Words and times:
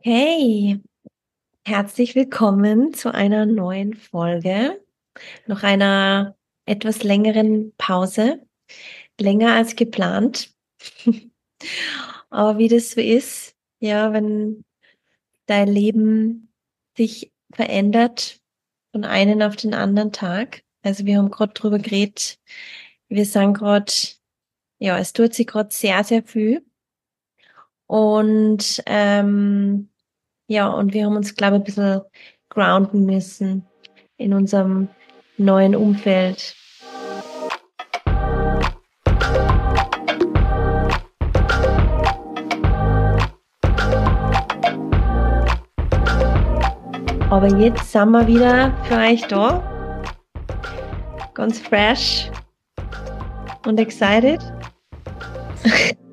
Hey, 0.00 0.80
herzlich 1.64 2.16
willkommen 2.16 2.94
zu 2.94 3.14
einer 3.14 3.46
neuen 3.46 3.94
Folge. 3.94 4.84
Noch 5.46 5.62
einer 5.62 6.36
etwas 6.66 7.04
längeren 7.04 7.72
Pause. 7.78 8.44
Länger 9.20 9.54
als 9.54 9.76
geplant. 9.76 10.52
Aber 12.30 12.58
wie 12.58 12.66
das 12.66 12.90
so 12.90 13.00
ist, 13.00 13.54
ja, 13.78 14.12
wenn 14.12 14.64
dein 15.46 15.68
Leben 15.68 16.52
sich 16.96 17.32
verändert 17.52 18.40
von 18.90 19.04
einem 19.04 19.42
auf 19.42 19.54
den 19.54 19.74
anderen 19.74 20.10
Tag. 20.10 20.64
Also 20.82 21.06
wir 21.06 21.18
haben 21.18 21.30
gerade 21.30 21.54
drüber 21.54 21.78
geredet. 21.78 22.40
Wir 23.08 23.24
sagen 23.24 23.54
gerade, 23.54 23.92
ja, 24.80 24.98
es 24.98 25.12
tut 25.12 25.34
sich 25.34 25.46
gerade 25.46 25.72
sehr, 25.72 26.02
sehr 26.02 26.24
viel. 26.24 26.67
Und 27.88 28.82
ähm, 28.84 29.88
ja, 30.46 30.68
und 30.68 30.92
wir 30.92 31.06
haben 31.06 31.16
uns, 31.16 31.34
glaube 31.34 31.56
ich, 31.56 31.62
ein 31.62 31.64
bisschen 31.64 32.02
grounden 32.50 33.06
müssen 33.06 33.66
in 34.18 34.34
unserem 34.34 34.88
neuen 35.38 35.74
Umfeld. 35.74 36.54
Aber 47.30 47.48
jetzt 47.58 47.90
sind 47.92 48.10
wir 48.10 48.26
wieder 48.26 48.74
für 48.84 48.96
euch 48.96 49.22
da. 49.28 49.62
Ganz 51.34 51.58
fresh 51.58 52.30
und 53.66 53.80
excited. 53.80 54.40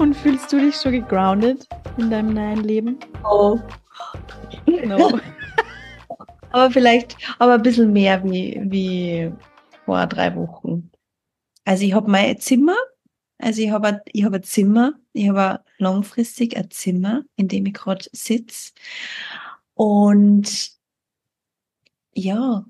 Und 0.00 0.16
fühlst 0.16 0.50
du 0.50 0.58
dich 0.58 0.76
schon 0.76 0.92
gegroundet 0.92 1.68
in 1.98 2.10
deinem 2.10 2.32
neuen 2.32 2.64
Leben? 2.64 2.98
Oh. 3.22 3.60
No. 4.66 5.20
aber 6.52 6.70
vielleicht, 6.70 7.18
aber 7.38 7.52
ein 7.54 7.62
bisschen 7.62 7.92
mehr 7.92 8.24
wie, 8.24 8.58
wie 8.64 9.30
vor 9.84 10.06
drei 10.06 10.34
Wochen. 10.36 10.90
Also 11.66 11.84
ich 11.84 11.92
habe 11.92 12.10
mein 12.10 12.38
Zimmer, 12.38 12.76
also 13.36 13.60
ich 13.60 13.70
habe 13.70 14.00
ich 14.10 14.24
hab 14.24 14.32
ein 14.32 14.42
Zimmer, 14.42 14.94
ich 15.12 15.28
habe 15.28 15.62
langfristig 15.76 16.56
ein 16.56 16.70
Zimmer, 16.70 17.24
in 17.36 17.48
dem 17.48 17.66
ich 17.66 17.74
gerade 17.74 18.06
sitze. 18.10 18.72
Und 19.74 20.70
ja, 22.14 22.64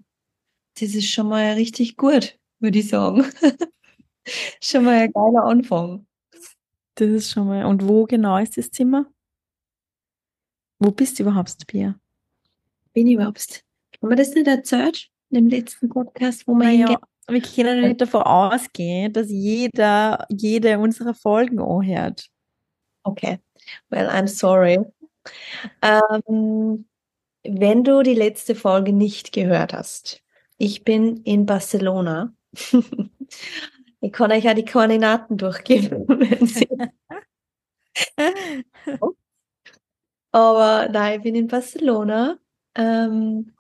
das 0.81 0.97
ist 0.97 1.12
schon 1.12 1.28
mal 1.28 1.53
richtig 1.53 1.97
gut, 1.97 2.41
würde 2.59 2.81
ich 2.81 2.89
sagen. 2.89 3.25
schon 4.61 4.84
mal 4.84 5.03
ein 5.03 5.12
geiler 5.12 5.44
Anfang. 5.44 6.09
Das 7.01 7.09
ist 7.09 7.31
schon 7.31 7.47
mal. 7.47 7.65
Und 7.65 7.89
wo 7.89 8.05
genau 8.05 8.37
ist 8.37 8.59
das 8.59 8.70
Zimmer? 8.70 9.06
Wo 10.79 10.91
bist 10.91 11.19
du 11.19 11.23
überhaupt, 11.23 11.67
Pia? 11.67 11.98
Bin 12.93 13.06
ich 13.06 13.15
überhaupt? 13.15 13.65
Haben 14.03 14.11
wir 14.11 14.17
das 14.17 14.34
nicht 14.34 14.47
erzählt? 14.47 15.09
In 15.31 15.37
dem 15.37 15.48
letzten 15.48 15.89
Podcast, 15.89 16.47
wo 16.47 16.53
wir 16.53 16.67
naja, 16.67 17.01
Wir 17.27 17.41
können 17.41 17.89
nicht 17.89 18.03
davon 18.03 18.21
ausgehen, 18.23 19.15
dass 19.15 19.31
jeder 19.31 20.27
jede 20.28 20.78
unserer 20.78 21.15
Folgen 21.15 21.59
anhört. 21.59 22.27
Okay. 23.05 23.39
Well, 23.89 24.11
I'm 24.11 24.28
sorry. 24.28 24.81
Ähm, 25.81 26.84
wenn 27.45 27.83
du 27.83 28.03
die 28.03 28.15
letzte 28.15 28.55
Folge 28.55 28.93
nicht 28.93 29.33
gehört 29.33 29.73
hast, 29.73 30.23
ich 30.59 30.84
bin 30.84 31.23
in 31.23 31.47
Barcelona. 31.47 32.34
Ich 34.03 34.12
kann 34.12 34.33
euch 34.33 34.45
ja 34.45 34.55
die 34.55 34.65
Koordinaten 34.65 35.37
durchgeben. 35.37 36.06
Aber 40.33 40.89
nein, 40.91 41.19
ich 41.19 41.23
bin 41.25 41.34
in 41.34 41.48
Barcelona. 41.48 42.39
Ähm, 42.75 43.53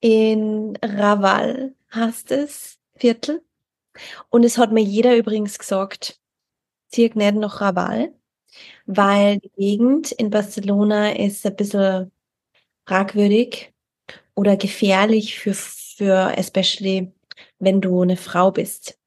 in 0.00 0.76
Raval 0.82 1.74
heißt 1.94 2.30
es, 2.32 2.78
Viertel. 2.96 3.42
Und 4.30 4.44
es 4.44 4.58
hat 4.58 4.72
mir 4.72 4.82
jeder 4.82 5.16
übrigens 5.16 5.58
gesagt, 5.58 6.20
zieh 6.90 7.10
nicht 7.14 7.36
nach 7.36 7.60
Raval, 7.62 8.14
weil 8.86 9.38
die 9.40 9.50
Gegend 9.56 10.12
in 10.12 10.30
Barcelona 10.30 11.12
ist 11.16 11.46
ein 11.46 11.56
bisschen 11.56 12.12
fragwürdig 12.86 13.72
oder 14.36 14.56
gefährlich 14.56 15.38
für, 15.40 15.54
für 15.54 16.34
especially, 16.38 17.12
wenn 17.60 17.80
du 17.80 18.02
eine 18.02 18.16
Frau 18.18 18.52
bist. 18.52 18.97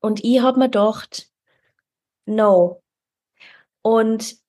Und 0.00 0.24
ich 0.24 0.40
habe 0.40 0.58
mir 0.58 0.66
gedacht, 0.66 1.30
no. 2.26 2.82
Und 3.82 4.40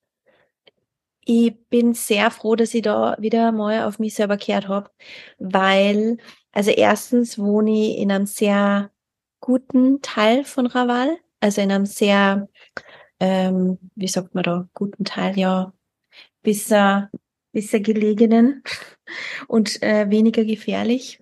ich 1.25 1.55
bin 1.69 1.93
sehr 1.93 2.31
froh, 2.31 2.55
dass 2.55 2.73
ich 2.73 2.81
da 2.81 3.15
wieder 3.19 3.51
mal 3.51 3.83
auf 3.85 3.99
mich 3.99 4.15
selber 4.15 4.37
gehört 4.37 4.67
habe, 4.67 4.91
weil, 5.37 6.17
also 6.51 6.71
erstens 6.71 7.37
wohne 7.37 7.71
ich 7.71 7.97
in 7.97 8.11
einem 8.11 8.25
sehr 8.25 8.91
guten 9.39 10.01
Teil 10.01 10.43
von 10.43 10.67
Raval, 10.67 11.17
also 11.39 11.61
in 11.61 11.71
einem 11.71 11.85
sehr, 11.85 12.49
ähm, 13.19 13.77
wie 13.95 14.07
sagt 14.07 14.35
man 14.35 14.43
da, 14.43 14.69
guten 14.73 15.05
Teil, 15.05 15.37
ja, 15.37 15.73
besser, 16.43 17.11
besser 17.53 17.79
gelegenen 17.79 18.63
und 19.47 19.81
äh, 19.83 20.09
weniger 20.09 20.43
gefährlich. 20.45 21.19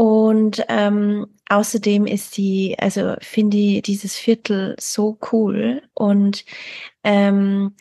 Und 0.00 0.64
ähm, 0.68 1.26
außerdem 1.50 2.06
ist 2.06 2.38
die, 2.38 2.74
also 2.78 3.16
finde 3.20 3.58
ich 3.58 3.82
dieses 3.82 4.16
Viertel 4.16 4.74
so 4.80 5.18
cool 5.30 5.82
und 5.92 6.46
ähm, 7.04 7.76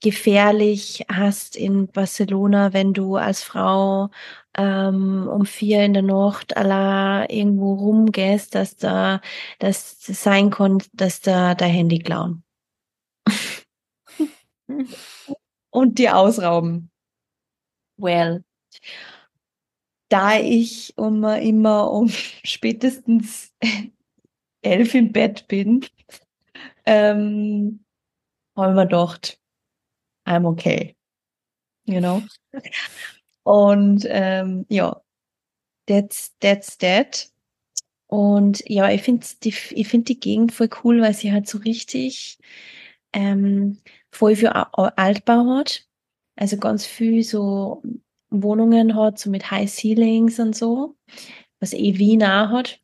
gefährlich 0.00 1.04
hast 1.10 1.56
in 1.56 1.88
Barcelona, 1.88 2.72
wenn 2.72 2.92
du 2.92 3.16
als 3.16 3.42
Frau 3.42 4.10
ähm, 4.56 5.26
um 5.28 5.46
vier 5.46 5.84
in 5.84 5.94
der 5.94 6.04
Nacht 6.04 6.56
allein 6.56 7.28
irgendwo 7.28 7.74
rumgehst, 7.74 8.54
dass 8.54 8.76
da 8.76 9.20
das 9.58 9.96
sein 9.98 10.50
kann, 10.50 10.78
dass 10.92 11.22
da 11.22 11.56
dein 11.56 11.72
Handy 11.72 11.98
klauen. 11.98 12.44
und 15.70 15.98
dir 15.98 16.16
ausrauben. 16.16 16.92
Well, 17.96 18.44
da 20.08 20.38
ich 20.38 20.96
um, 20.96 21.24
immer 21.24 21.90
um 21.90 22.08
spätestens 22.44 23.52
elf 24.62 24.94
im 24.94 25.12
Bett 25.12 25.46
bin, 25.48 25.84
ähm, 26.86 27.84
habe 28.56 28.70
ich 28.70 28.76
mir 28.76 28.86
gedacht, 28.86 29.40
I'm 30.26 30.46
okay. 30.46 30.96
You 31.86 32.00
know? 32.00 32.22
Und 33.42 34.06
ähm, 34.08 34.64
ja, 34.68 35.02
that's, 35.86 36.34
that's 36.40 36.78
that. 36.78 37.28
Und 38.06 38.62
ja, 38.68 38.90
ich 38.90 39.02
finde 39.02 39.26
die, 39.42 39.54
ich 39.70 39.88
find 39.88 40.08
die 40.08 40.20
Gegend 40.20 40.52
voll 40.52 40.70
cool, 40.82 41.00
weil 41.02 41.14
sie 41.14 41.32
halt 41.32 41.48
so 41.48 41.58
richtig 41.58 42.38
ähm, 43.12 43.78
voll 44.10 44.36
für 44.36 44.54
Altbau 44.54 45.58
hat. 45.58 45.86
Also 46.36 46.56
ganz 46.56 46.86
viel 46.86 47.22
so 47.22 47.82
Wohnungen 48.42 48.96
hat, 48.96 49.18
so 49.18 49.30
mit 49.30 49.50
High 49.50 49.70
Ceilings 49.70 50.38
und 50.38 50.54
so, 50.56 50.96
was 51.60 51.72
eh 51.72 51.98
Wien 51.98 52.22
auch 52.22 52.50
hat. 52.50 52.80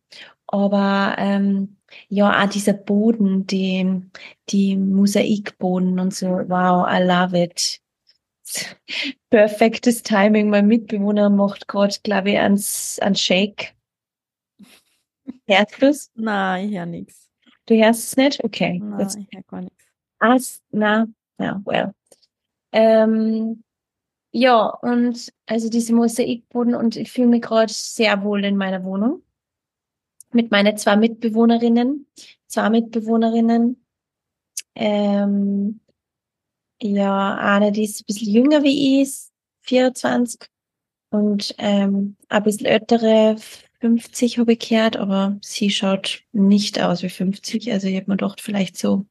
Aber 0.46 1.14
ähm, 1.18 1.76
ja, 2.08 2.42
auch 2.42 2.48
dieser 2.48 2.72
Boden, 2.72 3.46
die, 3.46 4.02
die 4.48 4.76
Mosaikboden 4.76 6.00
und 6.00 6.14
so, 6.14 6.26
wow, 6.26 6.86
I 6.88 7.02
love 7.02 7.40
it. 7.40 7.80
Perfektes 9.30 10.02
Timing. 10.02 10.50
Mein 10.50 10.66
Mitbewohner 10.66 11.30
macht 11.30 11.68
gerade, 11.68 11.94
glaube 12.02 12.30
ich, 12.30 12.38
ans, 12.38 12.98
an 13.00 13.14
Shake. 13.14 13.74
Hörst 15.46 15.82
du 15.82 15.86
es? 15.86 16.10
Nein, 16.14 16.68
ich 16.68 16.76
höre 16.76 16.86
nichts. 16.86 17.30
Du 17.66 17.74
hörst 17.76 18.02
es 18.04 18.16
nicht? 18.16 18.42
Okay. 18.42 18.80
Nein, 18.82 19.06
ich 19.06 19.36
höre 19.36 19.42
gar 19.44 19.60
nichts. 19.62 19.84
Ah, 20.18 20.36
na, 20.70 21.06
ja, 21.38 21.62
well. 21.64 21.94
Ähm, 22.72 23.62
ja, 24.32 24.66
und 24.66 25.32
also 25.46 25.68
diese 25.68 25.94
Mosaikboden 25.94 26.74
und 26.74 26.96
ich 26.96 27.10
fühle 27.10 27.28
mich 27.28 27.42
gerade 27.42 27.72
sehr 27.72 28.22
wohl 28.22 28.44
in 28.44 28.56
meiner 28.56 28.84
Wohnung. 28.84 29.22
Mit 30.32 30.52
meinen 30.52 30.76
zwei 30.76 30.96
Mitbewohnerinnen, 30.96 32.06
zwei 32.46 32.70
Mitbewohnerinnen. 32.70 33.84
Ähm, 34.76 35.80
ja, 36.80 37.36
eine, 37.36 37.72
die 37.72 37.84
ist 37.84 38.02
ein 38.02 38.06
bisschen 38.06 38.32
jünger 38.32 38.62
wie 38.62 39.02
ich, 39.02 39.30
24. 39.62 40.48
Und 41.10 41.54
ähm, 41.58 42.16
ein 42.28 42.42
bisschen 42.44 42.66
ältere, 42.66 43.36
50 43.80 44.38
habe 44.38 44.52
ich 44.52 44.68
gehört, 44.68 44.96
aber 44.96 45.38
sie 45.42 45.70
schaut 45.70 46.22
nicht 46.32 46.80
aus 46.80 47.02
wie 47.02 47.08
50. 47.08 47.72
Also 47.72 47.88
ich 47.88 47.96
habe 47.96 48.06
mir 48.08 48.16
gedacht, 48.16 48.40
vielleicht 48.40 48.76
so 48.76 49.06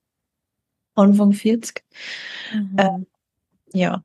Anfang 0.95 1.33
40. 1.33 1.83
Mhm. 2.53 2.75
Ähm, 2.77 3.07
ja, 3.73 4.03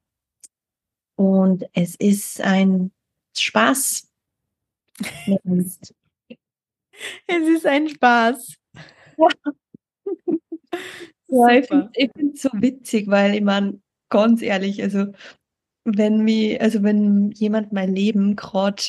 und 1.16 1.64
es 1.72 1.94
ist 1.96 2.40
ein 2.40 2.92
Spaß. 3.36 4.08
es 7.26 7.48
ist 7.48 7.66
ein 7.66 7.88
Spaß. 7.88 8.56
Ja, 9.16 9.28
ja 11.28 11.48
ich 11.58 11.66
finde 11.66 12.32
es 12.34 12.42
so 12.42 12.50
witzig, 12.54 13.08
weil 13.08 13.34
ich 13.34 13.42
meine, 13.42 13.80
ganz 14.08 14.42
ehrlich, 14.42 14.82
also 14.82 15.06
wenn 15.84 16.24
mir, 16.24 16.60
also 16.62 16.82
wenn 16.82 17.30
jemand 17.32 17.72
mein 17.72 17.94
Leben 17.94 18.36
gerade 18.36 18.82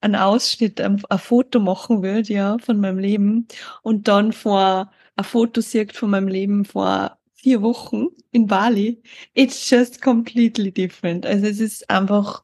einen 0.00 0.16
Ausschnitt, 0.16 0.80
ein, 0.80 1.02
ein 1.08 1.18
Foto 1.18 1.60
machen 1.60 2.02
will, 2.02 2.22
ja, 2.26 2.58
von 2.58 2.78
meinem 2.80 2.98
Leben 2.98 3.48
und 3.82 4.08
dann 4.08 4.32
vor 4.32 4.92
ein 5.16 5.24
Foto 5.24 5.60
sieht 5.60 5.94
von 5.94 6.10
meinem 6.10 6.28
Leben 6.28 6.64
vor 6.64 7.18
vier 7.46 7.62
Wochen 7.62 8.08
in 8.32 8.48
Bali, 8.48 9.00
it's 9.34 9.70
just 9.70 10.02
completely 10.02 10.72
different. 10.72 11.24
Also 11.24 11.46
es 11.46 11.60
ist 11.60 11.88
einfach, 11.88 12.42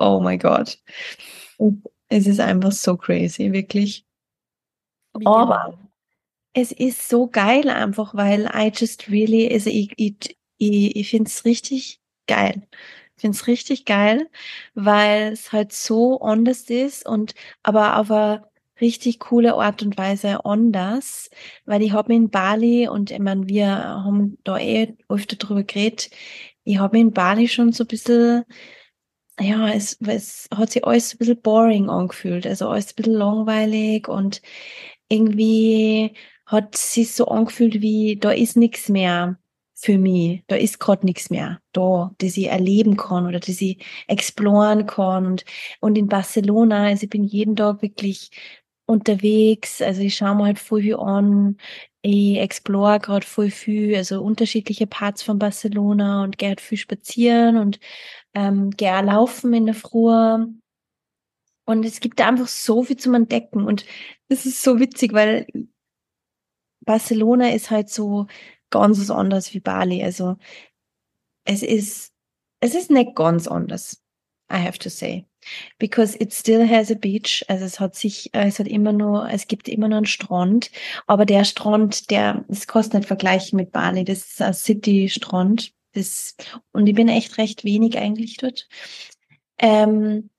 oh 0.00 0.18
my 0.18 0.36
God. 0.36 0.76
Es 2.08 2.26
ist 2.26 2.40
einfach 2.40 2.72
so 2.72 2.96
crazy, 2.96 3.52
wirklich. 3.52 4.04
Aber 5.24 5.78
es 6.54 6.72
ist 6.72 7.08
so 7.08 7.28
geil 7.28 7.70
einfach, 7.70 8.16
weil 8.16 8.50
I 8.52 8.72
just 8.74 9.08
really, 9.08 9.48
also 9.52 9.70
ich, 9.70 9.92
ich, 9.96 10.36
ich, 10.58 10.96
ich 10.96 11.10
finde 11.10 11.28
es 11.28 11.44
richtig 11.44 12.00
geil. 12.26 12.66
Ich 13.14 13.20
finde 13.20 13.36
es 13.36 13.46
richtig 13.46 13.84
geil, 13.84 14.28
weil 14.74 15.34
es 15.34 15.52
halt 15.52 15.72
so 15.72 16.20
anders 16.20 16.62
ist 16.62 17.06
und 17.06 17.36
aber 17.62 18.00
auf 18.00 18.10
eine 18.10 18.42
richtig 18.80 19.20
coole 19.20 19.54
Art 19.54 19.82
und 19.82 19.96
Weise 19.98 20.44
anders, 20.44 21.30
weil 21.64 21.82
ich 21.82 21.92
habe 21.92 22.14
in 22.14 22.30
Bali 22.30 22.88
und 22.88 23.10
ich 23.10 23.18
meine, 23.18 23.48
wir 23.48 23.68
haben 23.68 24.38
da 24.44 24.58
eh 24.58 24.96
öfter 25.08 25.36
drüber 25.36 25.62
geredet, 25.64 26.10
ich 26.64 26.78
habe 26.78 26.98
in 26.98 27.12
Bali 27.12 27.48
schon 27.48 27.72
so 27.72 27.84
ein 27.84 27.88
bisschen 27.88 28.44
ja, 29.40 29.68
es, 29.68 29.98
es 30.00 30.48
hat 30.54 30.70
sich 30.70 30.84
alles 30.84 31.14
ein 31.14 31.18
bisschen 31.18 31.40
boring 31.42 31.90
angefühlt, 31.90 32.46
also 32.46 32.68
alles 32.68 32.92
ein 32.92 32.96
bisschen 32.96 33.12
langweilig 33.14 34.08
und 34.08 34.40
irgendwie 35.08 36.14
hat 36.46 36.76
sich 36.76 37.12
so 37.12 37.26
angefühlt 37.26 37.80
wie, 37.82 38.16
da 38.18 38.30
ist 38.30 38.56
nichts 38.56 38.88
mehr 38.88 39.38
für 39.74 39.98
mich, 39.98 40.42
da 40.46 40.56
ist 40.56 40.80
gerade 40.80 41.04
nichts 41.04 41.28
mehr 41.30 41.60
da, 41.72 42.14
das 42.18 42.36
ich 42.36 42.46
erleben 42.46 42.96
kann 42.96 43.26
oder 43.26 43.40
das 43.40 43.60
ich 43.60 43.84
exploren 44.08 44.86
kann 44.86 45.26
und, 45.26 45.44
und 45.80 45.98
in 45.98 46.08
Barcelona, 46.08 46.84
also 46.86 47.04
ich 47.04 47.10
bin 47.10 47.24
jeden 47.24 47.56
Tag 47.56 47.82
wirklich 47.82 48.30
unterwegs, 48.86 49.82
also 49.82 50.00
ich 50.00 50.16
schaue 50.16 50.36
mir 50.36 50.44
halt 50.44 50.58
voll 50.58 50.82
viel 50.82 50.96
an, 50.96 51.58
ich 52.02 52.38
explore 52.38 53.00
gerade 53.00 53.26
voll 53.26 53.50
viel, 53.50 53.96
also 53.96 54.22
unterschiedliche 54.22 54.86
Parts 54.86 55.22
von 55.22 55.38
Barcelona 55.40 56.22
und 56.22 56.38
gehe 56.38 56.50
halt 56.50 56.60
viel 56.60 56.78
spazieren 56.78 57.56
und 57.56 57.80
ähm, 58.34 58.70
gehe 58.70 59.02
laufen 59.02 59.52
in 59.54 59.66
der 59.66 59.74
Früh. 59.74 60.46
Und 61.68 61.84
es 61.84 61.98
gibt 61.98 62.20
einfach 62.20 62.46
so 62.46 62.84
viel 62.84 62.96
zum 62.96 63.14
Entdecken. 63.14 63.64
Und 63.64 63.84
das 64.28 64.46
ist 64.46 64.62
so 64.62 64.78
witzig, 64.78 65.12
weil 65.12 65.48
Barcelona 66.84 67.50
ist 67.50 67.70
halt 67.70 67.88
so 67.88 68.28
ganz 68.70 69.10
anders 69.10 69.52
wie 69.52 69.60
Bali. 69.60 70.02
Also 70.04 70.36
es 71.44 71.64
ist, 71.64 72.12
es 72.60 72.76
ist 72.76 72.90
nicht 72.90 73.16
ganz 73.16 73.48
anders, 73.48 74.00
I 74.50 74.58
have 74.58 74.78
to 74.78 74.90
say. 74.90 75.26
Because 75.78 76.16
it 76.18 76.32
still 76.32 76.68
has 76.68 76.90
a 76.90 76.94
beach. 76.94 77.44
Also 77.48 77.64
es 77.64 77.80
hat 77.80 77.94
sich, 77.94 78.30
es 78.32 78.58
hat 78.58 78.68
immer 78.68 78.92
nur, 78.92 79.28
es 79.30 79.46
gibt 79.46 79.68
immer 79.68 79.88
nur 79.88 79.98
einen 79.98 80.06
Strand. 80.06 80.70
Aber 81.06 81.26
der 81.26 81.44
Strand, 81.44 82.10
der, 82.10 82.44
das 82.48 82.66
kostet 82.66 82.94
nicht 82.94 83.06
vergleichen 83.06 83.56
mit 83.56 83.72
Bali. 83.72 84.04
Das 84.04 84.18
ist 84.18 84.42
ein 84.42 84.54
City-Strand. 84.54 85.72
Das, 85.92 86.36
und 86.72 86.86
ich 86.86 86.94
bin 86.94 87.08
echt 87.08 87.38
recht 87.38 87.64
wenig 87.64 87.98
eigentlich 87.98 88.36
dort. 88.36 88.68
Ähm, 89.58 90.30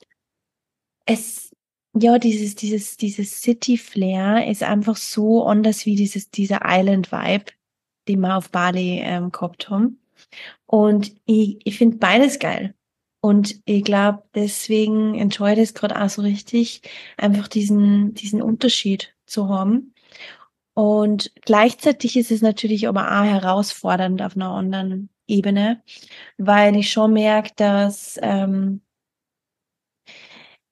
es, 1.05 1.51
ja, 1.95 2.19
dieses, 2.19 2.55
dieses, 2.55 2.97
dieses 2.97 3.41
City 3.41 3.77
Flair 3.77 4.47
ist 4.47 4.61
einfach 4.61 4.97
so 4.97 5.45
anders 5.45 5.85
wie 5.85 5.95
dieses, 5.95 6.29
dieser 6.29 6.59
Island 6.63 7.11
Vibe, 7.11 7.45
den 8.07 8.19
wir 8.19 8.37
auf 8.37 8.51
Bali 8.51 8.99
ähm, 9.03 9.31
gehabt 9.31 9.69
haben. 9.69 9.99
Und 10.65 11.15
ich, 11.25 11.59
ich 11.63 11.77
finde 11.77 11.97
beides 11.97 12.39
geil. 12.39 12.75
Und 13.27 13.59
ich 13.65 13.83
glaube, 13.83 14.23
deswegen 14.35 15.13
entscheide 15.15 15.61
ich 15.61 15.67
es 15.69 15.73
gerade 15.73 16.01
auch 16.01 16.07
so 16.07 16.21
richtig, 16.21 16.81
einfach 17.17 17.49
diesen, 17.49 18.13
diesen 18.13 18.41
Unterschied 18.41 19.17
zu 19.25 19.49
haben. 19.49 19.93
Und 20.73 21.33
gleichzeitig 21.41 22.15
ist 22.15 22.31
es 22.31 22.41
natürlich 22.41 22.87
aber 22.87 23.05
auch 23.07 23.25
herausfordernd 23.25 24.21
auf 24.21 24.37
einer 24.37 24.51
anderen 24.51 25.09
Ebene, 25.27 25.83
weil 26.37 26.77
ich 26.77 26.89
schon 26.89 27.11
merke, 27.11 27.51
dass, 27.57 28.17
ähm, 28.21 28.79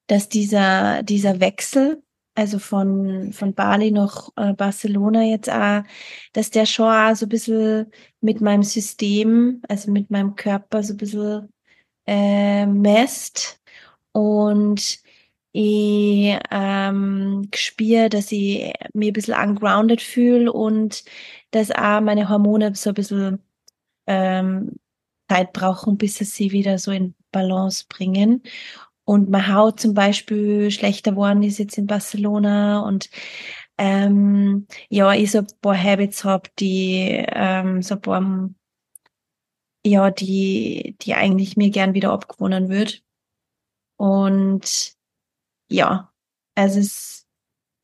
dass 0.07 0.29
dieser, 0.29 1.03
dieser 1.03 1.41
Wechsel, 1.41 2.01
also 2.35 2.59
von, 2.59 3.33
von 3.33 3.53
Bali 3.53 3.91
nach 3.91 4.29
äh, 4.37 4.53
Barcelona 4.53 5.23
jetzt 5.23 5.49
auch, 5.49 5.83
dass 6.31 6.51
der 6.51 6.65
schon 6.65 6.87
auch 6.87 7.15
so 7.17 7.25
ein 7.25 7.29
bisschen 7.29 7.91
mit 8.21 8.39
meinem 8.39 8.63
System, 8.63 9.61
also 9.67 9.91
mit 9.91 10.09
meinem 10.09 10.35
Körper 10.35 10.83
so 10.83 10.93
ein 10.93 10.97
bisschen 10.97 11.49
äh, 12.07 12.65
messt 12.65 13.59
und 14.11 14.99
ich 15.51 16.37
ähm, 16.51 17.49
spüre, 17.55 18.09
dass 18.09 18.31
ich 18.31 18.73
mich 18.93 19.09
ein 19.09 19.13
bisschen 19.13 19.35
ungrounded 19.35 20.01
fühle 20.01 20.51
und 20.51 21.05
dass 21.51 21.71
auch 21.71 22.01
meine 22.01 22.27
Hormone 22.27 22.75
so 22.75 22.89
ein 22.89 22.93
bisschen 22.93 23.39
ähm, 24.07 24.71
Zeit 25.29 25.53
brauchen, 25.53 25.97
bis 25.97 26.15
sie 26.15 26.25
sie 26.25 26.51
wieder 26.51 26.77
so 26.77 26.91
in 26.91 27.15
Balance 27.31 27.85
bringen. 27.87 28.43
Und 29.05 29.29
meine 29.29 29.53
Haut 29.53 29.79
zum 29.79 29.93
Beispiel 29.93 30.71
schlechter 30.71 31.11
geworden 31.11 31.43
ist 31.43 31.59
jetzt 31.59 31.77
in 31.77 31.87
Barcelona 31.87 32.81
und 32.81 33.09
ähm, 33.77 34.67
ja, 34.89 35.13
ich 35.13 35.31
so 35.31 35.39
ein 35.39 35.47
paar 35.61 35.77
Habits 35.81 36.23
habe, 36.23 36.49
die 36.59 37.23
ähm, 37.29 37.81
so 37.81 37.95
ein 37.95 38.01
paar, 38.01 38.49
ja, 39.85 40.11
die, 40.11 40.95
die 41.01 41.13
eigentlich 41.15 41.57
mir 41.57 41.69
gern 41.69 41.93
wieder 41.93 42.11
abgewonnen 42.11 42.69
wird. 42.69 43.03
Und 43.97 44.95
ja, 45.69 46.11
es 46.55 46.75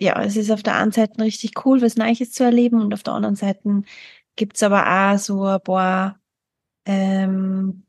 ja, 0.01 0.21
es 0.23 0.35
ist 0.35 0.51
auf 0.51 0.63
der 0.63 0.75
einen 0.77 0.91
Seite 0.91 1.21
richtig 1.23 1.65
cool, 1.65 1.81
was 1.81 1.95
Neues 1.95 2.31
zu 2.31 2.43
erleben 2.43 2.81
und 2.81 2.93
auf 2.93 3.03
der 3.03 3.13
anderen 3.13 3.35
Seite 3.35 3.83
gibt's 4.35 4.63
aber 4.63 5.13
auch 5.13 5.17
so 5.19 5.45
ein 5.45 5.61
paar 5.61 6.19
ähm, 6.85 7.85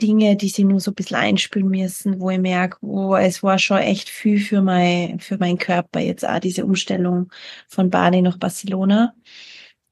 Dinge, 0.00 0.36
die 0.36 0.48
sie 0.48 0.64
nur 0.64 0.80
so 0.80 0.90
ein 0.90 0.94
bisschen 0.94 1.16
einspülen 1.18 1.68
müssen, 1.68 2.20
wo 2.20 2.30
ich 2.30 2.38
merke, 2.38 2.78
oh, 2.80 3.14
es 3.14 3.42
war 3.42 3.58
schon 3.58 3.78
echt 3.78 4.08
viel 4.08 4.40
für 4.40 4.62
mein, 4.62 5.20
für 5.20 5.38
meinen 5.38 5.58
Körper 5.58 6.00
jetzt 6.00 6.26
auch 6.26 6.40
diese 6.40 6.64
Umstellung 6.64 7.30
von 7.68 7.90
Bali 7.90 8.22
nach 8.22 8.38
Barcelona. 8.38 9.14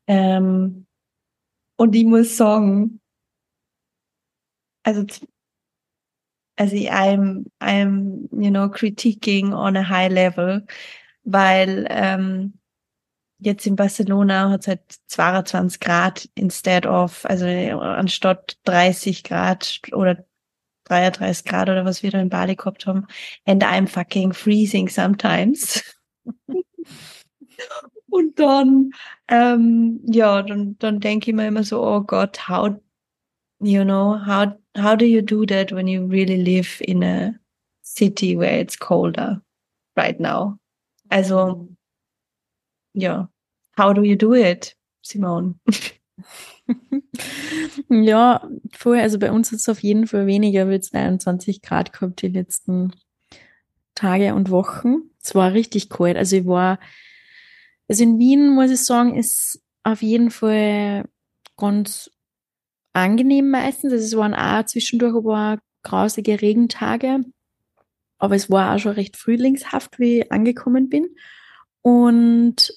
Ähm, 0.06 0.86
und 1.80 1.96
ich 1.96 2.04
muss 2.04 2.36
sagen, 2.36 3.00
also, 4.82 5.06
also 6.56 6.76
I'm, 6.76 7.46
I'm, 7.58 8.28
you 8.32 8.50
know, 8.50 8.68
critiquing 8.68 9.54
on 9.54 9.78
a 9.78 9.88
high 9.88 10.12
level, 10.12 10.66
weil 11.24 11.86
ähm, 11.88 12.58
jetzt 13.38 13.66
in 13.66 13.76
Barcelona 13.76 14.50
hat 14.50 14.60
es 14.60 14.68
halt 14.68 14.82
22 15.06 15.80
Grad 15.80 16.28
instead 16.34 16.84
of, 16.84 17.24
also 17.24 17.46
anstatt 17.46 18.58
30 18.64 19.24
Grad 19.24 19.80
oder 19.92 20.22
33 20.84 21.46
Grad 21.46 21.70
oder 21.70 21.86
was 21.86 22.02
wir 22.02 22.10
da 22.10 22.20
in 22.20 22.28
Bali 22.28 22.56
gehabt 22.56 22.86
haben. 22.86 23.06
And 23.46 23.64
I'm 23.64 23.86
fucking 23.86 24.34
freezing 24.34 24.90
sometimes. 24.90 25.82
Und 28.10 28.38
dann, 28.38 28.92
ähm, 29.28 30.00
ja, 30.06 30.42
dann, 30.42 30.76
dann 30.78 31.00
denke 31.00 31.30
ich 31.30 31.36
mir 31.36 31.46
immer 31.46 31.64
so, 31.64 31.82
oh 31.82 32.00
Gott, 32.00 32.48
how, 32.48 32.70
you 33.60 33.84
know, 33.84 34.18
how, 34.26 34.48
how 34.76 34.96
do 34.96 35.04
you 35.04 35.22
do 35.22 35.44
that 35.46 35.72
when 35.72 35.86
you 35.86 36.06
really 36.06 36.36
live 36.36 36.80
in 36.80 37.02
a 37.02 37.34
city 37.82 38.36
where 38.36 38.60
it's 38.60 38.78
colder 38.78 39.42
right 39.96 40.18
now? 40.20 40.58
Also, 41.08 41.68
ja, 42.94 43.28
how 43.76 43.92
do 43.92 44.02
you 44.02 44.16
do 44.16 44.34
it, 44.34 44.76
Simone? 45.02 45.54
ja, 47.88 48.48
vorher, 48.72 49.02
also 49.02 49.18
bei 49.18 49.32
uns 49.32 49.52
ist 49.52 49.62
es 49.62 49.68
auf 49.68 49.82
jeden 49.82 50.06
Fall 50.06 50.26
weniger 50.26 50.68
wie 50.68 50.80
22 50.80 51.62
Grad 51.62 51.92
gehabt 51.92 52.22
die 52.22 52.28
letzten 52.28 52.92
Tage 53.94 54.34
und 54.34 54.50
Wochen. 54.50 55.10
Es 55.22 55.34
war 55.34 55.52
richtig 55.52 55.90
kalt. 55.90 56.16
Also 56.16 56.36
ich 56.36 56.46
war, 56.46 56.78
also 57.90 58.04
in 58.04 58.20
Wien 58.20 58.54
muss 58.54 58.70
ich 58.70 58.84
sagen, 58.84 59.16
ist 59.16 59.60
auf 59.82 60.00
jeden 60.00 60.30
Fall 60.30 61.06
ganz 61.56 62.08
angenehm 62.92 63.50
meistens. 63.50 63.92
Also 63.92 64.04
es 64.04 64.16
waren 64.16 64.34
auch 64.34 64.64
zwischendurch 64.64 65.16
ein 65.16 65.24
paar 65.24 65.58
grausige 65.82 66.40
Regentage. 66.40 67.24
Aber 68.18 68.36
es 68.36 68.48
war 68.48 68.74
auch 68.74 68.78
schon 68.78 68.92
recht 68.92 69.16
frühlingshaft, 69.16 69.98
wie 69.98 70.20
ich 70.20 70.30
angekommen 70.30 70.88
bin. 70.88 71.08
Und 71.82 72.72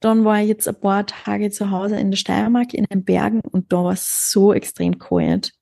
dann 0.00 0.24
war 0.26 0.42
ich 0.42 0.48
jetzt 0.48 0.68
ein 0.68 0.78
paar 0.78 1.06
Tage 1.06 1.50
zu 1.50 1.70
Hause 1.70 1.96
in 1.96 2.10
der 2.10 2.18
Steiermark 2.18 2.74
in 2.74 2.84
den 2.84 3.04
Bergen 3.04 3.40
und 3.40 3.72
da 3.72 3.84
war 3.84 3.92
es 3.92 4.30
so 4.30 4.52
extrem 4.52 4.98
kalt. 4.98 5.52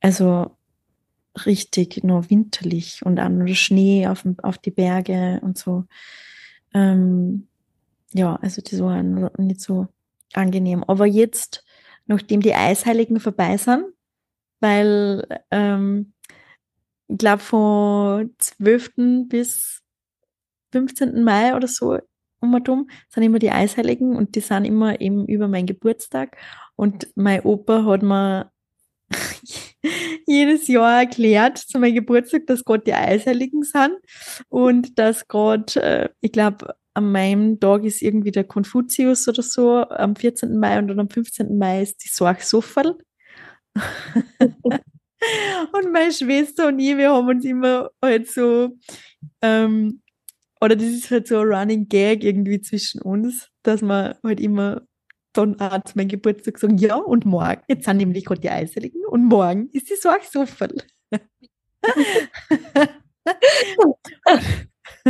Also 0.00 0.56
richtig 1.44 2.04
nur 2.04 2.30
winterlich 2.30 3.04
und 3.04 3.18
auch 3.18 3.30
nur 3.30 3.48
Schnee 3.48 4.06
auf, 4.06 4.24
auf 4.42 4.58
die 4.58 4.70
Berge 4.70 5.40
und 5.42 5.58
so. 5.58 5.86
Ähm, 6.72 7.48
ja, 8.12 8.36
also 8.36 8.62
das 8.62 8.80
war 8.80 9.02
nicht 9.02 9.60
so 9.60 9.86
angenehm. 10.32 10.84
Aber 10.84 11.06
jetzt 11.06 11.64
nachdem 12.06 12.40
die 12.40 12.54
Eisheiligen 12.54 13.20
vorbei 13.20 13.56
sind, 13.56 13.84
weil 14.60 15.26
ähm, 15.50 16.14
ich 17.08 17.18
glaube 17.18 17.42
von 17.42 18.34
12. 18.38 19.28
bis 19.28 19.82
15. 20.72 21.22
Mai 21.22 21.54
oder 21.54 21.68
so 21.68 21.98
um 22.40 22.54
und 22.54 22.68
um 22.68 22.88
sind 23.08 23.22
immer 23.22 23.38
die 23.38 23.50
Eisheiligen 23.50 24.16
und 24.16 24.34
die 24.34 24.40
sind 24.40 24.64
immer 24.64 25.00
eben 25.00 25.26
über 25.26 25.48
meinen 25.48 25.66
Geburtstag. 25.66 26.36
Und 26.76 27.08
mein 27.16 27.42
Opa 27.42 27.84
hat 27.84 28.02
mir 28.02 28.52
jedes 30.26 30.68
Jahr 30.68 31.00
erklärt 31.00 31.58
zu 31.58 31.78
meinem 31.78 31.94
Geburtstag, 31.94 32.46
dass 32.46 32.64
Gott 32.64 32.86
die 32.86 32.94
Eisheiligen 32.94 33.62
sind 33.62 33.96
und 34.48 34.98
dass 34.98 35.26
Gott, 35.26 35.76
äh, 35.76 36.10
ich 36.20 36.32
glaube, 36.32 36.76
an 36.98 37.12
meinem 37.12 37.60
Tag 37.60 37.84
ist 37.84 38.02
irgendwie 38.02 38.32
der 38.32 38.44
Konfuzius 38.44 39.28
oder 39.28 39.42
so, 39.42 39.88
am 39.88 40.16
14. 40.16 40.58
Mai 40.58 40.78
und 40.78 40.88
dann 40.88 41.00
am 41.00 41.08
15. 41.08 41.56
Mai 41.56 41.82
ist 41.82 42.04
die 42.04 42.08
Sorg 42.08 42.42
Sofal. 42.42 42.96
und 45.72 45.92
meine 45.92 46.12
Schwester 46.12 46.68
und 46.68 46.80
ich, 46.80 46.96
wir 46.96 47.12
haben 47.12 47.28
uns 47.28 47.44
immer 47.44 47.90
halt 48.02 48.28
so, 48.28 48.76
ähm, 49.42 50.02
oder 50.60 50.74
das 50.74 50.88
ist 50.88 51.10
halt 51.10 51.28
so 51.28 51.38
ein 51.38 51.46
Running 51.46 51.88
Gag 51.88 52.24
irgendwie 52.24 52.60
zwischen 52.60 53.00
uns, 53.00 53.48
dass 53.62 53.80
man 53.80 54.16
halt 54.24 54.40
immer 54.40 54.82
dann 55.32 55.60
auch 55.60 55.84
zu 55.84 55.96
meinem 55.96 56.08
Geburtstag 56.08 56.58
sagen, 56.58 56.78
ja, 56.78 56.96
und 56.96 57.24
morgen, 57.24 57.62
jetzt 57.68 57.84
sind 57.84 57.98
nämlich 57.98 58.24
gerade 58.24 58.40
die 58.40 58.50
Eiseligen, 58.50 59.04
und 59.06 59.24
morgen 59.24 59.68
ist 59.72 59.88
die 59.88 59.94
Sorge 59.94 60.24
so 60.28 60.46
voll. 60.46 60.74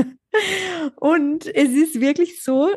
und 0.97 1.47
es 1.47 1.71
ist 1.71 2.01
wirklich 2.01 2.43
so, 2.43 2.71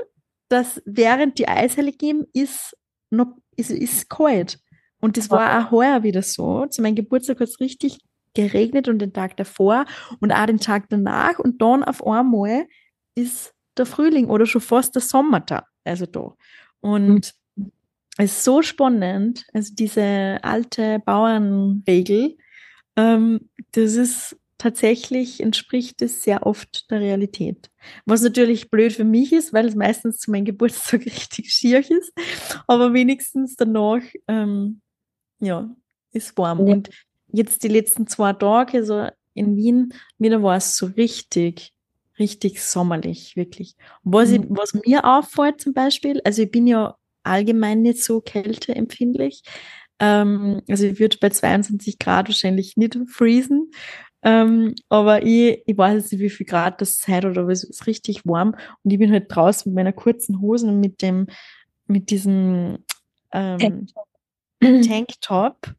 dass 0.49 0.81
während 0.85 1.39
die 1.39 1.47
Eisheiligen 1.47 1.97
geben, 1.97 2.25
ist 2.33 2.75
noch, 3.09 3.37
ist, 3.55 3.71
ist 3.71 4.09
kalt. 4.09 4.59
Und 4.99 5.17
das 5.17 5.29
war 5.29 5.59
auch 5.59 5.71
heuer 5.71 6.03
wieder 6.03 6.21
so. 6.21 6.65
Zu 6.67 6.81
meinem 6.81 6.95
Geburtstag 6.95 7.39
hat 7.39 7.47
es 7.49 7.59
richtig 7.59 7.99
geregnet 8.33 8.87
und 8.87 8.99
den 8.99 9.13
Tag 9.13 9.35
davor 9.37 9.85
und 10.19 10.31
auch 10.31 10.45
den 10.45 10.59
Tag 10.59 10.89
danach. 10.89 11.39
Und 11.39 11.61
dann 11.61 11.83
auf 11.83 12.05
einmal 12.05 12.67
ist 13.15 13.53
der 13.77 13.85
Frühling 13.85 14.29
oder 14.29 14.45
schon 14.45 14.61
fast 14.61 14.95
der 14.95 15.01
Sommer 15.01 15.39
da. 15.39 15.65
Also 15.83 16.05
da. 16.05 16.35
Und 16.81 17.33
mhm. 17.55 17.71
es 18.17 18.33
ist 18.33 18.43
so 18.43 18.61
spannend, 18.61 19.45
also 19.53 19.73
diese 19.73 20.39
alte 20.43 20.99
Bauernregel, 20.99 22.37
ähm, 22.95 23.49
das 23.71 23.93
ist 23.93 24.37
tatsächlich 24.61 25.41
entspricht 25.41 26.01
es 26.03 26.21
sehr 26.21 26.45
oft 26.45 26.89
der 26.91 26.99
Realität. 26.99 27.71
Was 28.05 28.21
natürlich 28.21 28.69
blöd 28.69 28.93
für 28.93 29.03
mich 29.03 29.33
ist, 29.33 29.53
weil 29.53 29.67
es 29.67 29.75
meistens 29.75 30.19
zu 30.19 30.29
meinem 30.29 30.45
Geburtstag 30.51 31.05
richtig 31.05 31.51
schier 31.51 31.79
ist, 31.79 32.13
aber 32.67 32.93
wenigstens 32.93 33.55
danach, 33.55 34.03
ähm, 34.27 34.81
ja, 35.39 35.75
ist 36.13 36.37
warm. 36.37 36.67
Ja. 36.67 36.73
Und 36.73 36.89
jetzt 37.27 37.63
die 37.63 37.69
letzten 37.69 38.05
zwei 38.05 38.33
Tage, 38.33 38.77
also 38.77 39.07
in 39.33 39.55
Wien, 39.55 39.93
wieder 40.19 40.43
war 40.43 40.57
es 40.57 40.77
so 40.77 40.85
richtig 40.85 41.73
richtig 42.19 42.61
sommerlich, 42.61 43.35
wirklich. 43.35 43.75
was, 44.03 44.29
mhm. 44.29 44.35
ich, 44.35 44.41
was 44.49 44.73
mir 44.85 45.05
auffällt 45.05 45.59
zum 45.59 45.73
Beispiel, 45.73 46.21
also 46.23 46.43
ich 46.43 46.51
bin 46.51 46.67
ja 46.67 46.95
allgemein 47.23 47.81
nicht 47.81 48.03
so 48.03 48.21
kälteempfindlich. 48.21 49.41
Ähm, 49.99 50.61
also 50.69 50.85
ich 50.85 50.99
würde 50.99 51.17
bei 51.19 51.29
22 51.29 51.97
Grad 51.97 52.27
wahrscheinlich 52.27 52.77
nicht 52.77 52.97
freezen. 53.07 53.71
Ähm, 54.23 54.75
aber 54.89 55.23
ich, 55.23 55.63
ich 55.65 55.77
weiß 55.77 55.95
jetzt 55.95 56.11
nicht, 56.11 56.21
wie 56.21 56.29
viel 56.29 56.45
Grad 56.45 56.79
das 56.81 56.91
ist 56.91 57.09
oder 57.09 57.47
es 57.49 57.63
ist 57.63 57.87
richtig 57.87 58.25
warm. 58.25 58.55
Und 58.83 58.91
ich 58.91 58.99
bin 58.99 59.11
halt 59.11 59.25
draußen 59.29 59.69
mit 59.71 59.75
meiner 59.75 59.93
kurzen 59.93 60.41
Hosen 60.41 60.69
und 60.69 60.79
mit 60.79 61.01
dem, 61.01 61.27
mit 61.87 62.09
diesem 62.11 62.79
ähm, 63.31 63.87
Tanktop. 64.61 65.73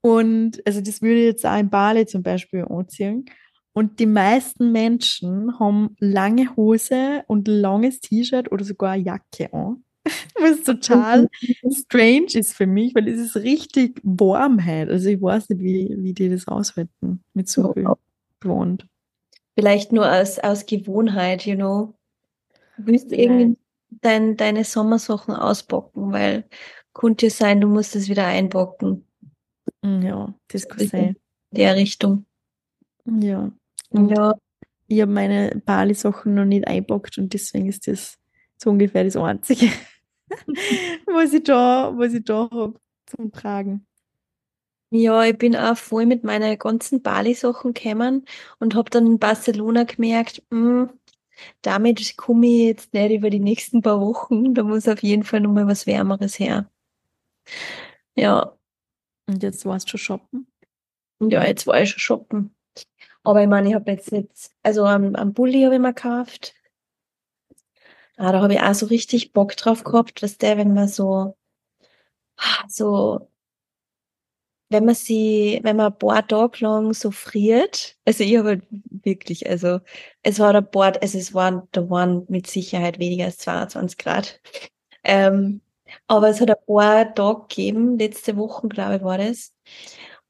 Und 0.00 0.60
also 0.66 0.80
das 0.80 1.02
würde 1.02 1.20
ich 1.20 1.26
jetzt 1.26 1.46
auch 1.46 1.58
in 1.58 1.70
Bali 1.70 2.06
zum 2.06 2.22
Beispiel 2.22 2.64
anziehen. 2.64 3.26
Und 3.72 4.00
die 4.00 4.06
meisten 4.06 4.72
Menschen 4.72 5.58
haben 5.60 5.94
lange 6.00 6.56
Hose 6.56 7.22
und 7.28 7.46
langes 7.46 8.00
T-Shirt 8.00 8.50
oder 8.50 8.64
sogar 8.64 8.92
eine 8.92 9.04
Jacke 9.04 9.52
an. 9.52 9.84
Was 10.40 10.62
total 10.64 11.28
strange 11.72 12.34
ist 12.34 12.54
für 12.54 12.66
mich, 12.66 12.94
weil 12.94 13.08
es 13.08 13.18
ist 13.18 13.36
richtig 13.36 14.00
warm 14.02 14.64
halt. 14.64 14.90
Also 14.90 15.08
ich 15.08 15.20
weiß 15.20 15.48
nicht, 15.50 15.62
wie, 15.62 15.94
wie 15.98 16.12
die 16.12 16.28
das 16.28 16.48
aushalten 16.48 17.22
mit 17.34 17.48
so 17.48 17.72
viel 17.72 17.86
gewohnt. 18.40 18.86
Vielleicht 19.54 19.92
nur 19.92 20.10
aus, 20.10 20.38
aus 20.38 20.66
Gewohnheit, 20.66 21.44
you 21.44 21.56
know. 21.56 21.94
Du 22.76 22.86
willst 22.86 23.12
irgendwie 23.12 23.58
dein, 23.90 24.36
deine 24.36 24.64
Sommersachen 24.64 25.34
ausbocken, 25.34 26.12
weil 26.12 26.44
könnte 26.94 27.26
ja 27.26 27.30
sein, 27.30 27.60
du 27.60 27.68
musst 27.68 27.96
es 27.96 28.08
wieder 28.08 28.26
einbocken. 28.26 29.04
Ja, 29.84 30.34
das 30.48 30.68
kann 30.68 30.86
sein. 30.86 31.16
In 31.50 31.56
der 31.56 31.76
Richtung. 31.76 32.26
Ja. 33.04 33.50
Und 33.90 34.10
ja. 34.10 34.34
ich 34.86 35.00
habe 35.00 35.12
meine 35.12 35.62
Bali-Sachen 35.64 36.34
noch 36.34 36.44
nicht 36.44 36.66
einpackt 36.66 37.18
und 37.18 37.32
deswegen 37.32 37.68
ist 37.68 37.86
das 37.86 38.18
so 38.56 38.70
ungefähr 38.70 39.04
das 39.04 39.16
Einzige, 39.16 39.70
was 41.06 41.32
ich 41.32 41.44
da, 41.44 41.92
was 41.96 42.14
ich 42.14 42.24
da 42.24 42.48
habe 42.50 42.74
zum 43.06 43.32
Tragen. 43.32 43.86
Ja, 44.90 45.22
ich 45.24 45.36
bin 45.36 45.54
auch 45.54 45.76
voll 45.76 46.06
mit 46.06 46.24
meinen 46.24 46.58
ganzen 46.58 47.02
Bali-Sachen 47.02 47.74
gekommen 47.74 48.24
und 48.58 48.74
habe 48.74 48.88
dann 48.88 49.06
in 49.06 49.18
Barcelona 49.18 49.84
gemerkt, 49.84 50.42
mh, 50.50 50.88
hm, 50.88 50.98
damit 51.62 52.16
komme 52.16 52.46
ich 52.46 52.66
jetzt 52.66 52.94
nicht 52.94 53.12
über 53.12 53.30
die 53.30 53.38
nächsten 53.38 53.82
paar 53.82 54.00
Wochen. 54.00 54.54
Da 54.54 54.62
muss 54.62 54.88
auf 54.88 55.02
jeden 55.02 55.24
Fall 55.24 55.40
nochmal 55.40 55.66
was 55.66 55.86
Wärmeres 55.86 56.38
her. 56.38 56.70
Ja. 58.14 58.56
Und 59.28 59.42
jetzt 59.42 59.66
warst 59.66 59.92
du 59.92 59.98
shoppen? 59.98 60.46
Ja, 61.20 61.44
jetzt 61.44 61.66
war 61.66 61.82
ich 61.82 61.90
schon 61.90 62.00
shoppen. 62.00 62.54
Aber 63.24 63.42
ich 63.42 63.48
meine, 63.48 63.68
ich 63.68 63.74
habe 63.74 63.90
jetzt 63.90 64.10
jetzt, 64.10 64.54
also 64.62 64.86
am, 64.86 65.14
am 65.14 65.34
Bulli 65.34 65.62
habe 65.62 65.74
ich 65.74 65.80
mir 65.80 65.92
gekauft. 65.92 66.54
Ah, 68.18 68.32
da 68.32 68.42
habe 68.42 68.54
ich 68.54 68.60
auch 68.60 68.74
so 68.74 68.86
richtig 68.86 69.32
Bock 69.32 69.56
drauf 69.56 69.84
gehabt, 69.84 70.22
was 70.22 70.38
der, 70.38 70.58
wenn 70.58 70.74
man 70.74 70.88
so, 70.88 71.36
so, 72.66 73.30
wenn 74.70 74.84
man 74.84 74.96
sie, 74.96 75.60
wenn 75.62 75.76
man 75.76 75.92
ein 75.92 75.98
paar 75.98 76.26
Tage 76.26 76.58
lang 76.64 76.92
so 76.94 77.12
friert, 77.12 77.96
also 78.04 78.24
ich 78.24 78.36
habe 78.36 78.48
halt 78.48 78.62
wirklich, 78.70 79.48
also 79.48 79.78
es 80.24 80.40
war 80.40 80.52
der 80.52 80.62
Bord, 80.62 81.00
also 81.00 81.16
es 81.16 81.32
waren, 81.32 81.68
da 81.70 81.88
waren 81.88 82.26
mit 82.28 82.48
Sicherheit 82.48 82.98
weniger 82.98 83.26
als 83.26 83.38
22 83.38 83.98
Grad. 83.98 84.40
Ähm, 85.04 85.60
aber 86.08 86.28
es 86.28 86.40
hat 86.40 86.50
ein 86.50 86.56
paar 86.66 87.14
Tage 87.14 87.42
gegeben, 87.48 87.98
letzte 87.98 88.36
Woche, 88.36 88.66
glaube 88.66 88.96
ich, 88.96 89.02
war 89.02 89.18
das. 89.18 89.54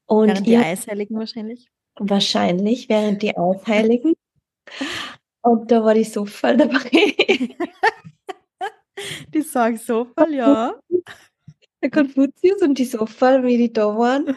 Und 0.05 0.29
Während 0.29 0.47
die 0.47 0.59
Eisheiligen 0.59 1.19
wahrscheinlich? 1.19 1.71
Wahrscheinlich, 1.97 2.91
während 2.91 3.23
die 3.23 3.35
Ausheiligen. 3.35 4.13
Und 5.41 5.71
da 5.71 5.83
war 5.83 5.95
die 5.95 6.05
Sofa 6.05 6.53
dabei. 6.53 6.91
die 9.39 9.49
sagen 9.49 9.77
Sofa, 9.77 10.29
ja. 10.29 10.75
Der 11.83 11.91
Konfuzius 11.91 12.61
und 12.63 12.77
die 12.79 12.85
Sofa, 12.85 13.45
wie 13.45 13.57
die 13.57 13.73
da 13.73 13.97
waren. 13.97 14.37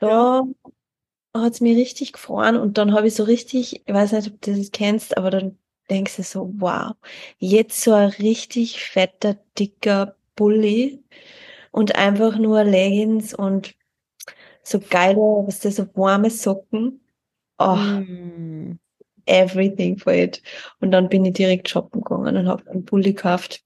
Da 0.00 0.08
ja. 0.08 1.42
hat 1.42 1.52
es 1.52 1.60
mir 1.60 1.76
richtig 1.76 2.14
gefroren 2.14 2.56
und 2.56 2.78
dann 2.78 2.94
habe 2.94 3.06
ich 3.06 3.14
so 3.14 3.24
richtig, 3.24 3.82
ich 3.86 3.94
weiß 3.94 4.12
nicht, 4.12 4.28
ob 4.28 4.40
du 4.40 4.56
das 4.56 4.70
kennst, 4.70 5.16
aber 5.18 5.30
dann 5.30 5.58
denkst 5.90 6.16
du 6.16 6.22
so, 6.22 6.50
wow, 6.56 6.92
jetzt 7.38 7.82
so 7.82 7.92
ein 7.92 8.08
richtig 8.08 8.82
fetter, 8.82 9.36
dicker 9.58 10.16
Bulli 10.36 11.02
und 11.70 11.96
einfach 11.96 12.38
nur 12.38 12.64
Leggings 12.64 13.34
und 13.34 13.74
so 14.62 14.80
geile, 14.80 15.18
was 15.18 15.60
das 15.60 15.76
so 15.76 15.86
warme 15.94 16.30
Socken. 16.30 17.00
Oh, 17.58 17.76
mm. 17.76 18.78
everything 19.26 19.98
for 19.98 20.12
it. 20.12 20.42
Und 20.80 20.90
dann 20.90 21.08
bin 21.08 21.24
ich 21.24 21.34
direkt 21.34 21.68
shoppen 21.68 22.02
gegangen 22.02 22.36
und 22.36 22.48
habe 22.48 22.68
einen 22.70 22.84
Pulli 22.84 23.12
gekauft. 23.12 23.62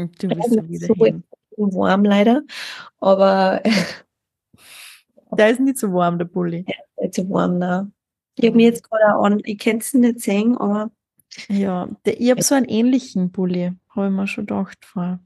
Und 0.00 0.22
du 0.22 0.28
bist 0.28 0.54
ja 0.54 0.68
wieder 0.68 0.86
so 0.86 0.94
hin. 0.94 1.24
warm 1.56 2.04
leider, 2.04 2.42
aber 3.00 3.62
da 5.36 5.46
ist 5.46 5.60
nicht 5.60 5.78
so 5.78 5.92
warm, 5.92 6.18
der 6.18 6.24
Pulli. 6.26 6.64
Ja, 6.66 6.74
nicht 7.02 7.14
so 7.14 7.28
warm, 7.28 7.58
ne. 7.58 7.92
Ich 8.36 8.46
habe 8.46 8.56
mir 8.56 8.66
jetzt 8.66 8.88
gerade 8.88 9.14
an, 9.14 9.42
ich 9.44 9.58
kann 9.58 9.78
es 9.78 9.92
nicht 9.92 10.20
sehen, 10.20 10.56
aber. 10.56 10.90
Ja, 11.48 11.88
der, 12.04 12.20
ich 12.20 12.30
habe 12.30 12.42
so 12.42 12.54
einen 12.54 12.66
ähnlichen 12.66 13.30
Pulli, 13.30 13.72
habe 13.90 14.06
ich 14.06 14.12
mir 14.12 14.26
schon 14.26 14.46
gedacht 14.46 14.78
vorher. 14.84 15.20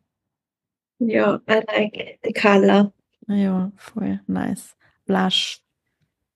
Ja, 0.99 1.41
I 1.49 1.63
like 1.67 2.19
the 2.25 2.33
color. 2.33 2.93
Ja, 3.29 3.71
voll 3.77 4.21
nice. 4.27 4.77
Blush. 5.07 5.61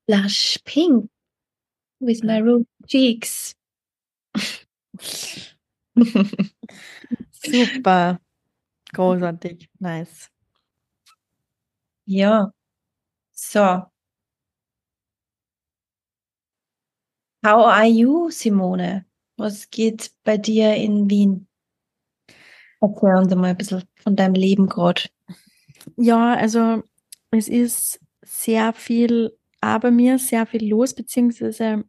Blush 0.07 0.59
pink 0.65 1.11
with 2.01 2.23
my 2.23 2.41
rose 2.41 2.67
cheeks. 2.87 3.55
Super. 7.31 8.21
Großartig. 8.93 9.69
Nice. 9.79 10.31
Ja. 12.07 12.53
So. 13.33 13.61
How 17.45 17.67
are 17.67 17.87
you, 17.87 18.31
Simone? 18.31 19.05
Was 19.37 19.71
geht 19.71 20.11
bei 20.25 20.37
dir 20.39 20.75
in 20.75 21.09
Wien? 21.09 21.47
Erzähl 22.81 23.15
uns 23.15 23.35
mal 23.35 23.49
ein 23.51 23.57
bisschen 23.57 23.85
von 24.03 24.17
deinem 24.17 24.35
Leben 24.35 24.67
gerade. 24.69 25.03
ja, 25.97 26.35
also 26.35 26.83
es 27.31 27.49
ist 27.49 28.01
sehr 28.23 28.73
viel 28.73 29.39
aber 29.61 29.91
mir, 29.91 30.19
sehr 30.19 30.47
viel 30.47 30.69
los, 30.69 30.95
beziehungsweise 30.95 31.85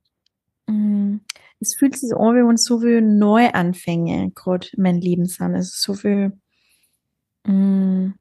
mh, 0.68 0.74
mm, 0.74 1.22
es 1.62 1.76
fühlt 1.76 1.98
sich 1.98 2.14
an, 2.16 2.36
wie 2.36 2.48
wenn 2.48 2.58
so 2.58 2.80
viele 2.80 3.02
Neuanfänge 3.02 4.32
gerade 4.32 4.68
in 4.74 4.84
meinem 4.84 5.00
Leben 5.00 5.26
sind. 5.26 5.56
Also 5.56 5.72
so 5.74 5.94
viel, 5.94 6.40
mh, 7.50 7.56
mm, 7.56 8.14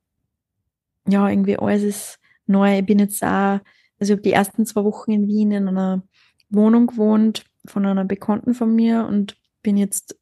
ja, 1.09 1.29
irgendwie 1.29 1.59
alles 1.59 1.83
ist 1.83 2.19
neu. 2.47 2.79
Ich 2.79 2.87
bin 2.87 2.99
jetzt 2.99 3.23
auch, 3.23 3.61
also 3.99 4.01
ich 4.01 4.11
habe 4.11 4.23
die 4.23 4.33
ersten 4.33 4.67
zwei 4.67 4.85
Wochen 4.85 5.13
in 5.13 5.27
Wien 5.27 5.53
in 5.53 5.69
einer 5.69 6.03
Wohnung 6.51 6.89
gewohnt 6.89 7.45
von 7.67 7.87
einer 7.87 8.05
Bekannten 8.05 8.55
von 8.55 8.75
mir 8.75 9.07
und 9.07 9.37
bin 9.63 9.77
jetzt 9.77 10.19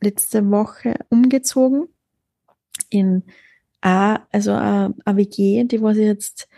letzte 0.00 0.50
Woche 0.50 0.94
umgezogen 1.08 1.88
in 2.90 3.24
A, 3.80 4.20
also 4.30 4.52
eine 4.52 4.94
WG, 5.04 5.64
die 5.64 5.82
was 5.82 5.96
ich 5.96 6.04
jetzt 6.04 6.48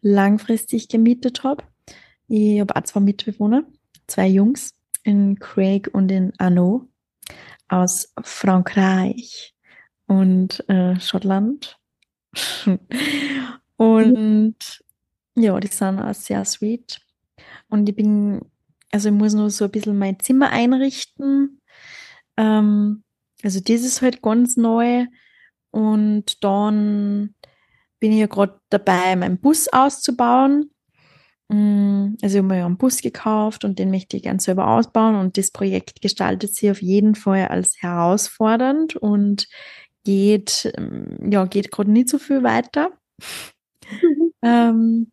langfristig 0.00 0.88
gemietet 0.88 1.44
habe. 1.44 1.64
Ich 2.28 2.60
habe 2.60 2.74
auch 2.74 2.82
zwei 2.82 3.00
Mitbewohner, 3.00 3.64
zwei 4.06 4.26
Jungs, 4.28 4.74
in 5.04 5.38
Craig 5.38 5.90
und 5.92 6.10
in 6.10 6.32
Arnaud 6.38 6.88
aus 7.68 8.12
Frankreich 8.22 9.54
und 10.06 10.68
äh, 10.68 10.98
Schottland. 11.00 11.78
und 13.76 14.56
ja, 15.34 15.60
die 15.60 15.68
sind 15.68 16.00
auch 16.00 16.14
sehr 16.14 16.44
sweet. 16.44 17.00
Und 17.68 17.88
ich 17.88 17.96
bin, 17.96 18.40
also 18.90 19.08
ich 19.08 19.14
muss 19.14 19.34
nur 19.34 19.50
so 19.50 19.64
ein 19.64 19.70
bisschen 19.70 19.98
mein 19.98 20.20
Zimmer 20.20 20.50
einrichten. 20.50 21.60
Ähm, 22.36 23.02
also 23.42 23.60
das 23.60 23.82
ist 23.82 24.02
halt 24.02 24.22
ganz 24.22 24.56
neu. 24.56 25.06
Und 25.70 26.44
dann 26.44 27.34
bin 27.98 28.12
ich 28.12 28.18
ja 28.18 28.26
gerade 28.26 28.60
dabei, 28.68 29.16
meinen 29.16 29.38
Bus 29.38 29.68
auszubauen. 29.68 30.70
Mm, 31.48 32.16
also 32.22 32.36
ich 32.36 32.38
habe 32.38 32.48
mir 32.48 32.58
ja 32.58 32.66
einen 32.66 32.76
Bus 32.76 33.00
gekauft 33.00 33.64
und 33.64 33.78
den 33.78 33.90
möchte 33.90 34.16
ich 34.16 34.24
gern 34.24 34.38
selber 34.38 34.68
ausbauen 34.68 35.16
und 35.16 35.38
das 35.38 35.50
Projekt 35.50 36.00
gestaltet 36.02 36.54
sich 36.54 36.70
auf 36.70 36.82
jeden 36.82 37.14
Fall 37.14 37.48
als 37.48 37.80
herausfordernd 37.80 38.96
und 38.96 39.48
geht, 40.04 40.72
ähm, 40.76 41.30
ja, 41.30 41.44
geht 41.44 41.70
gerade 41.70 41.90
nicht 41.90 42.08
so 42.08 42.18
viel 42.18 42.42
weiter. 42.42 42.90
Mhm. 43.90 44.32
ähm, 44.42 45.12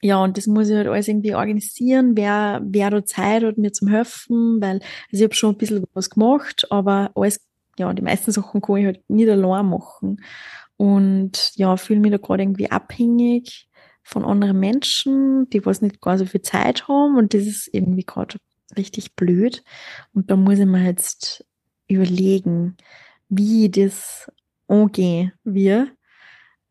ja, 0.00 0.22
und 0.22 0.36
das 0.36 0.46
muss 0.46 0.68
ich 0.68 0.76
halt 0.76 0.86
alles 0.86 1.08
irgendwie 1.08 1.34
organisieren, 1.34 2.16
wer, 2.16 2.60
wer 2.64 2.90
da 2.90 3.04
Zeit 3.04 3.42
hat, 3.42 3.58
mir 3.58 3.72
zum 3.72 3.88
helfen, 3.88 4.60
weil, 4.60 4.76
also 4.76 4.84
ich 5.10 5.22
habe 5.22 5.34
schon 5.34 5.54
ein 5.54 5.58
bisschen 5.58 5.84
was 5.92 6.10
gemacht, 6.10 6.66
aber 6.70 7.10
alles, 7.16 7.44
ja, 7.78 7.92
die 7.92 8.02
meisten 8.02 8.30
Sachen 8.30 8.60
kann 8.60 8.76
ich 8.76 8.86
halt 8.86 9.10
nicht 9.10 9.28
allein 9.28 9.66
machen. 9.66 10.22
Und 10.76 11.52
ja, 11.56 11.76
fühle 11.76 11.98
mich 11.98 12.12
da 12.12 12.18
gerade 12.18 12.44
irgendwie 12.44 12.70
abhängig 12.70 13.68
von 14.04 14.24
anderen 14.24 14.60
Menschen, 14.60 15.50
die 15.50 15.66
was 15.66 15.82
nicht 15.82 16.00
gar 16.00 16.16
so 16.16 16.26
viel 16.26 16.42
Zeit 16.42 16.86
haben 16.86 17.18
und 17.18 17.34
das 17.34 17.42
ist 17.42 17.68
irgendwie 17.72 18.04
gerade 18.04 18.38
richtig 18.76 19.16
blöd. 19.16 19.64
Und 20.14 20.30
da 20.30 20.36
muss 20.36 20.60
ich 20.60 20.66
mir 20.66 20.84
jetzt 20.84 21.44
überlegen, 21.88 22.76
wie 23.28 23.70
das 23.70 24.30
angehen 24.66 25.32
wird. 25.44 25.88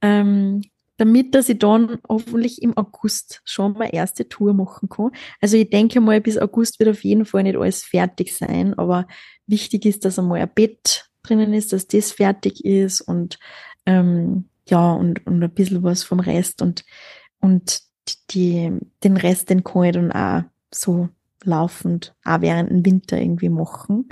Ähm, 0.02 0.62
damit 0.98 1.36
dass 1.36 1.48
ich 1.50 1.60
dann 1.60 2.00
hoffentlich 2.10 2.62
im 2.62 2.76
August 2.76 3.42
schon 3.46 3.74
mal 3.74 3.90
erste 3.92 4.28
Tour 4.28 4.54
machen 4.54 4.90
kann. 4.90 5.12
Also 5.40 5.56
ich 5.56 5.70
denke 5.70 6.02
mal, 6.02 6.20
bis 6.22 6.38
August 6.38 6.80
wird 6.80 6.90
auf 6.90 7.04
jeden 7.04 7.26
Fall 7.26 7.44
nicht 7.44 7.56
alles 7.56 7.84
fertig 7.84 8.36
sein, 8.36 8.74
aber 8.78 9.08
wichtig 9.46 9.86
ist, 9.86 10.06
dass 10.06 10.20
einmal 10.20 10.42
ein 10.42 10.52
Bett 10.54 11.10
drinnen 11.24 11.54
ist, 11.54 11.72
dass 11.72 11.88
das 11.88 12.12
fertig 12.12 12.66
ist 12.66 13.02
und 13.02 13.38
ähm, 13.86 14.50
ja, 14.68 14.94
und, 14.94 15.26
und 15.26 15.42
ein 15.44 15.54
bisschen 15.54 15.84
was 15.84 16.04
vom 16.04 16.20
Rest 16.20 16.62
und, 16.62 16.84
und 17.40 17.82
die, 18.32 18.72
den 19.04 19.18
Rest, 19.18 19.50
den 19.50 19.64
kann 19.64 19.84
ich 19.84 19.92
dann 19.94 20.12
auch 20.12 20.44
so 20.74 21.10
laufend, 21.44 22.16
auch 22.26 22.42
während 22.42 22.72
dem 22.72 22.86
Winter 22.86 23.18
irgendwie 23.18 23.50
machen. 23.50 24.10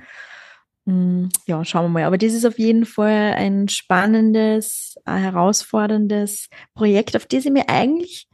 Mm, 0.85 1.29
ja, 1.47 1.65
schauen 1.65 1.85
wir 1.85 1.89
mal. 1.89 2.03
Aber 2.03 2.17
das 2.17 2.33
ist 2.33 2.45
auf 2.45 2.59
jeden 2.59 2.85
Fall 2.85 3.33
ein 3.33 3.67
spannendes, 3.67 4.95
ein 5.05 5.21
herausforderndes 5.21 6.49
Projekt, 6.73 7.15
auf 7.15 7.25
das 7.25 7.45
ich 7.45 7.51
mir 7.51 7.69
eigentlich 7.69 8.27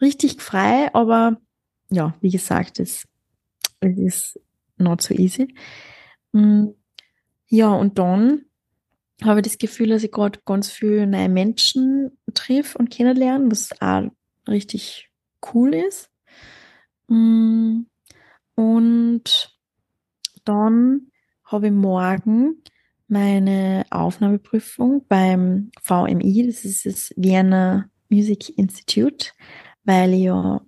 richtig 0.00 0.40
frei, 0.40 0.92
aber 0.94 1.36
ja, 1.90 2.14
wie 2.20 2.30
gesagt, 2.30 2.80
es, 2.80 3.06
ist 3.80 4.40
not 4.78 5.02
so 5.02 5.14
easy. 5.14 5.54
Mm, 6.32 6.68
ja, 7.48 7.72
und 7.72 7.98
dann 7.98 8.46
habe 9.22 9.40
ich 9.40 9.44
das 9.44 9.58
Gefühl, 9.58 9.88
dass 9.88 10.02
ich 10.02 10.12
gerade 10.12 10.40
ganz 10.44 10.70
viele 10.70 11.06
neue 11.06 11.28
Menschen 11.28 12.18
triff 12.34 12.76
und 12.76 12.90
kennenlerne, 12.90 13.50
was 13.50 13.70
auch 13.80 14.10
richtig 14.48 15.10
cool 15.54 15.74
ist. 15.74 16.10
Mm, 17.08 17.82
und 18.54 19.56
dann 20.44 21.10
habe 21.46 21.68
ich 21.68 21.72
morgen 21.72 22.62
meine 23.08 23.84
Aufnahmeprüfung 23.90 25.04
beim 25.08 25.70
VMI, 25.80 26.46
das 26.46 26.64
ist 26.64 26.86
das 26.86 27.14
Vienna 27.16 27.88
Music 28.08 28.58
Institute, 28.58 29.30
weil 29.84 30.14
ich 30.14 30.24
ja 30.24 30.60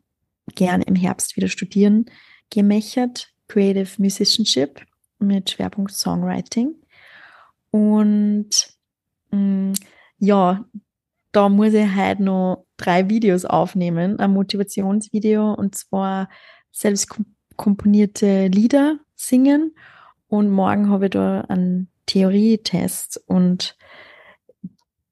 gerne 0.54 0.84
im 0.84 0.94
Herbst 0.94 1.36
wieder 1.36 1.48
studieren 1.48 2.06
gemächert, 2.50 3.32
Creative 3.48 3.90
Musicianship 4.00 4.80
mit 5.18 5.50
Schwerpunkt 5.50 5.92
Songwriting. 5.92 6.74
Und 7.70 8.50
mh, 9.30 9.38
mm, 9.38 9.72
ja, 10.18 10.64
da 11.32 11.48
muss 11.48 11.74
ich 11.74 11.94
heute 11.94 12.22
noch 12.22 12.66
drei 12.76 13.08
Videos 13.08 13.44
aufnehmen, 13.44 14.18
ein 14.18 14.32
Motivationsvideo 14.32 15.54
und 15.54 15.74
zwar 15.74 16.28
selbst 16.70 17.08
komponierte 17.56 18.46
Lieder 18.46 18.98
singen 19.16 19.74
und 20.28 20.50
morgen 20.50 20.90
habe 20.90 21.06
ich 21.06 21.10
da 21.10 21.42
einen 21.42 21.90
Theorietest 22.06 23.20
und 23.26 23.76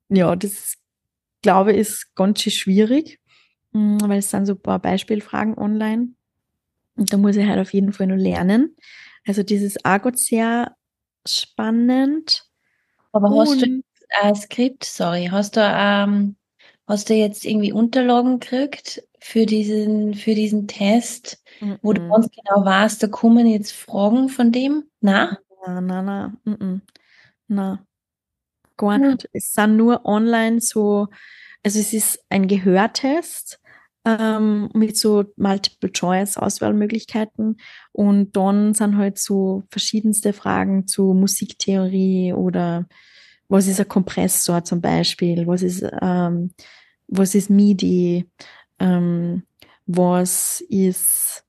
ja, 0.09 0.35
das 0.37 0.77
glaube 1.43 1.73
ich 1.73 1.79
ist 1.79 2.15
ganz 2.15 2.41
schön 2.41 2.53
schwierig, 2.53 3.21
mm, 3.73 3.99
weil 4.03 4.19
es 4.19 4.31
sind 4.31 4.47
so 4.47 4.55
ein 4.55 4.63
paar 4.63 4.79
Beispielfragen 4.79 5.59
online 5.59 6.09
und 6.97 7.13
da 7.13 7.17
muss 7.17 7.37
ich 7.37 7.47
halt 7.47 7.61
auf 7.61 7.73
jeden 7.73 7.93
Fall 7.93 8.07
noch 8.07 8.17
lernen. 8.17 8.77
Also 9.27 9.43
dieses 9.43 9.85
Argot 9.85 10.19
sehr 10.19 10.75
spannend. 11.27 12.45
Aber 13.13 13.29
und 13.29 13.39
hast 13.39 13.63
du 13.63 13.83
ein 14.23 14.35
Skript, 14.37 14.85
sorry, 14.85 15.29
hast 15.31 15.57
du, 15.57 15.61
ähm, 15.61 16.37
hast 16.87 17.11
du 17.11 17.15
jetzt 17.15 17.45
irgendwie 17.45 17.73
Unterlagen 17.73 18.39
gekriegt 18.39 19.03
für 19.21 19.47
diesen, 19.47 20.15
für 20.15 20.35
diesen 20.35 20.69
Test, 20.69 21.43
-mm. 21.61 21.79
wo 21.83 21.93
du 21.93 22.09
ganz 22.09 22.29
genau 22.31 22.65
weißt, 22.65 23.03
da 23.03 23.09
kommen 23.09 23.47
jetzt 23.47 23.73
Fragen 23.73 24.29
von 24.29 24.53
dem? 24.53 24.85
Na? 25.01 25.39
Na, 25.67 25.81
na, 25.81 26.03
na, 26.03 26.33
mm 26.45 26.81
na. 27.49 27.85
Gar 28.77 28.99
nicht. 28.99 29.23
Ja. 29.23 29.29
Es 29.33 29.53
sind 29.53 29.77
nur 29.77 30.05
online 30.05 30.61
so, 30.61 31.09
also 31.63 31.79
es 31.79 31.93
ist 31.93 32.19
ein 32.29 32.49
Gehörtest 32.49 33.61
ähm, 34.05 34.69
mit 34.73 34.97
so 34.97 35.25
Multiple-Choice-Auswahlmöglichkeiten. 35.37 37.59
Und 37.93 38.37
dann 38.37 38.75
sind 38.75 38.97
halt 38.97 39.19
so 39.19 39.65
verschiedenste 39.71 40.33
Fragen 40.33 40.87
zu 40.87 41.15
Musiktheorie 41.15 42.33
oder 42.33 42.87
was 43.49 43.67
ist 43.67 43.81
ein 43.81 43.89
Kompressor 43.89 44.63
zum 44.65 44.81
Beispiel, 44.81 45.47
was 45.47 45.63
ist, 45.63 45.85
ähm, 46.03 46.53
was 47.09 47.35
ist 47.35 47.51
MIDI, 47.51 48.31
ähm, 48.79 49.43
was 49.87 50.61
ist 50.69 51.45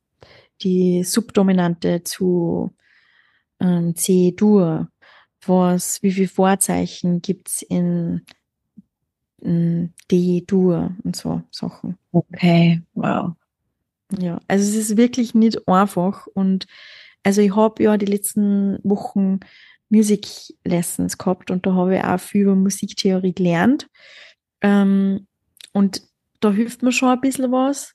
die 0.62 1.04
Subdominante 1.04 2.04
zu 2.04 2.72
ähm, 3.60 3.96
C-Dur, 3.96 4.90
was, 5.46 6.02
wie 6.04 6.12
viele 6.12 6.28
Vorzeichen 6.28 7.22
gibt's 7.22 7.62
in 7.62 8.22
D-Dur 9.40 10.96
und 11.04 11.16
so 11.16 11.42
Sachen. 11.52 11.98
Okay, 12.12 12.82
wow. 12.94 13.34
Ja, 14.18 14.40
also 14.48 14.63
es 14.68 14.76
ist 14.76 14.98
wirklich 14.98 15.36
nicht 15.36 15.68
einfach 15.68 16.28
und 16.28 16.66
also 17.24 17.42
ich 17.42 17.56
habe 17.56 17.84
ja 17.84 17.98
die 17.98 18.06
letzten 18.06 18.80
Wochen 18.84 19.40
Music 19.90 20.28
Lessons 20.63 21.18
gehabt 21.18 21.52
und 21.52 21.66
da 21.66 21.74
habe 21.74 21.98
ich 21.98 22.04
auch 22.04 22.20
viel 22.20 22.44
über 22.44 22.56
Musiktheorie 22.56 23.34
gelernt. 23.34 23.88
Ähm, 24.62 25.28
und 25.74 26.02
da 26.39 26.52
hilft 26.52 26.84
mir 26.84 26.91
schon 26.91 27.10
ein 27.10 27.21
bisschen 27.21 27.52
was 27.52 27.93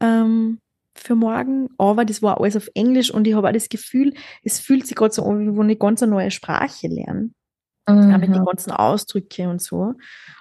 ähm, 0.00 0.58
für 0.94 1.14
morgen, 1.14 1.68
aber 1.78 2.04
das 2.04 2.22
war 2.22 2.40
alles 2.40 2.56
auf 2.56 2.68
Englisch 2.74 3.10
und 3.10 3.26
ich 3.26 3.34
habe 3.34 3.48
auch 3.48 3.52
das 3.52 3.68
Gefühl, 3.68 4.14
es 4.42 4.58
fühlt 4.58 4.86
sich 4.86 4.96
gerade 4.96 5.14
so 5.14 5.24
an, 5.24 5.52
wie 5.52 5.58
wenn 5.58 5.70
ich 5.70 5.78
ganz 5.78 6.02
eine 6.02 6.12
neue 6.12 6.30
Sprache 6.30 6.88
lerne. 6.88 7.30
Mhm. 7.88 8.20
mit 8.20 8.34
den 8.34 8.44
ganzen 8.44 8.72
Ausdrücke 8.72 9.48
und 9.48 9.60
so. 9.60 9.94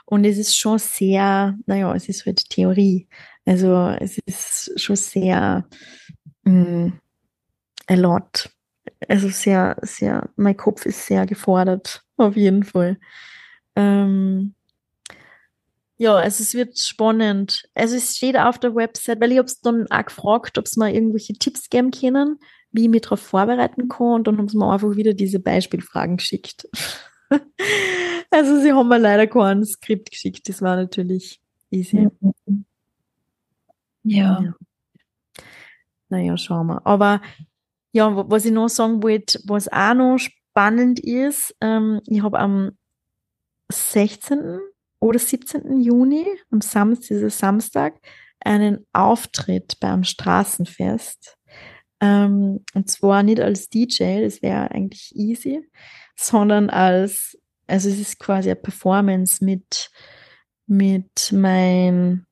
Und 0.05 0.25
es 0.25 0.37
ist 0.37 0.57
schon 0.57 0.77
sehr, 0.77 1.57
naja, 1.65 1.93
es 1.95 2.09
ist 2.09 2.25
halt 2.25 2.49
Theorie. 2.49 3.07
Also 3.45 3.95
es 3.99 4.19
ist 4.25 4.79
schon 4.79 4.95
sehr 4.95 5.65
mh, 6.43 6.53
mm, 6.53 6.99
a 7.87 7.93
lot. 7.95 8.49
Also 9.07 9.29
sehr, 9.29 9.77
sehr, 9.81 10.29
mein 10.35 10.57
Kopf 10.57 10.85
ist 10.85 11.05
sehr 11.05 11.25
gefordert, 11.25 12.03
auf 12.17 12.35
jeden 12.35 12.63
Fall. 12.63 12.97
Ähm, 13.75 14.55
ja, 16.01 16.15
also 16.15 16.41
es 16.41 16.53
wird 16.53 16.79
spannend. 16.79 17.69
Also 17.75 17.97
es 17.97 18.15
steht 18.15 18.37
auf 18.37 18.57
der 18.57 18.73
Website, 18.73 19.19
weil 19.19 19.33
ich 19.33 19.37
habe 19.37 19.47
es 19.47 19.59
dann 19.59 19.85
auch 19.91 20.05
gefragt, 20.05 20.57
ob 20.57 20.65
es 20.65 20.77
mal 20.77 20.93
irgendwelche 20.93 21.33
Tipps 21.33 21.69
geben 21.69 21.91
können, 21.91 22.39
wie 22.71 22.83
ich 22.83 22.89
mich 22.89 23.01
darauf 23.01 23.19
vorbereiten 23.19 23.89
kann. 23.89 24.13
Und 24.13 24.27
dann 24.27 24.37
haben 24.37 24.47
sie 24.47 24.57
mir 24.57 24.71
einfach 24.71 24.95
wieder 24.95 25.13
diese 25.13 25.41
Beispielfragen 25.41 26.15
geschickt. 26.15 26.69
also 28.31 28.61
sie 28.61 28.71
haben 28.71 28.87
mir 28.87 28.97
leider 28.97 29.27
kein 29.27 29.65
Skript 29.65 30.11
geschickt. 30.11 30.47
Das 30.47 30.61
war 30.61 30.77
natürlich 30.77 31.41
easy. 31.69 32.07
Ja. 34.03 34.41
ja. 34.41 34.53
Naja, 36.07 36.37
schauen 36.37 36.67
wir. 36.67 36.87
Aber 36.87 37.21
ja, 37.91 38.29
was 38.29 38.45
ich 38.45 38.53
noch 38.53 38.69
sagen 38.69 39.03
wollte, 39.03 39.41
was 39.43 39.67
auch 39.67 39.93
noch 39.95 40.17
spannend 40.17 41.01
ist, 41.01 41.53
ähm, 41.59 41.99
ich 42.07 42.23
habe 42.23 42.39
am 42.39 42.71
16. 43.69 44.59
oder 44.99 45.19
17. 45.19 45.81
Juni, 45.81 46.25
am 46.51 46.61
Samstag, 46.61 47.07
dieser 47.07 47.29
Samstag, 47.29 47.99
einen 48.39 48.85
Auftritt 48.93 49.79
beim 49.79 50.03
Straßenfest. 50.03 51.37
Ähm, 52.01 52.63
und 52.73 52.89
zwar 52.89 53.23
nicht 53.23 53.39
als 53.39 53.69
DJ, 53.69 54.21
das 54.23 54.41
wäre 54.41 54.71
eigentlich 54.71 55.11
easy, 55.15 55.67
sondern 56.15 56.69
als, 56.69 57.37
also 57.67 57.89
es 57.89 57.99
ist 57.99 58.19
quasi 58.19 58.49
eine 58.49 58.55
Performance 58.55 59.43
mit, 59.43 59.89
mit 60.65 61.31
mein, 61.33 62.25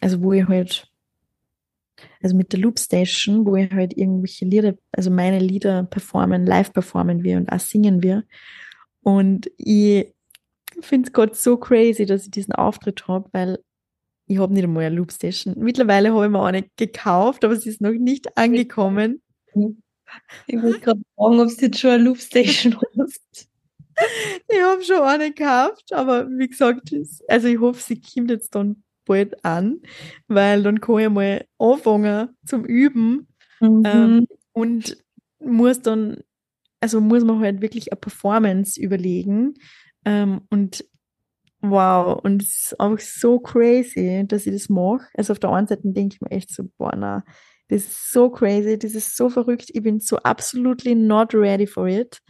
also 0.00 0.22
wo 0.22 0.32
ich 0.32 0.46
halt 0.46 0.88
also 2.22 2.36
mit 2.36 2.52
der 2.52 2.60
Loop 2.60 2.78
Station, 2.78 3.46
wo 3.46 3.56
ich 3.56 3.70
halt 3.70 3.96
irgendwelche 3.96 4.44
Lieder, 4.44 4.74
also 4.92 5.10
meine 5.10 5.38
Lieder 5.38 5.84
performen, 5.84 6.46
live 6.46 6.72
performen 6.72 7.22
wir 7.22 7.36
und 7.36 7.52
auch 7.52 7.60
singen 7.60 8.02
wir. 8.02 8.24
Und 9.02 9.50
ich 9.58 10.14
finde 10.80 11.08
es 11.08 11.12
gerade 11.12 11.34
so 11.34 11.56
crazy, 11.56 12.06
dass 12.06 12.24
ich 12.24 12.30
diesen 12.30 12.54
Auftritt 12.54 13.06
habe, 13.08 13.28
weil 13.32 13.58
ich 14.26 14.38
habe 14.38 14.52
nicht 14.52 14.64
einmal 14.64 14.84
eine 14.84 14.96
Loop 14.96 15.12
Station. 15.12 15.54
Mittlerweile 15.58 16.12
habe 16.12 16.24
ich 16.24 16.30
mir 16.30 16.42
eine 16.42 16.64
gekauft, 16.76 17.44
aber 17.44 17.56
sie 17.56 17.68
ist 17.68 17.80
noch 17.80 17.92
nicht 17.92 18.36
angekommen. 18.36 19.22
Ich 20.46 20.62
wollte 20.62 20.80
gerade 20.80 21.00
fragen, 21.16 21.40
ob 21.40 21.48
du 21.48 21.66
jetzt 21.66 21.78
schon 21.78 21.90
eine 21.90 22.02
Loop 22.02 22.18
Station 22.18 22.76
hast. 22.98 23.48
Ich 24.48 24.60
habe 24.60 24.82
schon 24.82 25.02
eine 25.02 25.32
gekauft, 25.32 25.92
aber 25.92 26.28
wie 26.28 26.48
gesagt, 26.48 26.94
also 27.28 27.48
ich 27.48 27.60
hoffe, 27.60 27.80
sie 27.80 28.00
kommt 28.00 28.30
jetzt 28.30 28.54
dann 28.54 28.82
bald 29.04 29.44
an, 29.44 29.80
weil 30.26 30.62
dann 30.62 30.80
kann 30.80 30.98
ich 30.98 31.08
mal 31.10 31.46
anfangen 31.58 32.30
zum 32.46 32.64
Üben 32.64 33.28
mhm. 33.60 33.82
ähm, 33.84 34.26
und 34.52 34.96
muss 35.38 35.80
dann, 35.80 36.22
also 36.80 37.00
muss 37.00 37.24
man 37.24 37.40
halt 37.40 37.60
wirklich 37.60 37.92
eine 37.92 38.00
Performance 38.00 38.80
überlegen 38.80 39.54
ähm, 40.04 40.42
und 40.50 40.84
wow, 41.60 42.20
und 42.22 42.42
es 42.42 42.66
ist 42.66 42.80
einfach 42.80 43.04
so 43.04 43.40
crazy, 43.40 44.24
dass 44.26 44.46
ich 44.46 44.52
das 44.52 44.68
mache. 44.68 45.06
Also 45.14 45.32
auf 45.32 45.38
der 45.38 45.50
einen 45.50 45.66
Seite 45.66 45.82
denke 45.84 46.16
ich 46.16 46.20
mir 46.20 46.30
echt 46.30 46.50
so, 46.50 46.64
boah, 46.78 46.94
na, 46.96 47.24
das 47.68 47.82
ist 47.82 48.12
so 48.12 48.30
crazy, 48.30 48.78
das 48.78 48.94
ist 48.94 49.16
so 49.16 49.30
verrückt, 49.30 49.70
ich 49.72 49.82
bin 49.82 50.00
so 50.00 50.18
absolutely 50.18 50.94
not 50.94 51.34
ready 51.34 51.66
for 51.66 51.88
it. 51.88 52.20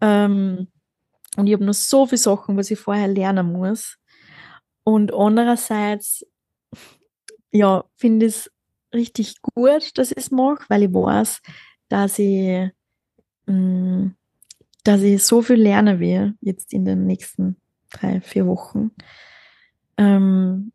Ähm, 0.00 0.68
und 1.36 1.46
ich 1.46 1.52
habe 1.52 1.64
noch 1.64 1.74
so 1.74 2.06
viele 2.06 2.18
Sachen, 2.18 2.56
was 2.56 2.70
ich 2.70 2.78
vorher 2.78 3.08
lernen 3.08 3.52
muss. 3.52 3.96
Und 4.84 5.12
andererseits, 5.14 6.26
ja, 7.50 7.84
finde 7.96 8.26
ich 8.26 8.34
es 8.34 8.50
richtig 8.92 9.40
gut, 9.42 9.96
dass 9.98 10.10
ich 10.10 10.16
es 10.16 10.30
mache, 10.30 10.64
weil 10.68 10.84
ich 10.84 10.92
weiß, 10.92 11.40
dass 11.88 12.18
ich, 12.18 12.70
mh, 13.46 13.52
mm, 13.52 14.16
dass 14.84 15.02
ich 15.02 15.24
so 15.24 15.42
viel 15.42 15.56
lernen 15.56 15.98
will 15.98 16.34
jetzt 16.40 16.72
in 16.72 16.84
den 16.84 17.06
nächsten 17.06 17.56
drei, 17.90 18.20
vier 18.20 18.46
Wochen. 18.46 18.90
Ähm, 19.96 20.72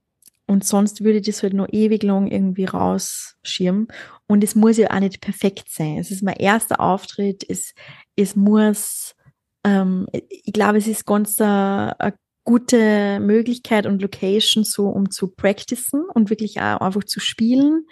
und 0.47 0.63
sonst 0.63 1.03
würde 1.03 1.19
ich 1.19 1.27
das 1.27 1.43
halt 1.43 1.53
noch 1.53 1.67
ewig 1.71 2.01
lang 2.01 2.25
irgendwie 2.25 2.65
rausschirmen. 2.65 3.87
Und 4.25 4.43
es 4.43 4.55
muss 4.55 4.77
ja 4.77 4.89
auch 4.89 4.99
nicht 4.99 5.21
perfekt 5.21 5.69
sein. 5.69 5.99
Es 5.99 6.09
ist 6.09 6.23
mein 6.23 6.37
erster 6.37 6.79
Auftritt. 6.79 7.45
Es, 7.47 7.75
es 8.15 8.35
muss, 8.35 9.15
ähm, 9.63 10.07
ich 10.11 10.53
glaube, 10.53 10.79
es 10.79 10.87
ist 10.87 11.05
ganz 11.05 11.39
ein, 11.39 11.93
ein 11.99 12.13
gute 12.45 13.19
Möglichkeit 13.19 13.85
und 13.85 14.01
Location 14.01 14.63
so, 14.63 14.87
um 14.87 15.11
zu 15.11 15.27
practicen 15.27 16.05
und 16.15 16.31
wirklich 16.31 16.59
auch 16.59 16.81
einfach 16.81 17.03
zu 17.03 17.19
spielen 17.19 17.85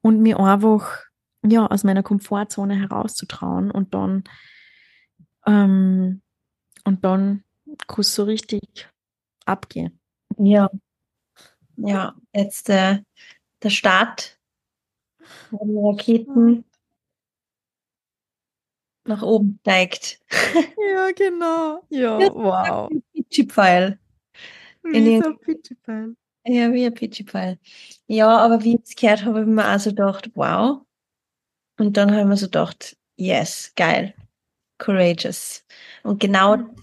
und 0.00 0.20
mir 0.20 0.38
einfach 0.38 1.02
ja 1.44 1.66
aus 1.66 1.82
meiner 1.82 2.04
Komfortzone 2.04 2.76
herauszutrauen 2.78 3.72
und 3.72 3.94
dann 3.94 4.22
ähm, 5.48 6.22
und 6.84 7.04
dann 7.04 7.44
kurz 7.86 8.14
so 8.14 8.24
richtig 8.24 8.88
abgehen. 9.44 9.98
Ja, 10.36 10.70
ja, 11.76 12.14
jetzt 12.32 12.68
äh, 12.70 12.98
der 13.62 13.70
Start, 13.70 14.38
wo 15.50 15.64
die 15.64 15.78
Raketen 15.78 16.64
nach 19.04 19.22
oben 19.22 19.58
steigt. 19.62 20.20
Ja, 20.90 21.10
genau. 21.12 21.82
Ja, 21.90 22.18
ja 22.20 22.34
wow. 22.34 22.90
Pitchy-Pfeil. 23.12 23.98
Wie 24.82 25.16
ein 25.16 25.38
Pitchy-Pfeil. 25.38 26.16
Ja, 26.46 26.72
wie 26.72 26.86
ein 26.86 26.94
Pitchy-Pfeil. 26.94 27.58
Ja, 28.06 28.38
aber 28.38 28.62
wie 28.64 28.76
ich 28.76 28.82
es 28.84 28.96
gehört 28.96 29.24
habe, 29.24 29.40
habe 29.40 29.50
ich 29.50 29.54
mir 29.54 29.68
auch 29.68 29.78
so 29.78 29.90
gedacht, 29.90 30.30
wow. 30.34 30.80
Und 31.78 31.96
dann 31.96 32.10
habe 32.10 32.22
ich 32.22 32.26
mir 32.26 32.36
so 32.36 32.46
gedacht, 32.46 32.96
yes, 33.16 33.72
geil. 33.76 34.14
Courageous. 34.78 35.64
Und 36.02 36.20
genau 36.20 36.56
mhm. 36.56 36.74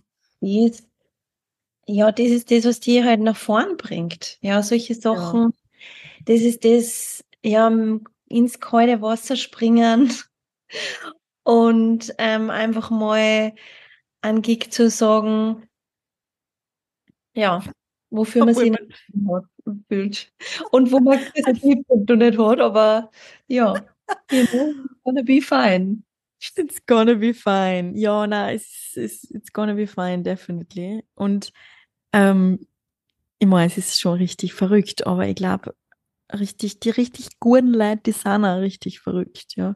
das, 0.41 0.83
ja, 1.87 2.11
das 2.11 2.27
ist 2.27 2.51
das, 2.51 2.65
was 2.65 2.79
dir 2.79 3.05
halt 3.05 3.21
nach 3.21 3.37
vorn 3.37 3.77
bringt. 3.77 4.37
Ja, 4.41 4.61
solche 4.63 4.95
Sachen. 4.95 5.41
Ja. 5.41 5.51
Das 6.25 6.41
ist 6.41 6.65
das, 6.65 7.23
ja, 7.43 7.71
ins 8.27 8.59
kalte 8.59 9.01
Wasser 9.01 9.35
springen 9.35 10.11
und 11.43 12.13
ähm, 12.17 12.49
einfach 12.49 12.89
mal 12.89 13.53
an 14.21 14.41
Gig 14.41 14.71
zu 14.71 14.89
sagen, 14.89 15.67
ja, 17.35 17.63
wofür 18.09 18.45
man 18.45 18.55
sich 18.55 18.71
nicht 18.71 18.81
fühlt. 19.87 20.33
Und 20.71 20.91
wo 20.91 20.99
man 20.99 21.19
das 21.35 21.61
nicht 21.63 22.39
hat, 22.39 22.59
aber 22.59 23.11
ja, 23.47 23.75
you 24.31 24.45
know, 24.47 24.73
gonna 25.03 25.21
be 25.21 25.41
fine. 25.41 26.03
It's 26.57 26.85
gonna 26.85 27.15
be 27.15 27.33
fine. 27.33 27.93
Ja, 27.95 28.27
na, 28.27 28.51
it's, 28.51 28.95
it's, 28.95 29.23
it's 29.31 29.51
gonna 29.51 29.73
be 29.73 29.87
fine, 29.87 30.23
definitely. 30.23 31.03
Und 31.15 31.51
ähm, 32.13 32.67
ich 33.39 33.47
meine, 33.47 33.67
es 33.67 33.77
ist 33.77 33.99
schon 33.99 34.17
richtig 34.17 34.53
verrückt, 34.53 35.05
aber 35.05 35.27
ich 35.27 35.35
glaube, 35.35 35.75
richtig, 36.33 36.79
die 36.79 36.89
richtig 36.89 37.39
guten 37.39 37.73
Leute, 37.73 38.01
die 38.05 38.11
sind 38.11 38.45
auch 38.45 38.59
richtig 38.59 38.99
verrückt, 38.99 39.55
ja. 39.55 39.75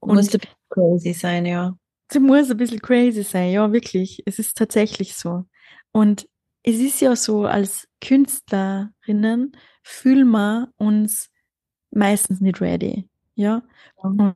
Und 0.00 0.16
muss 0.16 0.34
ein 0.34 0.40
bisschen 0.40 0.56
crazy 0.70 1.12
sein, 1.12 1.46
ja. 1.46 1.76
Sie 2.10 2.18
muss 2.20 2.50
ein 2.50 2.56
bisschen 2.56 2.80
crazy 2.80 3.22
sein, 3.22 3.52
ja, 3.52 3.72
wirklich. 3.72 4.22
Es 4.26 4.38
ist 4.38 4.56
tatsächlich 4.56 5.14
so. 5.14 5.44
Und 5.92 6.28
es 6.62 6.76
ist 6.76 7.00
ja 7.00 7.16
so, 7.16 7.44
als 7.44 7.88
Künstlerinnen 8.00 9.52
fühlen 9.82 10.30
wir 10.30 10.72
uns 10.76 11.30
meistens 11.90 12.40
nicht 12.40 12.60
ready, 12.60 13.08
ja. 13.34 13.62
Mhm. 14.02 14.34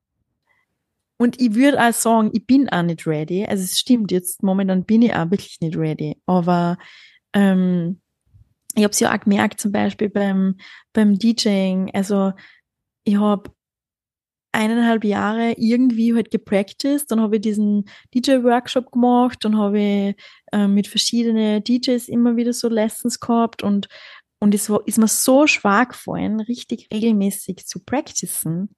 Und 1.18 1.40
ich 1.40 1.54
würde 1.54 1.82
auch 1.82 1.92
sagen, 1.92 2.30
ich 2.32 2.46
bin 2.46 2.68
auch 2.68 2.82
nicht 2.82 3.06
ready. 3.06 3.46
Also 3.46 3.64
es 3.64 3.78
stimmt 3.78 4.12
jetzt, 4.12 4.42
momentan 4.42 4.84
bin 4.84 5.02
ich 5.02 5.14
auch 5.14 5.30
wirklich 5.30 5.58
nicht 5.60 5.76
ready. 5.76 6.20
Aber 6.26 6.76
ähm, 7.32 8.00
ich 8.74 8.82
habe 8.82 8.92
es 8.92 9.00
ja 9.00 9.14
auch 9.14 9.20
gemerkt, 9.20 9.60
zum 9.60 9.72
Beispiel 9.72 10.10
beim, 10.10 10.56
beim 10.92 11.18
DJing. 11.18 11.90
Also 11.94 12.32
ich 13.04 13.16
habe 13.16 13.50
eineinhalb 14.52 15.04
Jahre 15.04 15.52
irgendwie 15.56 16.14
halt 16.14 16.30
gepracticed. 16.30 17.10
Dann 17.10 17.20
habe 17.20 17.36
ich 17.36 17.42
diesen 17.42 17.88
DJ-Workshop 18.14 18.90
gemacht, 18.92 19.38
dann 19.44 19.56
habe 19.56 19.78
ich 19.80 20.16
äh, 20.52 20.66
mit 20.66 20.86
verschiedenen 20.86 21.62
DJs 21.62 22.08
immer 22.08 22.36
wieder 22.36 22.52
so 22.52 22.68
Lessons 22.68 23.20
gehabt 23.20 23.62
und 23.62 23.88
und 24.38 24.54
es 24.54 24.68
war, 24.68 24.86
ist 24.86 24.98
mir 24.98 25.08
so 25.08 25.46
schwer 25.46 25.86
gefallen, 25.86 26.40
richtig 26.40 26.88
regelmäßig 26.92 27.66
zu 27.66 27.82
practicen, 27.82 28.68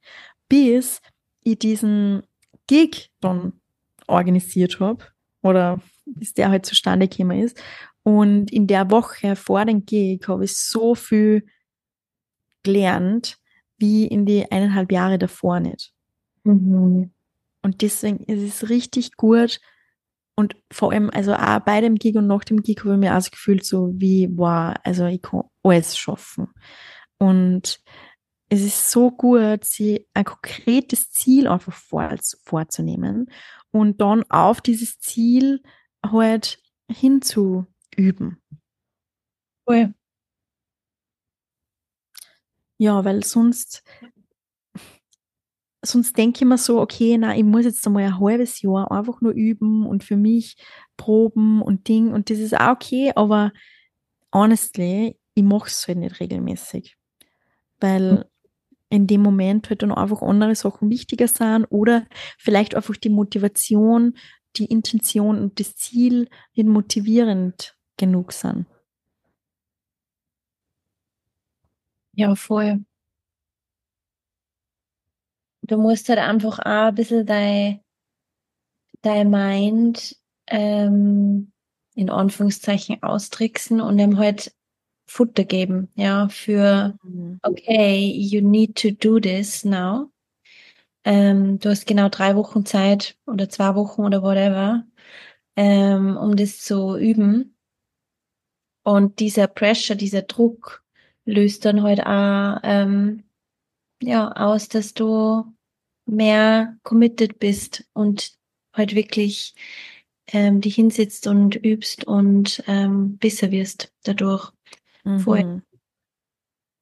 bis 0.49 1.01
ich 1.43 1.59
diesen 1.59 2.23
Gig 2.67 3.11
dann 3.21 3.55
organisiert 4.07 4.81
habe 4.81 5.05
oder 5.43 5.81
bis 6.07 6.35
der 6.35 6.51
halt 6.51 6.67
zustande 6.67 7.09
gekommen 7.09 7.43
ist. 7.43 7.61
Und 8.03 8.51
in 8.51 8.67
der 8.67 8.91
Woche 8.91 9.37
vor 9.37 9.65
dem 9.65 9.85
Gig 9.85 10.27
habe 10.29 10.45
ich 10.45 10.57
so 10.57 10.95
viel 10.95 11.47
gelernt, 12.63 13.39
wie 13.77 14.07
in 14.07 14.27
die 14.27 14.51
eineinhalb 14.51 14.91
Jahre 14.91 15.19
davor 15.19 15.61
nicht. 15.61 15.93
Mhm. 16.45 17.11
Und 17.63 17.83
deswegen 17.83 18.25
ist 18.25 18.43
es 18.43 18.71
richtig 18.71 19.17
gut. 19.17 19.61
Und 20.35 20.55
vor 20.71 20.93
allem, 20.93 21.11
also 21.11 21.35
auch 21.35 21.61
bei 21.61 21.81
dem 21.81 21.97
Gig 21.97 22.17
und 22.17 22.27
nach 22.29 22.45
dem 22.45 22.63
Gig 22.63 22.79
habe 22.81 22.95
ich 22.95 23.01
mir 23.01 23.17
auch 23.17 23.21
so 23.21 23.31
gefühlt, 23.31 23.65
so 23.65 23.93
wie, 23.97 24.29
wow, 24.33 24.75
also 24.85 25.07
ich 25.07 25.21
kann 25.21 25.43
alles 25.63 25.99
schaffen. 25.99 26.49
Und 27.19 27.81
es 28.49 28.63
ist 28.63 28.91
so 28.91 29.11
gut, 29.11 29.65
sie 29.65 30.07
ein 30.15 30.25
konkretes 30.25 31.11
Ziel 31.11 31.49
einfach 31.49 31.73
vor, 31.73 32.15
vorzunehmen 32.45 33.31
und 33.71 34.01
dann 34.01 34.25
auf 34.31 34.61
dieses 34.61 34.99
Ziel 35.01 35.63
halt 36.05 36.61
hinzuüben. 36.91 38.41
Cool. 39.67 39.93
Ja, 42.81 43.05
weil 43.05 43.25
sonst, 43.25 43.83
sonst 45.85 46.17
denke 46.19 46.39
ich 46.41 46.45
mir 46.49 46.59
so, 46.59 46.81
okay, 46.81 47.17
na, 47.19 47.37
ich 47.37 47.45
muss 47.45 47.65
jetzt 47.65 47.87
einmal 47.87 48.05
ein 48.05 48.19
halbes 48.21 48.63
Jahr 48.63 48.91
einfach 48.91 49.21
nur 49.21 49.33
üben 49.33 49.87
und 49.87 50.05
für 50.05 50.17
mich 50.17 50.57
proben 50.97 51.63
und 51.63 51.89
Ding 51.89 52.13
und 52.13 52.31
das 52.31 52.39
ist 52.39 52.59
auch 52.59 52.71
okay, 52.73 53.13
aber 53.15 53.53
honestly, 54.35 55.19
ich 55.35 55.45
mache 55.45 55.69
es 55.69 55.87
halt 55.89 55.99
nicht 55.99 56.21
regelmäßig. 56.21 56.97
Weil 57.81 58.27
in 58.91 59.07
dem 59.07 59.23
Moment 59.23 59.69
halt 59.69 59.83
dann 59.83 59.93
einfach 59.93 60.23
andere 60.23 60.55
Sachen 60.55 60.91
wichtiger 60.91 61.29
sind 61.29 61.67
oder 61.67 62.07
vielleicht 62.39 62.75
einfach 62.75 62.97
die 62.97 63.11
Motivation, 63.11 64.17
die 64.57 64.67
Intention 64.67 65.39
und 65.39 65.61
das 65.61 65.77
Ziel 65.77 66.29
nicht 66.55 66.69
motivierend 66.69 67.77
genug 67.97 68.33
sind. 68.33 68.67
Ja, 72.13 72.35
voll. 72.35 72.85
Du 75.63 75.77
musst 75.77 76.09
halt 76.09 76.19
einfach 76.19 76.59
auch 76.61 76.89
ein 76.89 76.95
bisschen 76.95 77.27
dein, 77.27 77.81
dein 79.03 79.31
Mind 79.31 80.17
ähm, 80.47 81.53
in 81.95 82.11
Anführungszeichen 82.11 83.03
austricksen 83.03 83.81
und 83.81 83.99
ihm 83.99 84.19
halt 84.19 84.53
Futter 85.09 85.45
geben, 85.45 85.89
ja, 85.95 86.29
für 86.29 86.95
Mhm. 87.03 87.41
okay, 87.43 87.97
you 87.99 88.41
need 88.41 88.77
to 88.77 88.91
do 88.91 89.19
this 89.19 89.65
now. 89.65 90.11
Ähm, 91.05 91.59
du 91.59 91.71
hast 91.71 91.87
genau 91.87 92.09
drei 92.09 92.37
Wochen 92.37 92.67
Zeit 92.67 93.17
oder 93.27 93.49
zwei 93.49 93.75
Wochen 93.75 94.03
oder 94.05 94.23
whatever, 94.23 94.85
ähm, 95.57 96.17
um 96.17 96.37
das 96.37 96.61
zu 96.61 96.97
üben. 96.97 97.57
Und 98.85 99.19
dieser 99.21 99.47
Pressure, 99.47 99.97
dieser 99.97 100.23
Druck 100.23 100.85
löst 101.25 101.65
dann 101.65 101.83
halt 101.83 102.01
auch 102.01 102.59
ähm, 102.63 103.25
ja, 104.03 104.31
aus, 104.33 104.69
dass 104.69 104.95
du 104.95 105.45
mehr 106.07 106.77
committed 106.83 107.39
bist 107.39 107.85
und 107.93 108.33
halt 108.75 108.95
wirklich 108.95 109.55
ähm, 110.33 110.61
dich 110.61 110.75
hinsetzt 110.75 111.27
und 111.27 111.57
übst 111.57 112.05
und 112.05 112.63
ähm, 112.67 113.19
besser 113.19 113.51
wirst 113.51 113.93
dadurch. 114.05 114.53
Mhm. 115.05 115.63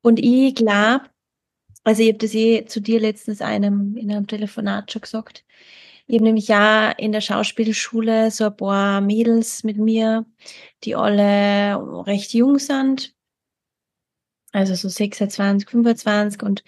Und 0.03 0.19
ich 0.21 0.55
glaube, 0.55 1.07
also 1.85 2.03
ich 2.03 2.09
habe 2.09 2.19
das 2.19 2.35
eh 2.35 2.65
zu 2.67 2.81
dir 2.81 3.01
letztens 3.01 3.41
einem 3.43 3.97
in 3.97 4.11
einem 4.11 4.27
Telefonat 4.27 4.93
schon 4.93 5.03
gesagt. 5.03 5.45
Ich 6.07 6.17
habe 6.17 6.25
nämlich 6.25 6.49
ja 6.49 6.91
in 6.91 7.13
der 7.13 7.21
Schauspielschule 7.21 8.31
so 8.31 8.47
ein 8.47 8.57
paar 8.57 9.01
Mädels 9.01 9.65
mit 9.65 9.79
mir, 9.79 10.27
die 10.85 10.95
alle 10.95 11.77
recht 12.07 12.33
jung 12.35 12.61
sind. 12.61 13.16
Also 14.57 14.75
so 14.75 14.89
26, 14.89 15.69
25 15.69 16.43
und 16.43 16.65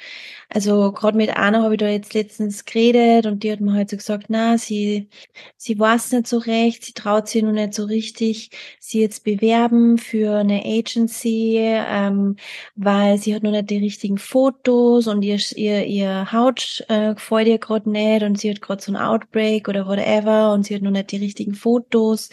also 0.51 0.93
gerade 0.93 1.17
mit 1.17 1.31
einer 1.31 1.63
habe 1.63 1.75
ich 1.75 1.79
da 1.79 1.89
jetzt 1.89 2.13
letztens 2.13 2.67
geredet 2.67 3.25
und 3.25 3.43
die 3.43 3.51
hat 3.51 3.61
mir 3.61 3.73
halt 3.73 3.89
so 3.89 3.97
gesagt, 3.97 4.27
na, 4.29 4.59
sie, 4.59 5.09
sie 5.57 5.79
weiß 5.79 6.13
nicht 6.13 6.27
so 6.27 6.37
recht, 6.37 6.85
sie 6.85 6.93
traut 6.93 7.29
sich 7.29 7.43
noch 7.43 7.53
nicht 7.53 7.73
so 7.73 7.85
richtig, 7.85 8.51
sie 8.79 9.01
jetzt 9.01 9.25
bewerben 9.25 9.97
für 9.97 10.37
eine 10.37 10.67
Agency, 10.67 11.57
ähm, 11.59 12.37
weil 12.77 13.17
sie 13.17 13.35
hat 13.35 13.43
noch 13.43 13.53
nicht 13.53 13.71
die 13.71 13.79
richtigen 13.79 14.19
Fotos 14.19 15.07
und 15.07 15.23
ihr, 15.23 15.39
ihr, 15.57 15.87
ihr 15.87 16.31
Haut 16.31 16.85
äh, 16.91 17.15
gefällt 17.15 17.49
ihr 17.49 17.59
gerade 17.59 17.89
nicht 17.91 18.23
und 18.23 18.39
sie 18.39 18.51
hat 18.51 18.61
gerade 18.61 18.83
so 18.83 18.93
ein 18.93 18.97
Outbreak 18.97 19.67
oder 19.67 19.87
whatever 19.87 20.53
und 20.53 20.67
sie 20.67 20.75
hat 20.75 20.83
noch 20.83 20.91
nicht 20.91 21.11
die 21.11 21.17
richtigen 21.17 21.55
Fotos. 21.55 22.29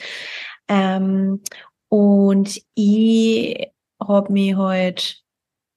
Ähm, 0.68 1.42
und 1.88 2.62
ich 2.74 3.72
habe 4.02 4.34
mich 4.34 4.56
halt 4.56 5.25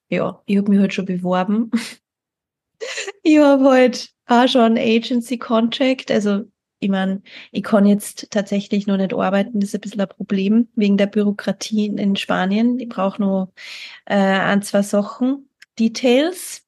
ja, 0.09 0.43
ich 0.47 0.57
habe 0.57 0.71
mich 0.71 0.81
halt 0.81 0.95
schon 0.95 1.05
beworben. 1.07 1.71
ich 3.23 3.39
habe 3.39 3.65
halt 3.65 4.11
auch 4.27 4.49
schon 4.49 4.63
einen 4.63 4.79
Agency-Contract. 4.79 6.11
Also, 6.11 6.45
ich 6.81 6.91
meine, 6.91 7.23
ich 7.51 7.63
kann 7.65 7.87
jetzt 7.87 8.31
tatsächlich 8.31 8.87
noch 8.87 8.97
nicht 8.97 9.15
arbeiten. 9.15 9.61
Das 9.61 9.71
ist 9.71 9.75
ein 9.75 9.81
bisschen 9.81 10.01
ein 10.01 10.09
Problem 10.09 10.69
wegen 10.77 10.97
der 10.97 11.07
Bürokratie 11.07 11.87
in 11.87 12.17
Spanien. 12.17 12.79
Ich 12.79 12.89
brauche 12.89 13.21
noch 13.21 13.53
äh, 14.07 14.15
ein, 14.15 14.63
zwei 14.63 14.83
Sachen, 14.83 15.49
Details, 15.79 16.67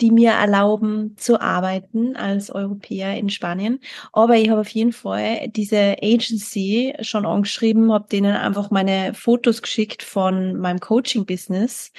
die 0.00 0.10
mir 0.10 0.32
erlauben 0.32 1.16
zu 1.16 1.40
arbeiten 1.40 2.16
als 2.16 2.50
Europäer 2.50 3.16
in 3.16 3.28
Spanien. 3.28 3.80
Aber 4.12 4.36
ich 4.36 4.50
habe 4.50 4.60
auf 4.60 4.68
jeden 4.68 4.92
Fall 4.92 5.48
diese 5.48 5.96
Agency 6.02 6.94
schon 7.00 7.26
angeschrieben, 7.26 7.92
habe 7.92 8.08
denen 8.08 8.34
einfach 8.36 8.70
meine 8.70 9.14
Fotos 9.14 9.62
geschickt 9.62 10.02
von 10.02 10.56
meinem 10.58 10.80
Coaching-Business 10.80 11.92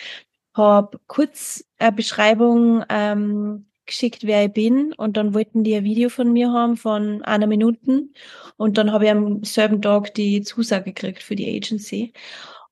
habe 0.54 1.00
kurz 1.08 1.66
eine 1.80 1.92
Beschreibung 1.92 2.84
ähm, 2.90 3.66
geschickt, 3.86 4.24
wer 4.24 4.46
ich 4.46 4.54
bin 4.54 4.94
und 4.94 5.18
dann 5.18 5.34
wollten 5.34 5.64
die 5.64 5.76
ein 5.76 5.84
Video 5.84 6.10
von 6.10 6.32
mir 6.32 6.52
haben 6.52 6.78
von 6.78 7.22
einer 7.24 7.48
Minute. 7.48 8.10
Und 8.58 8.78
dann 8.78 8.92
habe 8.92 9.06
ich 9.06 9.12
am 9.12 9.44
selben 9.44 9.82
Tag 9.82 10.14
die 10.14 10.42
Zusage 10.42 10.94
gekriegt 10.94 11.24
für 11.24 11.36
die 11.36 11.50
Agency. 11.56 12.14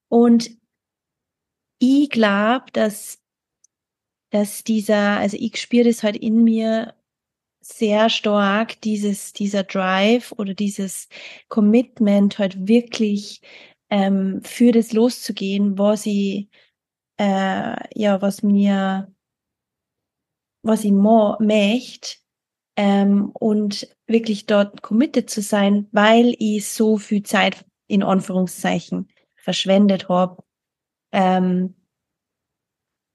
Und 0.09 0.51
ich 1.79 2.09
glaube, 2.09 2.65
dass 2.73 3.21
dass 4.31 4.63
dieser, 4.63 5.17
also 5.19 5.37
ich 5.39 5.57
spüre 5.57 5.83
das 5.85 6.03
halt 6.03 6.15
in 6.17 6.43
mir 6.43 6.95
sehr 7.61 8.09
stark, 8.09 8.81
dieses, 8.81 9.33
dieser 9.33 9.63
Drive 9.63 10.31
oder 10.31 10.53
dieses 10.55 11.09
Commitment 11.49 12.39
halt 12.39 12.67
wirklich 12.67 13.41
ähm, 13.89 14.41
für 14.43 14.71
das 14.71 14.93
loszugehen, 14.93 15.77
was 15.77 16.05
ich 16.05 16.47
äh, 17.21 17.75
ja, 17.93 18.19
was 18.19 18.41
mir, 18.41 19.13
was 20.63 20.83
ich 20.83 20.91
möchte, 20.91 22.17
ähm, 22.75 23.29
und 23.39 23.87
wirklich 24.07 24.47
dort 24.47 24.81
committed 24.81 25.29
zu 25.29 25.43
sein, 25.43 25.87
weil 25.91 26.35
ich 26.39 26.67
so 26.67 26.97
viel 26.97 27.21
Zeit 27.21 27.63
in 27.87 28.01
Anführungszeichen 28.01 29.07
verschwendet 29.35 30.09
habe 30.09 30.43
ähm, 31.11 31.75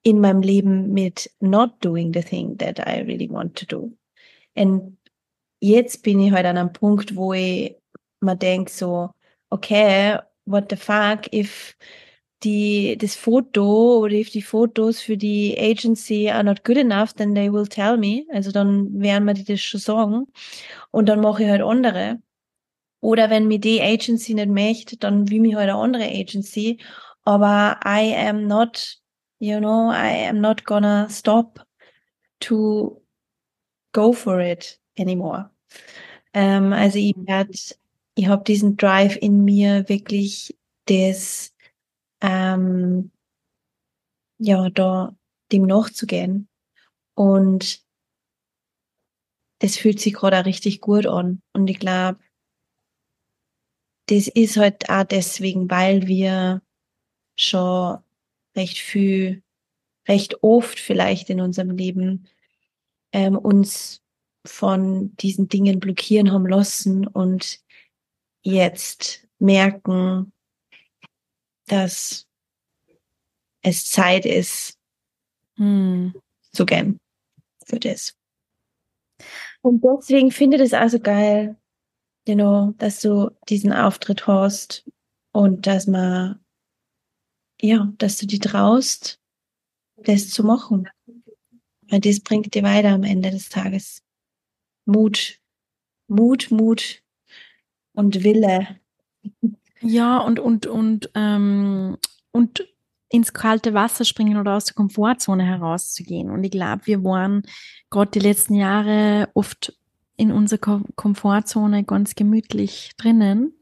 in 0.04 0.20
meinem 0.20 0.42
Leben 0.42 0.92
mit 0.92 1.28
not 1.40 1.72
doing 1.84 2.12
the 2.14 2.22
thing 2.22 2.56
that 2.58 2.78
I 2.78 3.00
really 3.00 3.28
want 3.28 3.58
to 3.58 3.66
do. 3.66 3.92
Und 4.54 4.98
jetzt 5.60 6.04
bin 6.04 6.20
ich 6.20 6.30
halt 6.30 6.46
an 6.46 6.58
einem 6.58 6.72
Punkt, 6.72 7.16
wo 7.16 7.32
ich 7.32 7.74
mir 8.20 8.36
denke 8.36 8.70
so, 8.70 9.10
okay, 9.50 10.20
what 10.44 10.66
the 10.70 10.76
fuck, 10.76 11.32
if 11.32 11.76
die, 12.46 12.96
das 12.96 13.16
Foto 13.16 13.98
oder 13.98 14.14
if 14.14 14.30
die 14.30 14.42
Fotos 14.42 15.00
für 15.00 15.16
die 15.16 15.58
Agency 15.58 16.30
are 16.30 16.44
not 16.44 16.64
good 16.64 16.76
enough, 16.76 17.12
then 17.14 17.34
they 17.34 17.52
will 17.52 17.66
tell 17.66 17.96
me. 17.96 18.24
Also 18.32 18.52
dann 18.52 19.00
werden 19.00 19.24
mir 19.24 19.34
die 19.34 19.44
das 19.44 19.60
schon 19.60 19.80
sagen. 19.80 20.26
Und 20.92 21.08
dann 21.08 21.20
mache 21.20 21.42
ich 21.42 21.48
halt 21.48 21.62
andere. 21.62 22.20
Oder 23.00 23.30
wenn 23.30 23.48
mir 23.48 23.58
die 23.58 23.82
Agency 23.82 24.34
nicht 24.34 24.48
möchte, 24.48 24.96
dann 24.96 25.28
will 25.28 25.40
mich 25.40 25.56
halt 25.56 25.68
eine 25.68 25.78
andere 25.78 26.04
Agency. 26.04 26.78
Aber 27.24 27.80
I 27.84 28.14
am 28.14 28.46
not, 28.46 28.98
you 29.40 29.58
know, 29.58 29.90
I 29.90 30.28
am 30.28 30.40
not 30.40 30.64
gonna 30.64 31.08
stop 31.10 31.66
to 32.40 33.02
go 33.92 34.12
for 34.12 34.40
it 34.40 34.78
anymore. 34.98 35.50
Ähm, 36.32 36.72
also 36.72 36.98
ich 36.98 37.14
werde, 37.16 37.58
ich 38.14 38.28
habe 38.28 38.44
diesen 38.44 38.76
Drive 38.76 39.16
in 39.16 39.44
mir 39.44 39.88
wirklich 39.88 40.56
das 40.86 41.55
ähm, 42.20 43.10
ja, 44.38 44.68
da 44.70 45.16
dem 45.52 45.62
nachzugehen. 45.62 46.48
Und 47.14 47.84
das 49.60 49.76
fühlt 49.76 50.00
sich 50.00 50.14
gerade 50.14 50.40
auch 50.40 50.44
richtig 50.44 50.80
gut 50.80 51.06
an. 51.06 51.42
Und 51.52 51.68
ich 51.68 51.78
glaube, 51.78 52.18
das 54.06 54.28
ist 54.28 54.56
halt 54.56 54.88
auch 54.88 55.04
deswegen, 55.04 55.70
weil 55.70 56.06
wir 56.06 56.62
schon 57.36 57.98
recht 58.56 58.78
viel, 58.78 59.42
recht 60.08 60.42
oft 60.42 60.78
vielleicht 60.78 61.30
in 61.30 61.40
unserem 61.40 61.70
Leben 61.70 62.28
ähm, 63.12 63.36
uns 63.36 64.02
von 64.46 65.14
diesen 65.16 65.48
Dingen 65.48 65.80
blockieren 65.80 66.32
haben 66.32 66.46
lassen 66.46 67.06
und 67.06 67.60
jetzt 68.42 69.26
merken, 69.38 70.32
dass 71.66 72.26
es 73.62 73.88
Zeit 73.90 74.24
ist 74.24 74.78
Hm. 75.56 76.14
zu 76.52 76.66
gehen 76.66 77.00
für 77.64 77.80
das. 77.80 78.14
Und 79.62 79.82
deswegen 79.82 80.30
finde 80.30 80.56
ich 80.56 80.62
das 80.62 80.74
also 80.74 81.00
geil, 81.00 81.56
you 82.28 82.34
know, 82.34 82.74
dass 82.78 83.00
du 83.00 83.30
diesen 83.48 83.72
Auftritt 83.72 84.26
hast 84.26 84.88
und 85.32 85.66
dass 85.66 85.86
man, 85.86 86.44
ja, 87.60 87.92
dass 87.98 88.18
du 88.18 88.26
die 88.26 88.38
traust, 88.38 89.18
das 89.96 90.30
zu 90.30 90.44
machen. 90.44 90.88
Weil 91.88 92.00
das 92.00 92.20
bringt 92.20 92.54
dir 92.54 92.62
weiter 92.62 92.90
am 92.90 93.04
Ende 93.04 93.30
des 93.30 93.48
Tages. 93.48 94.02
Mut, 94.84 95.40
Mut, 96.08 96.50
Mut 96.50 97.02
und 97.94 98.22
Wille. 98.22 98.80
Ja, 99.86 100.18
und, 100.18 100.38
und, 100.38 100.66
und, 100.66 101.10
ähm, 101.14 101.96
und 102.32 102.66
ins 103.08 103.32
kalte 103.32 103.72
Wasser 103.74 104.04
springen 104.04 104.36
oder 104.36 104.56
aus 104.56 104.64
der 104.64 104.74
Komfortzone 104.74 105.44
herauszugehen. 105.44 106.30
Und 106.30 106.44
ich 106.44 106.50
glaube, 106.50 106.82
wir 106.86 107.04
waren 107.04 107.42
gerade 107.90 108.10
die 108.10 108.18
letzten 108.18 108.54
Jahre 108.54 109.28
oft 109.34 109.72
in 110.16 110.32
unserer 110.32 110.82
Komfortzone 110.96 111.84
ganz 111.84 112.14
gemütlich 112.14 112.92
drinnen. 112.96 113.52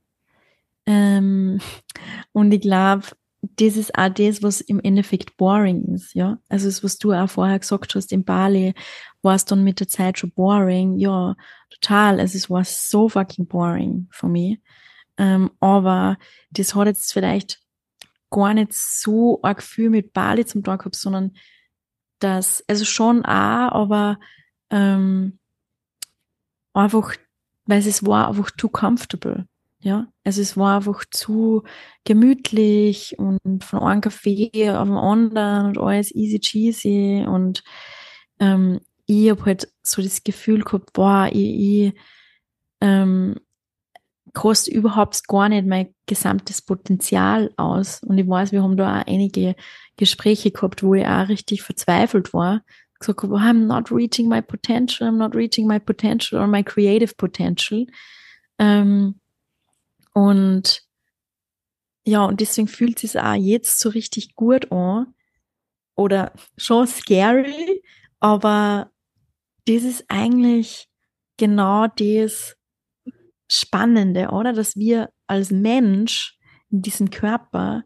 Ähm, 0.86 1.60
und 2.32 2.52
ich 2.52 2.60
glaube, 2.60 3.06
das 3.56 3.76
ist 3.76 3.96
auch 3.96 4.08
das, 4.08 4.42
was 4.42 4.60
im 4.60 4.80
Endeffekt 4.80 5.36
boring 5.36 5.94
ist, 5.94 6.14
ja. 6.14 6.38
Also 6.48 6.66
das, 6.66 6.82
was 6.82 6.98
du 6.98 7.12
auch 7.12 7.28
vorher 7.28 7.58
gesagt 7.58 7.94
hast, 7.94 8.12
in 8.12 8.24
Bali 8.24 8.74
war 9.22 9.34
es 9.34 9.44
dann 9.44 9.64
mit 9.64 9.80
der 9.80 9.88
Zeit 9.88 10.18
schon 10.18 10.30
boring, 10.30 10.98
ja, 10.98 11.36
total. 11.68 12.20
Also 12.20 12.36
es 12.36 12.48
war 12.48 12.64
so 12.64 13.08
fucking 13.08 13.46
boring 13.46 14.08
für 14.10 14.28
mich. 14.28 14.60
Ähm, 15.16 15.50
aber 15.60 16.18
das 16.50 16.74
hat 16.74 16.86
jetzt 16.86 17.12
vielleicht 17.12 17.60
gar 18.30 18.54
nicht 18.54 18.72
so 18.72 19.40
ein 19.42 19.56
Gefühl 19.56 19.90
mit 19.90 20.12
Bali 20.12 20.44
zum 20.44 20.64
Tag 20.64 20.80
gehabt, 20.80 20.96
sondern 20.96 21.36
das, 22.18 22.64
also 22.68 22.84
schon 22.84 23.24
auch, 23.24 23.72
aber 23.72 24.18
ähm, 24.70 25.38
einfach, 26.72 27.14
weil 27.66 27.78
es 27.78 28.04
war 28.04 28.28
einfach 28.28 28.50
too 28.50 28.68
comfortable. 28.68 29.46
Ja, 29.80 30.08
also 30.24 30.40
es 30.40 30.56
war 30.56 30.76
einfach 30.76 31.04
zu 31.10 31.62
gemütlich 32.04 33.18
und 33.18 33.62
von 33.62 33.80
einem 33.80 34.00
Kaffee 34.00 34.70
auf 34.70 34.88
den 34.88 34.96
anderen 34.96 35.66
und 35.66 35.78
alles 35.78 36.14
easy 36.14 36.40
cheesy 36.40 37.26
und 37.28 37.62
ähm, 38.40 38.80
ich 39.06 39.28
habe 39.28 39.44
halt 39.44 39.68
so 39.82 40.00
das 40.00 40.24
Gefühl 40.24 40.62
gehabt, 40.62 40.94
boah, 40.94 41.28
ich, 41.30 41.36
ich 41.36 41.92
ähm, 42.80 43.36
koste 44.34 44.70
überhaupt 44.70 45.26
gar 45.28 45.48
nicht 45.48 45.66
mein 45.66 45.94
gesamtes 46.06 46.60
Potenzial 46.60 47.52
aus. 47.56 48.02
Und 48.02 48.18
ich 48.18 48.28
weiß, 48.28 48.52
wir 48.52 48.62
haben 48.62 48.76
da 48.76 49.00
auch 49.00 49.06
einige 49.06 49.54
Gespräche 49.96 50.50
gehabt, 50.50 50.82
wo 50.82 50.94
ich 50.94 51.06
auch 51.06 51.28
richtig 51.28 51.62
verzweifelt 51.62 52.34
war. 52.34 52.62
Gesagt 52.98 53.22
habe, 53.22 53.36
I'm 53.36 53.66
not 53.66 53.90
reaching 53.90 54.28
my 54.28 54.42
potential, 54.42 55.08
I'm 55.08 55.16
not 55.16 55.34
reaching 55.34 55.66
my 55.66 55.78
potential 55.78 56.40
or 56.40 56.46
my 56.46 56.62
creative 56.62 57.14
potential. 57.16 57.86
Ähm, 58.58 59.20
und 60.12 60.82
ja, 62.06 62.24
und 62.24 62.40
deswegen 62.40 62.68
fühlt 62.68 63.02
es 63.02 63.12
sich 63.12 63.20
auch 63.20 63.34
jetzt 63.34 63.80
so 63.80 63.88
richtig 63.88 64.34
gut 64.34 64.70
an. 64.70 65.14
Oder 65.96 66.32
schon 66.56 66.88
scary, 66.88 67.82
aber 68.18 68.90
das 69.66 69.84
ist 69.84 70.04
eigentlich 70.08 70.88
genau 71.36 71.86
das 71.86 72.56
Spannende, 73.48 74.30
oder? 74.30 74.52
Dass 74.52 74.76
wir 74.76 75.10
als 75.26 75.50
Mensch 75.50 76.38
in 76.70 76.82
diesem 76.82 77.10
Körper 77.10 77.84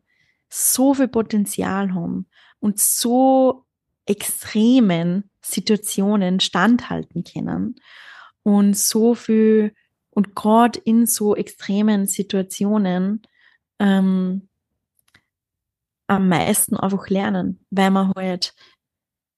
so 0.49 0.95
viel 0.95 1.09
Potenzial 1.09 1.95
haben 1.95 2.27
und 2.61 2.79
so 2.79 3.65
extremen 4.07 5.31
Situationen 5.43 6.41
standhalten 6.41 7.25
können 7.25 7.77
und 8.43 8.77
so 8.77 9.15
viel 9.15 9.75
und 10.11 10.35
gerade 10.35 10.79
in 10.81 11.07
so 11.07 11.37
extremen 11.37 12.07
Situationen 12.07 13.23
ähm, 13.79 14.49
am 16.07 16.29
meisten 16.29 16.77
einfach 16.77 17.09
lernen, 17.09 17.65
weil 17.71 17.91
man 17.91 18.13
halt 18.17 18.55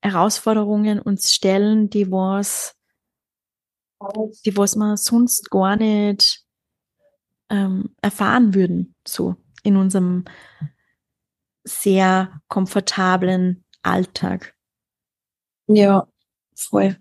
Herausforderungen 0.03 1.01
uns 1.01 1.33
stellen, 1.33 1.91
die 1.91 2.11
was, 2.11 2.77
die 4.45 4.57
was 4.57 4.77
man 4.77 4.97
sonst 4.97 5.51
gar 5.51 5.77
nicht 5.77 6.45
ähm, 7.51 7.91
erfahren 8.01 8.55
würden, 8.55 8.95
so 9.07 9.37
in 9.63 9.77
unserem 9.77 10.25
sehr 11.65 12.41
komfortablen 12.49 13.65
Alltag. 13.83 14.55
Ja, 15.67 16.09
voll. 16.55 16.97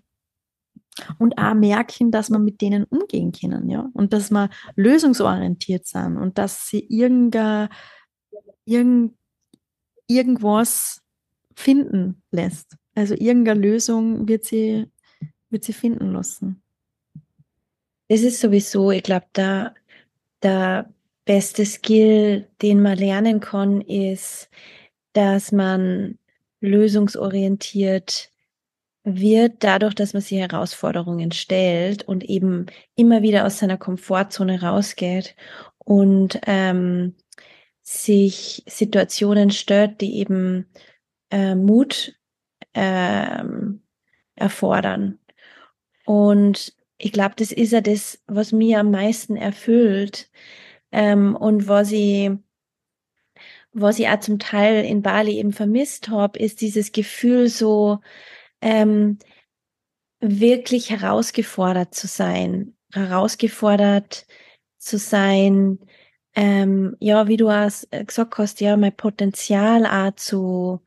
Und 1.18 1.38
auch 1.38 1.54
merken, 1.54 2.10
dass 2.10 2.28
man 2.28 2.44
mit 2.44 2.60
denen 2.60 2.84
umgehen 2.84 3.32
können, 3.32 3.70
ja. 3.70 3.88
Und 3.94 4.12
dass 4.12 4.30
man 4.30 4.50
lösungsorientiert 4.76 5.86
sind 5.86 6.18
und 6.18 6.36
dass 6.36 6.68
sie 6.68 6.80
irgendein, 6.88 7.68
irgend, 8.64 9.16
irgendwas 10.06 11.00
finden 11.56 12.22
lässt. 12.30 12.76
Also 12.94 13.14
irgendeine 13.14 13.60
Lösung 13.60 14.28
wird 14.28 14.44
sie, 14.44 14.90
wird 15.48 15.64
sie 15.64 15.72
finden 15.72 16.12
lassen. 16.12 16.62
Das 18.10 18.22
ist 18.22 18.40
sowieso, 18.40 18.90
ich 18.90 19.04
glaube, 19.04 19.26
da 19.34 19.72
der 20.42 20.92
beste 21.24 21.64
Skill, 21.64 22.48
den 22.60 22.82
man 22.82 22.98
lernen 22.98 23.38
kann, 23.38 23.82
ist, 23.82 24.50
dass 25.12 25.52
man 25.52 26.18
lösungsorientiert 26.60 28.32
wird 29.04 29.62
dadurch, 29.62 29.94
dass 29.94 30.12
man 30.12 30.22
sich 30.22 30.38
Herausforderungen 30.40 31.30
stellt 31.30 32.02
und 32.02 32.24
eben 32.24 32.66
immer 32.96 33.22
wieder 33.22 33.46
aus 33.46 33.58
seiner 33.58 33.78
Komfortzone 33.78 34.60
rausgeht 34.60 35.36
und 35.78 36.40
ähm, 36.48 37.14
sich 37.82 38.64
Situationen 38.66 39.52
stört, 39.52 40.00
die 40.00 40.18
eben 40.18 40.66
äh, 41.30 41.54
Mut 41.54 42.18
ähm, 42.74 43.82
erfordern. 44.34 45.20
Und 46.06 46.74
ich 47.00 47.12
glaube, 47.12 47.34
das 47.36 47.50
ist 47.50 47.72
ja 47.72 47.80
das, 47.80 48.22
was 48.26 48.52
mir 48.52 48.80
am 48.80 48.90
meisten 48.90 49.36
erfüllt 49.36 50.30
ähm, 50.92 51.34
und 51.34 51.66
was 51.66 51.92
ich, 51.92 52.30
was 53.72 53.98
ich 53.98 54.08
auch 54.08 54.20
zum 54.20 54.38
Teil 54.38 54.84
in 54.84 55.02
Bali 55.02 55.38
eben 55.38 55.52
vermisst 55.52 56.08
habe, 56.08 56.38
ist 56.38 56.60
dieses 56.60 56.92
Gefühl 56.92 57.48
so 57.48 58.00
ähm, 58.60 59.18
wirklich 60.20 60.90
herausgefordert 60.90 61.94
zu 61.94 62.06
sein, 62.06 62.76
herausgefordert 62.92 64.26
zu 64.78 64.98
sein, 64.98 65.78
ähm, 66.34 66.96
ja, 67.00 67.28
wie 67.28 67.36
du 67.38 67.48
auch 67.48 67.70
gesagt 68.06 68.38
hast, 68.38 68.60
ja, 68.60 68.76
mein 68.76 68.94
Potenzial 68.94 69.86
auch 69.86 70.14
zu 70.16 70.80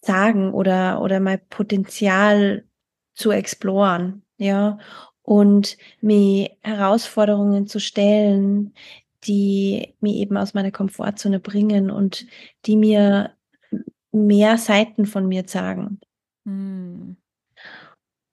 sagen 0.00 0.52
oder, 0.52 1.00
oder 1.00 1.20
mein 1.20 1.40
Potenzial 1.48 2.64
zu 3.14 3.30
exploren, 3.30 4.24
ja, 4.38 4.78
und 5.22 5.76
mir 6.00 6.50
Herausforderungen 6.62 7.66
zu 7.66 7.80
stellen, 7.80 8.74
die 9.24 9.94
mir 10.00 10.14
eben 10.14 10.36
aus 10.36 10.54
meiner 10.54 10.72
Komfortzone 10.72 11.38
bringen 11.40 11.90
und 11.90 12.26
die 12.66 12.76
mir 12.76 13.36
mehr 14.10 14.58
Seiten 14.58 15.06
von 15.06 15.28
mir 15.28 15.44
sagen. 15.46 16.00
Hm. 16.44 17.16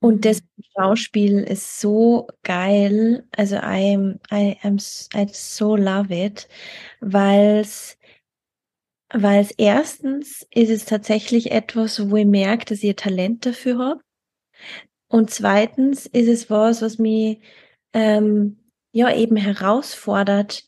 Und 0.02 0.26
das 0.26 0.42
mhm. 0.42 0.64
Schauspiel 0.76 1.40
ist 1.40 1.80
so 1.80 2.28
geil. 2.44 3.28
Also 3.36 3.58
I, 3.58 4.16
I, 4.32 4.58
am, 4.64 4.78
I 5.14 5.28
so 5.32 5.76
love 5.76 6.14
it, 6.14 6.48
weil 7.02 7.60
es 7.60 7.98
weil 9.12 9.42
es 9.42 9.52
erstens 9.52 10.48
ist 10.52 10.70
es 10.70 10.86
tatsächlich 10.86 11.52
etwas, 11.52 12.10
wo 12.12 12.16
ich 12.18 12.28
merke, 12.28 12.66
dass 12.66 12.84
ich 12.84 12.96
Talent 12.96 13.46
dafür 13.46 13.80
habe. 13.80 14.02
Und 15.10 15.32
zweitens 15.32 16.06
ist 16.06 16.28
es 16.28 16.50
was, 16.50 16.82
was 16.82 16.98
mich 17.00 17.40
ähm, 17.94 18.58
ja 18.92 19.14
eben 19.14 19.36
herausfordert 19.36 20.64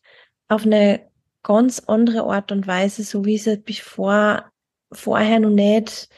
auf 0.47 0.65
eine 0.65 1.09
ganz 1.43 1.79
andere 1.87 2.23
Art 2.23 2.51
und 2.51 2.67
Weise, 2.67 3.03
so 3.03 3.23
wie 3.25 3.35
es 3.35 3.47
bevor 3.63 4.51
vorher 4.91 5.39
noch 5.39 5.49
nicht 5.49 6.09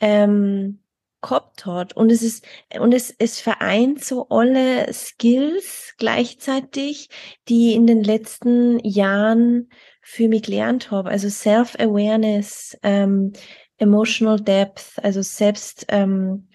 ähm, 0.00 0.80
gehabt 1.20 1.66
hat. 1.66 1.94
Und 1.94 2.10
es 2.10 2.22
ist, 2.22 2.44
und 2.78 2.92
es, 2.92 3.14
es 3.18 3.40
vereint 3.40 4.04
so 4.04 4.28
alle 4.28 4.92
Skills 4.92 5.94
gleichzeitig, 5.98 7.08
die 7.48 7.74
in 7.74 7.86
den 7.86 8.02
letzten 8.02 8.78
Jahren 8.80 9.70
für 10.00 10.28
mich 10.28 10.42
gelernt 10.42 10.90
habe. 10.90 11.10
Also 11.10 11.28
Self-Awareness, 11.28 12.78
ähm, 12.82 13.32
Emotional 13.78 14.40
Depth, 14.40 14.98
also 15.02 15.22
selbst, 15.22 15.86
ähm, 15.88 16.47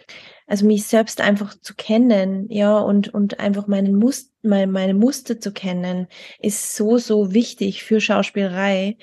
also 0.53 0.67
mich 0.67 0.85
selbst 0.85 1.19
einfach 1.19 1.59
zu 1.59 1.73
kennen, 1.73 2.47
ja, 2.51 2.77
und, 2.77 3.11
und 3.11 3.39
einfach 3.39 3.65
meinen 3.65 3.95
Muster, 3.95 4.31
meine, 4.43 4.71
meine 4.71 4.93
Muster 4.93 5.39
zu 5.39 5.51
kennen, 5.51 6.07
ist 6.39 6.75
so, 6.75 6.99
so 6.99 7.33
wichtig 7.33 7.83
für 7.83 7.99
Schauspielerei. 7.99 8.97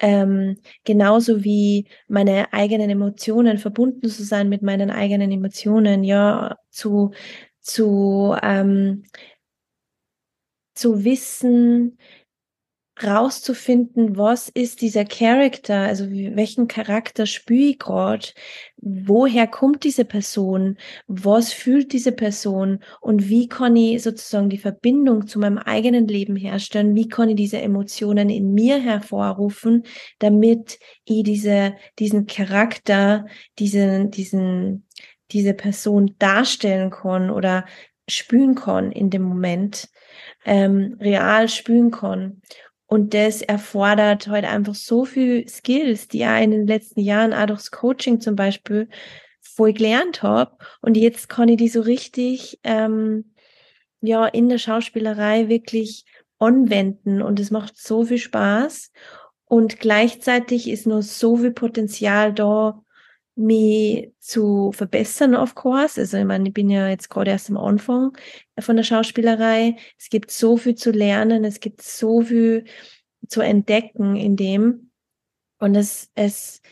Ähm, 0.00 0.56
genauso 0.82 1.44
wie 1.44 1.86
meine 2.08 2.52
eigenen 2.52 2.90
Emotionen 2.90 3.58
verbunden 3.58 4.08
zu 4.08 4.24
sein 4.24 4.48
mit 4.48 4.62
meinen 4.62 4.90
eigenen 4.90 5.30
Emotionen, 5.30 6.02
ja, 6.02 6.56
zu, 6.70 7.12
zu, 7.60 8.34
ähm, 8.42 9.04
zu 10.74 11.04
wissen, 11.04 11.98
rauszufinden, 13.02 14.16
was 14.16 14.48
ist 14.48 14.80
dieser 14.80 15.04
Charakter, 15.04 15.80
also 15.80 16.10
welchen 16.10 16.66
Charakter 16.66 17.26
spüre 17.26 17.70
ich 17.70 17.78
gerade, 17.78 18.28
woher 18.78 19.46
kommt 19.46 19.84
diese 19.84 20.04
Person, 20.04 20.78
was 21.06 21.52
fühlt 21.52 21.92
diese 21.92 22.12
Person? 22.12 22.80
Und 23.00 23.28
wie 23.28 23.48
kann 23.48 23.76
ich 23.76 24.02
sozusagen 24.02 24.48
die 24.48 24.58
Verbindung 24.58 25.26
zu 25.26 25.38
meinem 25.38 25.58
eigenen 25.58 26.08
Leben 26.08 26.36
herstellen, 26.36 26.94
wie 26.94 27.08
kann 27.08 27.28
ich 27.28 27.36
diese 27.36 27.60
Emotionen 27.60 28.30
in 28.30 28.54
mir 28.54 28.78
hervorrufen, 28.78 29.84
damit 30.18 30.78
ich 31.04 31.22
diese, 31.22 31.74
diesen 31.98 32.26
Charakter, 32.26 33.26
diesen, 33.58 34.10
diesen, 34.10 34.86
diese 35.32 35.52
Person 35.52 36.14
darstellen 36.18 36.90
kann 36.90 37.30
oder 37.30 37.66
spüren 38.08 38.54
kann 38.54 38.92
in 38.92 39.10
dem 39.10 39.22
Moment, 39.22 39.88
ähm, 40.44 40.96
real 41.00 41.48
spüren 41.48 41.90
kann. 41.90 42.40
Und 42.86 43.14
das 43.14 43.42
erfordert 43.42 44.28
heute 44.28 44.32
halt 44.32 44.44
einfach 44.44 44.74
so 44.74 45.04
viel 45.04 45.48
Skills, 45.48 46.08
die 46.08 46.22
ich 46.22 46.42
in 46.42 46.52
den 46.52 46.66
letzten 46.66 47.00
Jahren 47.00 47.34
auch 47.34 47.46
durchs 47.46 47.70
Coaching 47.72 48.20
zum 48.20 48.36
Beispiel 48.36 48.88
voll 49.40 49.72
gelernt 49.72 50.22
habe. 50.22 50.56
Und 50.82 50.96
jetzt 50.96 51.28
kann 51.28 51.48
ich 51.48 51.56
die 51.56 51.68
so 51.68 51.80
richtig 51.80 52.60
ähm, 52.62 53.32
ja 54.00 54.26
in 54.26 54.48
der 54.48 54.58
Schauspielerei 54.58 55.48
wirklich 55.48 56.04
anwenden. 56.38 57.22
Und 57.22 57.40
es 57.40 57.50
macht 57.50 57.76
so 57.76 58.04
viel 58.04 58.18
Spaß. 58.18 58.92
Und 59.46 59.80
gleichzeitig 59.80 60.68
ist 60.68 60.86
noch 60.86 61.02
so 61.02 61.36
viel 61.36 61.52
Potenzial 61.52 62.32
da, 62.32 62.82
mich 63.36 64.12
zu 64.18 64.72
verbessern, 64.72 65.34
of 65.34 65.54
course. 65.54 66.00
Also 66.00 66.16
ich 66.16 66.24
meine, 66.24 66.48
ich 66.48 66.54
bin 66.54 66.70
ja 66.70 66.88
jetzt 66.88 67.10
gerade 67.10 67.30
erst 67.30 67.50
am 67.50 67.58
Anfang 67.58 68.16
von 68.58 68.76
der 68.76 68.82
Schauspielerei. 68.82 69.76
Es 69.98 70.08
gibt 70.08 70.30
so 70.30 70.56
viel 70.56 70.74
zu 70.74 70.90
lernen, 70.90 71.44
es 71.44 71.60
gibt 71.60 71.82
so 71.82 72.22
viel 72.22 72.64
zu 73.28 73.42
entdecken 73.42 74.16
in 74.16 74.36
dem. 74.36 74.90
Und 75.58 75.74
es, 75.74 76.10
es, 76.14 76.62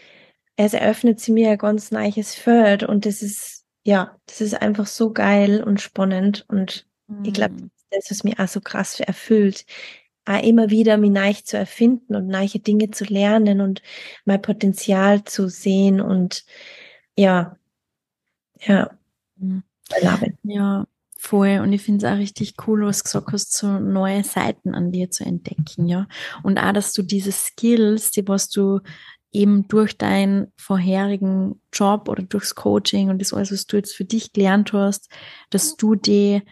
es 0.57 0.75
eröffnet 0.75 1.21
sie 1.21 1.33
mir 1.33 1.51
ein 1.51 1.59
ganz 1.59 1.91
neues 1.91 2.35
Feld 2.35 2.83
und 2.83 3.07
das 3.07 3.23
ist, 3.23 3.65
ja, 3.85 4.19
das 4.27 4.41
ist 4.41 4.55
einfach 4.55 4.87
so 4.87 5.13
geil 5.13 5.63
und 5.63 5.81
spannend 5.81 6.45
und 6.49 6.87
mhm. 7.07 7.25
ich 7.25 7.33
glaube, 7.33 7.57
das, 7.91 8.11
was 8.11 8.25
mich 8.25 8.39
auch 8.39 8.49
so 8.49 8.61
krass 8.61 9.01
erfüllt, 9.01 9.65
auch 10.27 10.43
immer 10.43 10.71
wieder 10.71 10.97
mich 10.97 11.11
neu 11.11 11.33
zu 11.33 11.59
erfinden 11.59 12.15
und 12.15 12.29
neue 12.29 12.49
Dinge 12.49 12.91
zu 12.91 13.05
lernen 13.05 13.61
und 13.61 13.83
mein 14.25 14.43
Potenzial 14.43 15.25
zu 15.25 15.49
sehen 15.49 16.01
und 16.01 16.45
ja, 17.17 17.57
ja, 18.61 18.91
mhm. 19.37 19.63
Ja, 20.43 20.87
voll. 21.17 21.61
Und 21.63 21.73
ich 21.73 21.83
finde 21.83 22.07
es 22.07 22.13
auch 22.13 22.19
richtig 22.19 22.55
cool, 22.67 22.87
was 22.87 22.99
du 22.99 23.05
gesagt 23.05 23.33
hast, 23.33 23.53
so 23.53 23.79
neue 23.79 24.25
Seiten 24.25 24.75
an 24.75 24.93
dir 24.93 25.11
zu 25.11 25.25
entdecken, 25.25 25.87
ja. 25.87 26.07
Und 26.43 26.59
auch, 26.59 26.73
dass 26.73 26.93
du 26.93 27.03
diese 27.03 27.33
Skills, 27.33 28.11
die 28.11 28.27
was 28.27 28.49
du 28.49 28.81
eben 29.33 29.67
durch 29.69 29.99
deinen 29.99 30.53
vorherigen 30.57 31.61
Job 31.73 32.09
oder 32.09 32.23
durchs 32.23 32.55
Coaching 32.55 33.11
und 33.11 33.21
das 33.21 33.35
alles, 33.35 33.53
was 33.53 33.67
du 33.67 33.77
jetzt 33.77 33.95
für 33.95 34.05
dich 34.05 34.33
gelernt 34.33 34.73
hast, 34.73 35.11
dass 35.51 35.77
du 35.77 35.97
die 35.97 36.43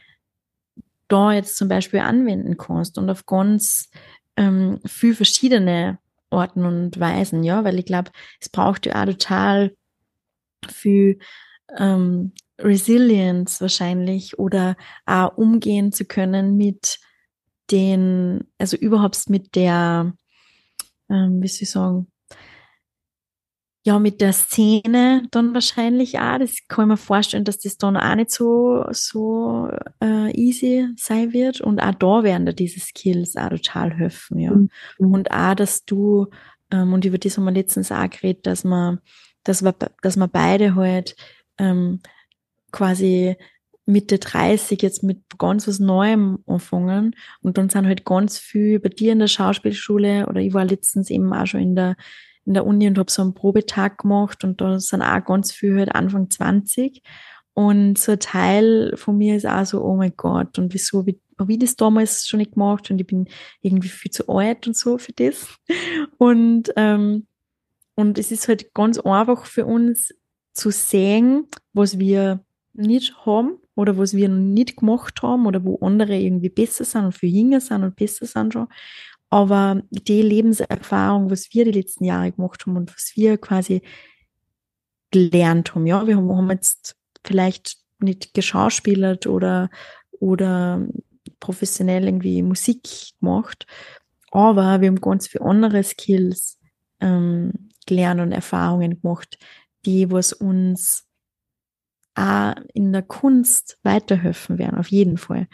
da 1.13 1.33
jetzt 1.33 1.57
zum 1.57 1.69
Beispiel 1.69 2.01
anwenden 2.01 2.57
kannst 2.57 2.99
und 2.99 3.11
auf 3.11 3.27
ganz 3.27 3.91
ähm, 4.37 4.81
viel 4.87 5.15
verschiedene 5.15 5.99
Orten 6.31 6.65
und 6.65 6.99
Weisen, 6.99 7.45
ja, 7.45 7.65
weil 7.65 7.79
ich 7.79 7.85
glaube, 7.85 8.11
es 8.41 8.49
braucht 8.49 8.87
ja 8.87 9.01
auch 9.01 9.07
total 9.07 9.75
viel 10.69 11.19
ähm, 11.77 12.33
Resilience 12.59 13.61
wahrscheinlich 13.61 14.39
oder 14.39 14.77
auch 15.05 15.37
umgehen 15.37 15.93
zu 15.93 16.05
können 16.05 16.57
mit 16.57 16.99
den, 17.71 18.45
also 18.59 18.77
überhaupt 18.77 19.29
mit 19.29 19.55
der, 19.55 20.13
ähm, 21.11 21.43
wie 21.43 21.49
soll 21.49 21.63
ich 21.63 21.71
sagen, 21.71 22.12
ja, 23.85 23.99
mit 23.99 24.21
der 24.21 24.33
Szene 24.33 25.27
dann 25.33 25.55
wahrscheinlich 25.55 26.19
auch. 26.21 26.39
Das 26.39 26.57
kann 26.69 26.85
ich 26.85 26.89
mir 26.91 26.97
vorstellen, 26.97 27.45
dass 27.45 27.59
das 27.59 27.79
dann 27.79 27.97
auch 27.97 28.15
nicht 28.15 28.31
so, 28.31 28.85
so 28.91 29.69
äh, 30.01 30.31
easy 30.37 30.89
sein 30.97 31.33
wird. 31.33 31.61
Und 31.61 31.81
auch 31.81 31.95
da 31.95 32.23
werden 32.23 32.47
dir 32.47 32.53
diese 32.53 32.79
Skills 32.79 33.37
auch 33.37 33.49
total 33.49 33.93
helfen, 33.93 34.39
ja. 34.39 34.53
Mhm. 34.53 34.71
Und 34.99 35.33
auch, 35.33 35.55
dass 35.55 35.85
du, 35.85 36.29
ähm, 36.71 36.93
und 36.93 37.05
über 37.05 37.19
das 37.19 37.37
haben 37.37 37.45
wir 37.45 37.51
letztens 37.51 37.91
auch 37.91 38.09
geredet, 38.09 38.47
dass 38.47 38.63
man, 38.63 39.01
dass 39.43 39.65
wir, 39.65 39.75
dass 40.01 40.17
wir 40.17 40.29
beide 40.29 40.77
halt 40.77 41.17
ähm, 41.59 42.01
quasi 42.71 43.37
Mitte 43.85 44.21
30 44.21 44.81
jetzt 44.81 45.03
mit 45.03 45.23
ganz 45.39 45.67
was 45.67 45.81
Neuem 45.81 46.39
anfangen. 46.47 47.17
Und 47.41 47.59
dann 47.59 47.69
sind 47.69 47.87
halt 47.87 48.05
ganz 48.05 48.39
viel 48.39 48.79
bei 48.79 48.91
dir 48.91 49.11
in 49.11 49.19
der 49.19 49.27
Schauspielschule 49.27 50.29
oder 50.29 50.41
ich 50.41 50.55
war 50.55 50.65
letztens 50.65 51.11
eben 51.11 51.33
auch 51.33 51.47
schon 51.47 51.61
in 51.61 51.75
der 51.75 51.97
in 52.45 52.55
der 52.55 52.67
Uni 52.67 52.87
und 52.87 52.99
habe 52.99 53.11
so 53.11 53.23
einen 53.23 53.35
Probetag 53.35 53.99
gemacht 53.99 54.45
und 54.45 54.61
da 54.61 54.81
sind 54.81 55.03
auch 55.03 55.25
ganz 55.25 55.53
viele 55.53 55.79
halt 55.79 55.95
Anfang 55.95 56.31
20. 56.31 57.03
Und 57.55 57.99
so 57.99 58.13
ein 58.13 58.19
Teil 58.19 58.97
von 58.97 59.19
mir 59.19 59.37
ist 59.37 59.47
auch 59.47 59.67
so, 59.67 59.83
oh 59.85 59.97
mein 59.97 60.15
Gott, 60.17 60.59
und 60.59 60.73
wieso 60.73 61.05
habe 61.39 61.53
ich 61.53 61.59
das 61.59 61.77
damals 61.77 62.27
schon 62.27 62.39
nicht 62.39 62.53
gemacht 62.53 62.91
und 62.91 63.01
ich 63.01 63.07
bin 63.07 63.29
irgendwie 63.61 63.89
viel 63.89 64.11
zu 64.11 64.29
alt 64.29 64.67
und 64.67 64.77
so 64.77 64.99
für 64.99 65.13
das. 65.13 65.49
Und, 66.19 66.73
ähm, 66.77 67.27
und 67.95 68.17
es 68.17 68.31
ist 68.31 68.49
halt 68.49 68.73
ganz 68.73 68.99
einfach 68.99 69.45
für 69.45 69.67
uns 69.67 70.15
zu 70.53 70.71
sehen, 70.71 71.49
was 71.73 71.99
wir 71.99 72.45
nicht 72.75 73.27
haben 73.27 73.59
oder 73.75 73.99
was 73.99 74.15
wir 74.15 74.29
noch 74.29 74.39
nicht 74.39 74.77
gemacht 74.77 75.23
haben 75.23 75.47
oder 75.47 75.65
wo 75.65 75.79
andere 75.85 76.17
irgendwie 76.17 76.49
besser 76.49 76.85
sind 76.85 77.05
und 77.05 77.13
viel 77.13 77.35
jünger 77.35 77.61
sind 77.61 77.83
und 77.83 77.97
besser 77.97 78.27
sind 78.27 78.53
schon. 78.53 78.69
Aber 79.33 79.81
die 79.89 80.21
Lebenserfahrung, 80.21 81.31
was 81.31 81.55
wir 81.55 81.65
die 81.65 81.71
letzten 81.71 82.05
Jahre 82.05 82.33
gemacht 82.33 82.67
haben 82.67 82.77
und 82.77 82.95
was 82.95 83.13
wir 83.15 83.39
quasi 83.39 83.81
gelernt 85.11 85.75
haben, 85.75 85.87
ja, 85.87 86.07
wir 86.07 86.19
haben, 86.19 86.51
jetzt 86.51 86.97
vielleicht 87.25 87.79
nicht 87.99 88.35
geschauspielert 88.35 89.27
oder, 89.27 89.71
oder 90.11 90.87
professionell 91.41 92.05
irgendwie 92.05 92.43
Musik 92.43 92.83
gemacht, 93.21 93.67
aber 94.33 94.83
wir 94.83 94.89
haben 94.89 95.01
ganz 95.01 95.29
viele 95.29 95.47
andere 95.47 95.83
Skills 95.83 96.59
ähm, 97.01 97.71
gelernt 97.87 98.21
und 98.21 98.33
Erfahrungen 98.33 99.01
gemacht, 99.01 99.39
die 99.87 100.11
was 100.11 100.35
uns 100.35 101.07
auch 102.17 102.53
in 102.75 102.93
der 102.93 103.03
Kunst 103.03 103.79
weiterhelfen 103.83 104.59
werden, 104.59 104.79
auf 104.79 104.89
jeden 104.89 105.17
Fall. 105.17 105.49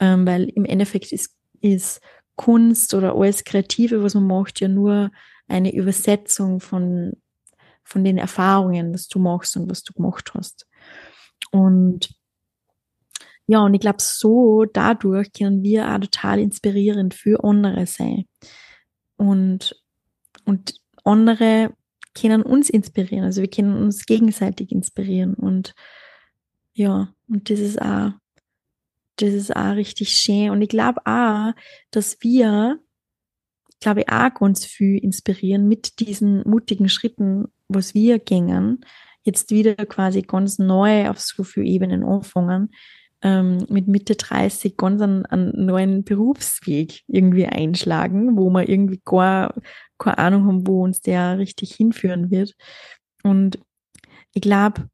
Ähm, 0.00 0.26
weil 0.26 0.44
im 0.44 0.64
Endeffekt 0.64 1.12
ist, 1.12 1.36
ist 1.60 2.00
Kunst 2.38 2.94
oder 2.94 3.14
alles 3.16 3.44
Kreative, 3.44 4.02
was 4.02 4.14
man 4.14 4.26
macht, 4.26 4.60
ja 4.60 4.68
nur 4.68 5.10
eine 5.48 5.74
Übersetzung 5.74 6.60
von, 6.60 7.12
von 7.84 8.04
den 8.04 8.16
Erfahrungen, 8.16 8.94
was 8.94 9.08
du 9.08 9.18
machst 9.18 9.56
und 9.56 9.68
was 9.68 9.82
du 9.82 9.92
gemacht 9.92 10.32
hast. 10.34 10.66
Und 11.50 12.14
ja, 13.46 13.60
und 13.60 13.74
ich 13.74 13.80
glaube, 13.80 13.98
so 14.00 14.64
dadurch 14.64 15.32
können 15.32 15.62
wir 15.62 15.90
auch 15.90 15.98
total 15.98 16.38
inspirierend 16.38 17.14
für 17.14 17.42
andere 17.42 17.86
sein. 17.86 18.26
Und, 19.16 19.74
und 20.44 20.74
andere 21.04 21.74
können 22.14 22.42
uns 22.42 22.70
inspirieren. 22.70 23.24
Also 23.24 23.40
wir 23.40 23.50
können 23.50 23.74
uns 23.74 24.06
gegenseitig 24.06 24.70
inspirieren. 24.70 25.34
Und 25.34 25.74
ja, 26.74 27.12
und 27.26 27.50
das 27.50 27.58
ist 27.58 27.80
auch 27.80 28.12
das 29.18 29.34
ist 29.34 29.54
auch 29.54 29.74
richtig 29.74 30.10
schön. 30.10 30.50
Und 30.50 30.62
ich 30.62 30.68
glaube 30.68 31.00
auch, 31.04 31.52
dass 31.90 32.18
wir, 32.20 32.78
glaube 33.80 34.00
ich, 34.00 34.08
auch 34.08 34.32
ganz 34.34 34.64
viel 34.64 34.98
inspirieren 34.98 35.68
mit 35.68 36.00
diesen 36.00 36.48
mutigen 36.48 36.88
Schritten, 36.88 37.46
was 37.68 37.94
wir 37.94 38.18
gängen, 38.18 38.84
jetzt 39.24 39.50
wieder 39.50 39.74
quasi 39.74 40.22
ganz 40.22 40.58
neu 40.58 41.08
auf 41.08 41.20
so 41.20 41.44
viele 41.44 41.66
Ebenen 41.66 42.02
anfangen, 42.04 42.70
ähm, 43.22 43.66
mit 43.68 43.88
Mitte 43.88 44.14
30 44.14 44.76
ganz 44.76 45.02
einen, 45.02 45.26
einen 45.26 45.66
neuen 45.66 46.04
Berufsweg 46.04 47.02
irgendwie 47.08 47.46
einschlagen, 47.46 48.36
wo 48.36 48.48
wir 48.50 48.68
irgendwie 48.68 49.00
gar 49.04 49.54
keine 49.98 50.18
Ahnung 50.18 50.46
haben, 50.46 50.66
wo 50.66 50.84
uns 50.84 51.00
der 51.00 51.38
richtig 51.38 51.74
hinführen 51.74 52.30
wird. 52.30 52.54
Und 53.24 53.58
ich 54.34 54.42
glaube, 54.42 54.88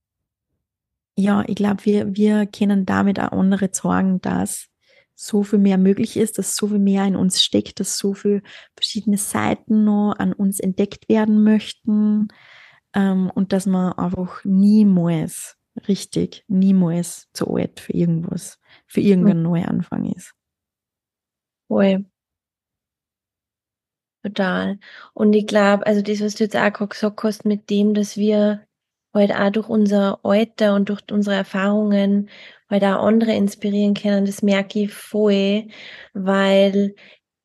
ja, 1.16 1.44
ich 1.46 1.54
glaube, 1.54 1.84
wir, 1.84 2.16
wir 2.16 2.46
können 2.46 2.86
damit 2.86 3.20
auch 3.20 3.32
andere 3.32 3.68
sagen, 3.72 4.20
dass 4.20 4.68
so 5.14 5.44
viel 5.44 5.60
mehr 5.60 5.78
möglich 5.78 6.16
ist, 6.16 6.38
dass 6.38 6.56
so 6.56 6.68
viel 6.68 6.78
mehr 6.80 7.04
in 7.04 7.16
uns 7.16 7.42
steckt, 7.42 7.78
dass 7.78 7.98
so 7.98 8.14
viele 8.14 8.42
verschiedene 8.74 9.16
Seiten 9.16 9.84
noch 9.84 10.14
an 10.18 10.32
uns 10.32 10.58
entdeckt 10.58 11.08
werden 11.08 11.44
möchten 11.44 12.28
ähm, 12.94 13.30
und 13.30 13.52
dass 13.52 13.66
man 13.66 13.92
einfach 13.92 14.44
niemals, 14.44 15.56
richtig, 15.88 16.44
niemals 16.48 17.28
zu 17.32 17.54
alt 17.54 17.80
für 17.80 17.92
irgendwas, 17.92 18.58
für 18.86 19.00
irgendeinen 19.00 19.38
mhm. 19.38 19.44
Neuanfang 19.44 20.12
ist. 20.12 20.34
Voll. 21.68 22.04
Total. 24.24 24.78
Und 25.12 25.34
ich 25.34 25.46
glaube, 25.46 25.86
also 25.86 26.00
das, 26.00 26.20
was 26.20 26.34
du 26.34 26.44
jetzt 26.44 26.56
auch 26.56 26.88
gesagt 26.88 27.22
hast, 27.22 27.44
mit 27.44 27.68
dem, 27.68 27.92
dass 27.92 28.16
wir 28.16 28.66
halt 29.14 29.32
auch 29.32 29.50
durch 29.50 29.68
unser 29.68 30.18
Alter 30.24 30.74
und 30.74 30.88
durch 30.88 31.00
unsere 31.10 31.36
Erfahrungen 31.36 32.28
halt 32.68 32.82
auch 32.84 33.04
andere 33.06 33.32
inspirieren 33.32 33.94
können, 33.94 34.26
das 34.26 34.42
merke 34.42 34.80
ich 34.80 34.92
voll, 34.92 35.68
weil 36.12 36.94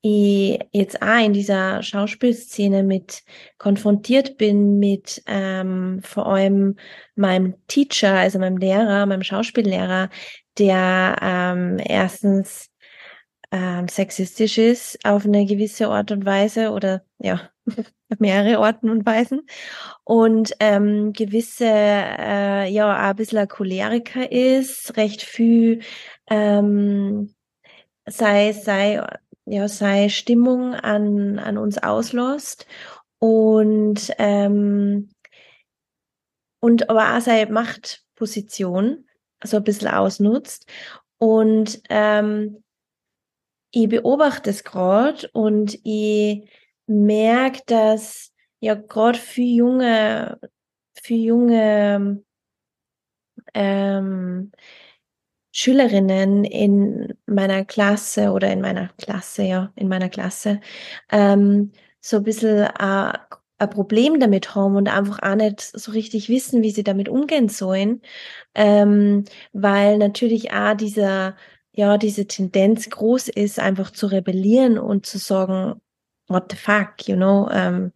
ich 0.01 0.59
jetzt 0.71 1.01
auch 1.01 1.23
in 1.25 1.33
dieser 1.33 1.83
Schauspielszene 1.83 2.83
mit 2.83 3.21
konfrontiert 3.57 4.37
bin 4.37 4.79
mit 4.79 5.21
ähm, 5.27 5.99
vor 6.03 6.27
allem 6.27 6.77
meinem 7.15 7.55
Teacher, 7.67 8.13
also 8.13 8.39
meinem 8.39 8.57
Lehrer, 8.57 9.05
meinem 9.05 9.23
Schauspiellehrer, 9.23 10.09
der 10.57 11.17
ähm, 11.21 11.77
erstens 11.83 12.69
ähm, 13.51 13.87
sexistisch 13.87 14.57
ist 14.57 14.99
auf 15.05 15.25
eine 15.25 15.45
gewisse 15.45 15.87
Art 15.87 16.11
und 16.11 16.25
Weise 16.25 16.71
oder 16.71 17.03
ja, 17.17 17.49
mehrere 18.19 18.59
Arten 18.59 18.89
und 18.89 19.05
Weisen 19.05 19.41
und 20.03 20.53
ähm, 20.59 21.13
gewisse, 21.13 21.65
äh, 21.65 22.69
ja, 22.69 22.93
auch 22.93 23.09
ein 23.09 23.15
bisschen 23.15 23.47
Choleriker 23.47 24.31
ist, 24.31 24.97
recht 24.97 25.23
viel 25.23 25.81
ähm, 26.29 27.33
sei, 28.05 28.53
sei, 28.53 29.03
ja, 29.45 29.67
sei 29.67 30.09
Stimmung 30.09 30.75
an, 30.75 31.39
an 31.39 31.57
uns 31.57 31.77
auslässt 31.77 32.67
und, 33.19 34.11
ähm, 34.17 35.09
und 36.59 36.89
aber 36.89 37.17
auch 37.17 37.21
seine 37.21 37.51
Machtposition 37.51 39.05
so 39.43 39.57
ein 39.57 39.63
bisschen 39.63 39.87
ausnutzt. 39.87 40.65
Und 41.17 41.81
ähm, 41.89 42.63
ich 43.71 43.89
beobachte 43.89 44.49
es 44.49 44.63
gerade 44.63 45.29
und 45.33 45.77
ich 45.83 46.49
merke, 46.87 47.61
dass 47.67 48.31
ja 48.59 48.75
gerade 48.75 49.17
für 49.19 49.41
junge, 49.41 50.39
für 51.01 51.13
junge 51.13 52.23
ähm, 53.53 54.51
Schülerinnen 55.51 56.43
in 56.45 57.13
meiner 57.25 57.65
Klasse 57.65 58.31
oder 58.31 58.51
in 58.51 58.61
meiner 58.61 58.89
Klasse, 58.97 59.43
ja, 59.43 59.71
in 59.75 59.87
meiner 59.87 60.09
Klasse, 60.09 60.61
ähm, 61.11 61.71
so 62.01 62.17
ein 62.17 62.23
bisschen 62.23 62.59
äh, 62.65 63.13
ein 63.59 63.69
Problem 63.69 64.19
damit 64.19 64.55
haben 64.55 64.75
und 64.75 64.87
einfach 64.87 65.21
auch 65.21 65.35
nicht 65.35 65.61
so 65.61 65.91
richtig 65.91 66.29
wissen, 66.29 66.61
wie 66.63 66.71
sie 66.71 66.83
damit 66.83 67.09
umgehen 67.09 67.49
sollen, 67.49 68.01
ähm, 68.55 69.25
weil 69.53 69.97
natürlich 69.97 70.51
auch 70.53 70.75
dieser, 70.75 71.35
ja, 71.79 71.97
diese 71.97 72.27
Tendenz 72.27 72.89
groß 72.89 73.29
ist, 73.29 73.57
einfach 73.57 73.91
zu 73.91 74.07
rebellieren 74.07 74.77
und 74.77 75.05
zu 75.05 75.17
sagen, 75.17 75.79
what 76.27 76.51
the 76.51 76.57
fuck, 76.57 77.07
you 77.07 77.15
know, 77.15 77.45
um, 77.45 77.51
ähm, 77.53 77.91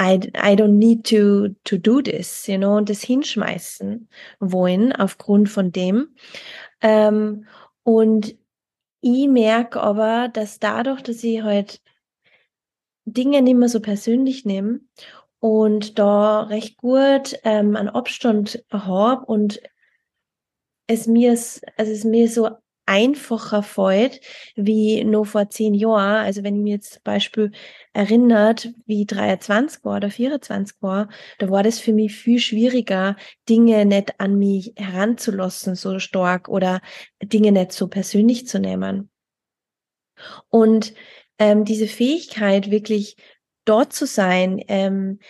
I, 0.00 0.14
I 0.36 0.54
don't 0.54 0.78
need 0.78 1.04
to, 1.08 1.48
to 1.64 1.76
do 1.76 2.00
this, 2.00 2.46
you 2.46 2.58
know, 2.58 2.76
und 2.76 2.88
das 2.88 3.02
hinschmeißen 3.02 4.08
wollen 4.38 4.92
aufgrund 4.92 5.48
von 5.48 5.72
dem. 5.72 6.14
Ähm, 6.80 7.48
und 7.82 8.36
ich 9.00 9.26
merke 9.26 9.80
aber, 9.80 10.28
dass 10.28 10.60
dadurch, 10.60 11.02
dass 11.02 11.24
ich 11.24 11.42
halt 11.42 11.82
Dinge 13.04 13.42
nicht 13.42 13.56
mehr 13.56 13.68
so 13.68 13.80
persönlich 13.80 14.44
nehme 14.44 14.78
und 15.40 15.98
da 15.98 16.42
recht 16.42 16.76
gut 16.76 17.36
ähm, 17.42 17.74
einen 17.74 17.88
Abstand 17.88 18.64
habe 18.70 19.26
und 19.26 19.60
es 20.90 21.06
mir, 21.06 21.30
also 21.30 21.92
es 21.92 22.04
mir 22.04 22.28
so 22.28 22.50
einfacher 22.84 23.62
fällt 23.62 24.20
wie 24.56 25.04
nur 25.04 25.24
vor 25.24 25.48
zehn 25.48 25.74
Jahren. 25.74 26.24
Also 26.24 26.42
wenn 26.42 26.56
ich 26.56 26.62
mir 26.62 26.74
jetzt 26.74 26.94
zum 26.94 27.02
Beispiel 27.04 27.52
erinnert, 27.92 28.70
wie 28.86 29.06
23 29.06 29.84
war 29.84 29.98
oder 29.98 30.10
24 30.10 30.76
war, 30.80 31.08
da 31.38 31.48
war 31.50 31.62
das 31.62 31.78
für 31.78 31.92
mich 31.92 32.14
viel 32.16 32.40
schwieriger, 32.40 33.14
Dinge 33.48 33.86
nicht 33.86 34.18
an 34.18 34.36
mich 34.36 34.72
heranzulassen 34.76 35.76
so 35.76 36.00
stark 36.00 36.48
oder 36.48 36.80
Dinge 37.22 37.52
nicht 37.52 37.70
so 37.70 37.86
persönlich 37.86 38.48
zu 38.48 38.58
nehmen. 38.58 39.10
Und 40.48 40.92
ähm, 41.38 41.64
diese 41.64 41.86
Fähigkeit, 41.86 42.72
wirklich 42.72 43.16
dort 43.64 43.92
zu 43.92 44.04
sein, 44.06 44.60
ähm, 44.66 45.20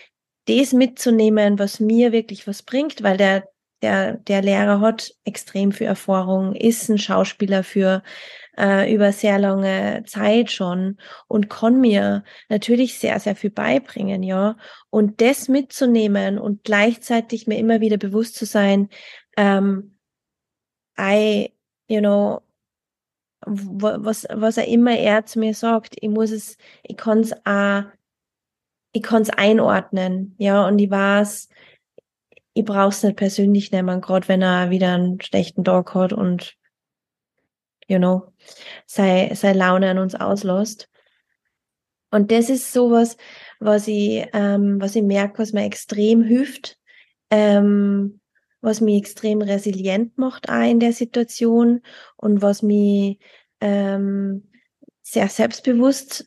das 0.45 0.73
mitzunehmen, 0.73 1.59
was 1.59 1.79
mir 1.79 2.11
wirklich 2.11 2.47
was 2.47 2.63
bringt, 2.63 3.03
weil 3.03 3.17
der 3.17 3.47
der, 3.81 4.13
der 4.17 4.41
Lehrer 4.41 4.79
hat 4.79 5.13
extrem 5.23 5.71
viel 5.71 5.87
Erfahrung, 5.87 6.55
ist 6.55 6.89
ein 6.89 6.97
Schauspieler 6.97 7.63
für 7.63 8.03
äh, 8.57 8.93
über 8.93 9.11
sehr 9.11 9.39
lange 9.39 10.03
Zeit 10.05 10.51
schon 10.51 10.97
und 11.27 11.49
kann 11.49 11.79
mir 11.81 12.23
natürlich 12.49 12.99
sehr, 12.99 13.19
sehr 13.19 13.35
viel 13.35 13.49
beibringen, 13.49 14.23
ja. 14.23 14.57
Und 14.89 15.21
das 15.21 15.47
mitzunehmen 15.47 16.37
und 16.37 16.63
gleichzeitig 16.63 17.47
mir 17.47 17.57
immer 17.57 17.81
wieder 17.81 17.97
bewusst 17.97 18.35
zu 18.35 18.45
sein, 18.45 18.89
ähm, 19.37 19.97
I, 20.99 21.53
you 21.87 21.99
know, 21.99 22.41
was, 23.45 24.27
was 24.29 24.57
er 24.57 24.67
immer 24.67 24.95
er 24.97 25.25
zu 25.25 25.39
mir 25.39 25.55
sagt, 25.55 25.95
ich 25.99 26.09
muss 26.09 26.31
es, 26.31 26.57
ich 26.83 26.97
kann 26.97 27.21
es 27.21 27.33
ich 28.93 29.03
kann 29.03 29.21
es 29.21 29.29
einordnen, 29.29 30.35
ja, 30.37 30.67
und 30.67 30.77
ich 30.79 30.89
weiß, 30.91 31.47
ich 32.61 32.65
brauch's 32.65 33.03
nicht 33.03 33.17
persönlich 33.17 33.71
nehmen, 33.71 34.01
gerade 34.01 34.27
wenn 34.27 34.41
er 34.41 34.69
wieder 34.69 34.93
einen 34.93 35.19
schlechten 35.19 35.63
Tag 35.63 35.93
hat 35.95 36.13
und 36.13 36.55
you 37.87 37.97
know, 37.97 38.31
sei, 38.85 39.31
sei 39.33 39.53
Laune 39.53 39.89
an 39.89 39.97
uns 39.97 40.15
auslässt. 40.15 40.89
Und 42.11 42.31
das 42.31 42.49
ist 42.49 42.71
sowas, 42.71 43.17
was 43.59 43.87
ich, 43.87 44.27
ähm, 44.33 44.79
was 44.79 44.95
ich 44.95 45.03
merke, 45.03 45.39
was 45.39 45.53
mir 45.53 45.65
extrem 45.65 46.23
hilft, 46.23 46.77
ähm, 47.29 48.19
was 48.61 48.79
mich 48.79 48.97
extrem 48.97 49.41
resilient 49.41 50.17
macht 50.17 50.49
auch 50.49 50.69
in 50.69 50.79
der 50.79 50.93
Situation 50.93 51.81
und 52.15 52.41
was 52.41 52.61
mich 52.61 53.17
ähm, 53.59 54.51
sehr 55.01 55.29
selbstbewusst 55.29 56.25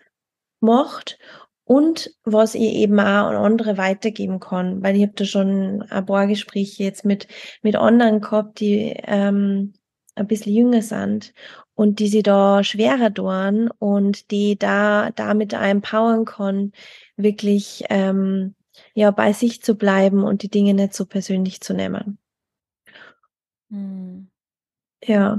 macht 0.61 1.19
und 1.65 2.15
was 2.25 2.55
ich 2.55 2.63
eben 2.75 3.01
auch 3.01 3.29
an 3.29 3.37
andere 3.37 3.79
weitergeben 3.79 4.41
kann, 4.41 4.83
weil 4.83 4.97
ich 4.97 5.03
habe 5.03 5.15
da 5.17 5.25
schon 5.25 5.83
ein 5.83 6.07
paar 6.07 6.27
Gespräche 6.27 6.85
jetzt 6.85 7.05
mit, 7.05 7.27
mit 7.63 7.77
anderen 7.77 8.21
gehabt, 8.21 8.61
die 8.61 8.95
ähm, 9.05 9.73
ein 10.15 10.27
bisschen 10.27 10.55
jünger 10.55 10.83
sind 10.83 11.33
und 11.75 11.99
die 11.99 12.09
sie 12.09 12.23
da 12.23 12.63
schwerer 12.65 13.13
tun 13.13 13.71
und 13.79 14.31
die 14.31 14.59
da 14.59 15.11
damit 15.13 15.55
empowern 15.55 16.25
kann, 16.25 16.73
wirklich 17.17 17.85
ähm, 17.91 18.55
ja 18.95 19.11
bei 19.11 19.33
sich 19.33 19.63
zu 19.63 19.75
bleiben 19.77 20.23
und 20.23 20.43
die 20.43 20.51
Dinge 20.51 20.75
nicht 20.75 20.95
so 20.95 21.07
persönlich 21.07 21.61
zu 21.61 21.75
nehmen. 21.75 22.19
Hm. 23.71 24.31
Ja. 25.05 25.39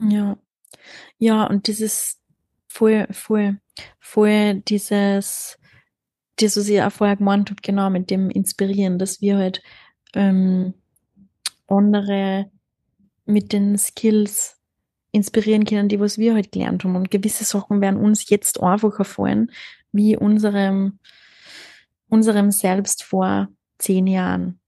Ja. 0.00 0.38
Ja, 1.18 1.46
und 1.46 1.68
dieses 1.68 2.20
voll, 2.68 3.08
voll 3.12 3.60
voll 4.00 4.60
dieses, 4.68 5.58
das, 6.36 6.56
was 6.56 6.68
ich 6.68 6.82
auch 6.82 6.92
vorher 6.92 7.16
gemeint 7.16 7.50
habe, 7.50 7.60
genau, 7.62 7.90
mit 7.90 8.10
dem 8.10 8.30
Inspirieren, 8.30 8.98
dass 8.98 9.20
wir 9.20 9.38
halt 9.38 9.62
ähm, 10.14 10.74
andere 11.66 12.50
mit 13.24 13.52
den 13.52 13.78
Skills 13.78 14.58
inspirieren 15.12 15.64
können, 15.64 15.88
die 15.88 16.00
was 16.00 16.18
wir 16.18 16.34
halt 16.34 16.52
gelernt 16.52 16.84
haben. 16.84 16.96
Und 16.96 17.10
gewisse 17.10 17.44
Sachen 17.44 17.80
werden 17.80 18.00
uns 18.00 18.28
jetzt 18.28 18.62
einfacher 18.62 19.04
fallen, 19.04 19.50
wie 19.92 20.16
unserem, 20.16 20.98
unserem 22.08 22.50
Selbst 22.50 23.02
vor 23.02 23.48
zehn 23.78 24.06
Jahren. 24.06 24.58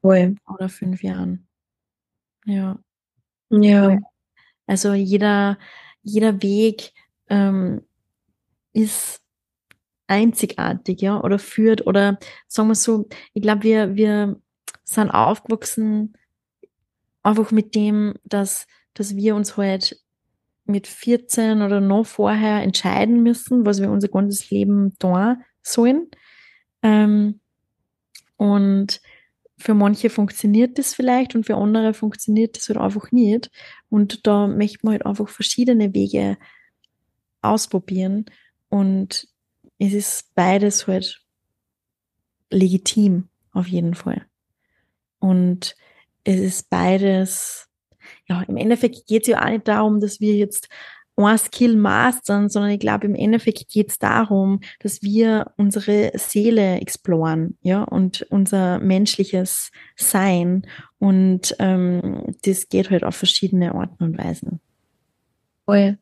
Voll. 0.00 0.36
Oder 0.52 0.68
fünf 0.68 1.02
Jahren. 1.02 1.46
Ja. 2.44 2.78
Ja. 3.50 3.98
Also 4.66 4.94
jeder, 4.94 5.58
jeder 6.02 6.42
Weg 6.42 6.92
ähm, 7.28 7.82
ist 8.72 9.20
einzigartig, 10.06 11.00
ja, 11.00 11.22
oder 11.22 11.38
führt, 11.38 11.86
oder 11.86 12.18
sagen 12.48 12.68
wir 12.68 12.74
so, 12.74 13.08
ich 13.34 13.42
glaube, 13.42 13.62
wir, 13.62 13.94
wir 13.96 14.40
sind 14.84 15.10
aufgewachsen 15.10 16.14
einfach 17.22 17.50
mit 17.50 17.74
dem, 17.74 18.14
dass, 18.24 18.66
dass 18.94 19.16
wir 19.16 19.34
uns 19.34 19.56
halt 19.56 20.00
mit 20.64 20.86
14 20.86 21.62
oder 21.62 21.80
noch 21.80 22.04
vorher 22.06 22.62
entscheiden 22.62 23.22
müssen, 23.22 23.66
was 23.66 23.80
wir 23.80 23.90
unser 23.90 24.08
ganzes 24.08 24.50
Leben 24.50 24.96
tun 24.98 25.42
sollen. 25.62 26.08
Ähm, 26.82 27.40
und 28.36 29.00
für 29.58 29.74
manche 29.74 30.10
funktioniert 30.10 30.78
das 30.78 30.94
vielleicht 30.94 31.34
und 31.34 31.46
für 31.46 31.56
andere 31.56 31.94
funktioniert 31.94 32.56
das 32.56 32.68
halt 32.68 32.78
einfach 32.78 33.12
nicht. 33.12 33.50
Und 33.88 34.26
da 34.26 34.46
möchte 34.46 34.80
man 34.82 34.94
halt 34.94 35.06
einfach 35.06 35.28
verschiedene 35.28 35.94
Wege 35.94 36.36
ausprobieren 37.40 38.26
und 38.72 39.28
es 39.78 39.92
ist 39.92 40.34
beides 40.34 40.86
halt 40.86 41.20
legitim, 42.48 43.28
auf 43.52 43.66
jeden 43.66 43.94
Fall. 43.94 44.24
Und 45.18 45.76
es 46.24 46.40
ist 46.40 46.70
beides, 46.70 47.68
ja, 48.26 48.40
im 48.48 48.56
Endeffekt 48.56 49.06
geht 49.06 49.22
es 49.22 49.28
ja 49.28 49.44
auch 49.44 49.50
nicht 49.50 49.68
darum, 49.68 50.00
dass 50.00 50.20
wir 50.20 50.36
jetzt 50.36 50.68
ein 51.16 51.36
Skill 51.36 51.76
mastern, 51.76 52.48
sondern 52.48 52.70
ich 52.70 52.80
glaube, 52.80 53.04
im 53.04 53.14
Endeffekt 53.14 53.68
geht 53.68 53.90
es 53.90 53.98
darum, 53.98 54.60
dass 54.80 55.02
wir 55.02 55.52
unsere 55.58 56.10
Seele 56.14 56.80
exploren, 56.80 57.58
ja, 57.60 57.82
und 57.82 58.22
unser 58.30 58.78
menschliches 58.78 59.70
Sein. 59.96 60.66
Und 60.98 61.54
ähm, 61.58 62.34
das 62.42 62.70
geht 62.70 62.88
halt 62.88 63.04
auf 63.04 63.16
verschiedene 63.16 63.74
Arten 63.74 64.02
und 64.02 64.16
Weisen. 64.16 64.60
Voll. 65.66 65.98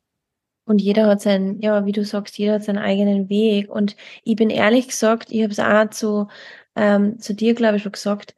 Und 0.71 0.81
jeder 0.81 1.09
hat 1.09 1.21
seinen, 1.21 1.61
ja, 1.61 1.85
wie 1.85 1.91
du 1.91 2.05
sagst, 2.05 2.39
jeder 2.39 2.53
hat 2.55 2.63
seinen 2.63 2.79
eigenen 2.79 3.29
Weg. 3.29 3.69
Und 3.69 3.97
ich 4.23 4.37
bin 4.37 4.51
ehrlich 4.51 4.87
gesagt, 4.87 5.33
ich 5.33 5.43
habe 5.43 5.51
es 5.51 5.59
auch 5.59 5.91
zu, 5.91 6.29
ähm, 6.77 7.19
zu 7.19 7.35
dir, 7.35 7.55
glaube 7.55 7.79
ich, 7.79 7.83
schon 7.83 7.91
gesagt, 7.91 8.37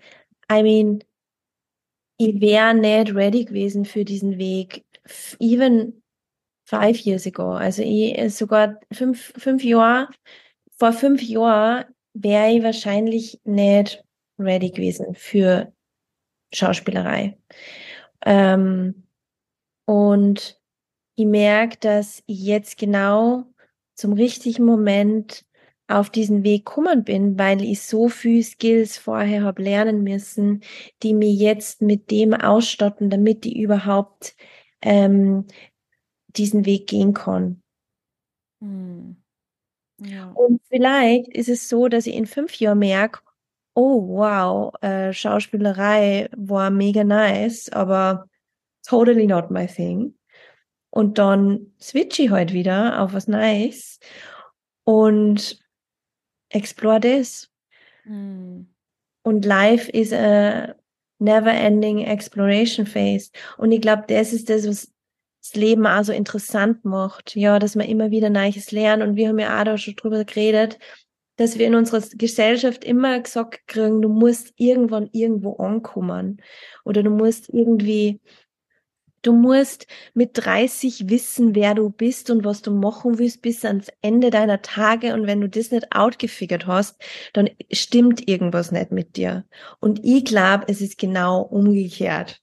I 0.51 0.63
mean, 0.63 1.05
ich 2.17 2.41
wäre 2.41 2.73
nicht 2.73 3.15
ready 3.15 3.45
gewesen 3.45 3.85
für 3.85 4.07
diesen 4.07 4.39
Weg. 4.39 4.83
Even 5.41 6.03
five 6.65 6.97
years 7.01 7.27
ago. 7.27 7.53
Also 7.53 7.83
ich 7.85 8.35
sogar 8.35 8.81
fünf, 8.91 9.35
fünf 9.37 9.63
Jahre, 9.63 10.09
vor 10.79 10.95
fünf 10.95 11.21
Jahren 11.21 11.85
wäre 12.15 12.51
ich 12.51 12.63
wahrscheinlich 12.63 13.43
nicht 13.45 14.03
ready 14.39 14.71
gewesen 14.71 15.15
für 15.15 15.71
Schauspielerei. 16.51 17.37
Ähm, 18.25 19.07
und 19.85 20.62
ich 21.15 21.27
merke, 21.27 21.79
dass 21.79 22.23
ich 22.27 22.43
jetzt 22.43 22.79
genau 22.79 23.45
zum 23.95 24.13
richtigen 24.13 24.65
Moment 24.65 25.45
auf 25.89 26.11
diesen 26.11 26.43
Weg 26.43 26.65
gekommen 26.65 27.05
bin, 27.05 27.39
weil 27.39 27.63
ich 27.63 27.83
so 27.83 28.09
viel 28.09 28.43
Skills 28.43 28.97
vorher 28.97 29.43
habe 29.45 29.63
lernen 29.63 30.03
müssen, 30.03 30.63
die 31.03 31.13
mir 31.13 31.31
jetzt 31.31 31.83
mit 31.83 32.11
dem 32.11 32.33
ausstatten, 32.33 33.11
damit 33.11 33.45
ich 33.45 33.57
überhaupt 33.57 34.35
ähm, 34.81 35.47
diesen 36.29 36.65
Weg 36.65 36.87
gehen 36.87 37.13
kann. 37.13 37.63
Hm. 38.61 39.17
Ja. 39.99 40.31
Und 40.33 40.61
vielleicht 40.69 41.29
ist 41.29 41.49
es 41.49 41.69
so, 41.69 41.89
dass 41.89 42.07
ich 42.07 42.15
in 42.15 42.27
fünf 42.27 42.55
Jahren 42.57 42.79
merke, 42.79 43.21
oh 43.75 44.09
wow, 44.09 44.75
äh, 44.83 45.13
Schauspielerei 45.13 46.29
war 46.37 46.71
mega 46.71 47.05
nice, 47.05 47.69
aber 47.71 48.27
totally 48.87 49.27
not 49.27 49.51
my 49.51 49.67
thing. 49.67 50.15
Und 50.93 51.17
dann 51.17 51.73
switch 51.81 52.19
ich 52.19 52.31
halt 52.31 52.53
wieder 52.53 53.01
auf 53.01 53.15
was 53.15 53.27
Nice 53.27 53.99
und 54.85 55.59
explore 56.51 57.01
das. 57.01 57.49
Mm. 58.05 58.65
Und 59.23 59.45
life 59.47 59.91
is 59.91 60.13
a 60.13 60.75
never 61.19 61.51
ending 61.51 62.01
exploration 62.01 62.85
phase. 62.85 63.31
Und 63.57 63.73
ich 63.73 63.81
glaube, 63.81 64.05
das 64.07 64.35
ist 64.35 64.51
das, 64.51 64.69
was 64.69 64.93
das 65.41 65.55
Leben 65.55 65.87
auch 65.87 66.05
so 66.05 66.13
interessant 66.13 66.85
macht. 66.85 67.37
Ja, 67.37 67.59
dass 67.59 67.75
man 67.75 67.89
immer 67.89 68.11
wieder 68.11 68.29
Neues 68.29 68.71
lernen. 68.71 69.09
Und 69.09 69.17
wir 69.17 69.29
haben 69.29 69.39
ja 69.39 69.59
auch 69.59 69.65
da 69.65 69.79
schon 69.79 69.95
drüber 69.95 70.27
geredet, 70.27 70.79
dass 71.37 71.57
wir 71.57 71.69
in 71.69 71.75
unserer 71.75 72.03
Gesellschaft 72.17 72.85
immer 72.85 73.19
gesagt 73.19 73.67
kriegen, 73.67 74.03
du 74.03 74.11
musst 74.11 74.53
irgendwann 74.57 75.09
irgendwo 75.13 75.55
ankommen. 75.55 76.43
Oder 76.85 77.03
du 77.03 77.09
musst 77.09 77.49
irgendwie 77.49 78.21
Du 79.23 79.33
musst 79.33 79.87
mit 80.15 80.31
30 80.35 81.09
wissen, 81.09 81.55
wer 81.55 81.75
du 81.75 81.91
bist 81.91 82.29
und 82.31 82.45
was 82.45 82.61
du 82.61 82.73
machen 82.73 83.19
willst 83.19 83.41
bis 83.41 83.65
ans 83.65 83.87
Ende 84.03 84.31
deiner 84.31 84.63
Tage. 84.63 85.15
Und 85.15 85.29
wenn 85.29 85.41
du 85.41 85.49
das 85.49 85.71
nicht 85.71 85.95
outgefigert 85.95 86.67
hast, 86.67 87.01
dann 87.33 87.49
stimmt 87.71 88.29
irgendwas 88.29 88.73
nicht 88.73 88.91
mit 88.91 89.17
dir. 89.17 89.45
Und 89.79 90.01
ich 90.05 90.25
glaube, 90.25 90.65
es 90.67 90.81
ist 90.81 90.99
genau 90.99 91.43
umgekehrt. 91.43 92.41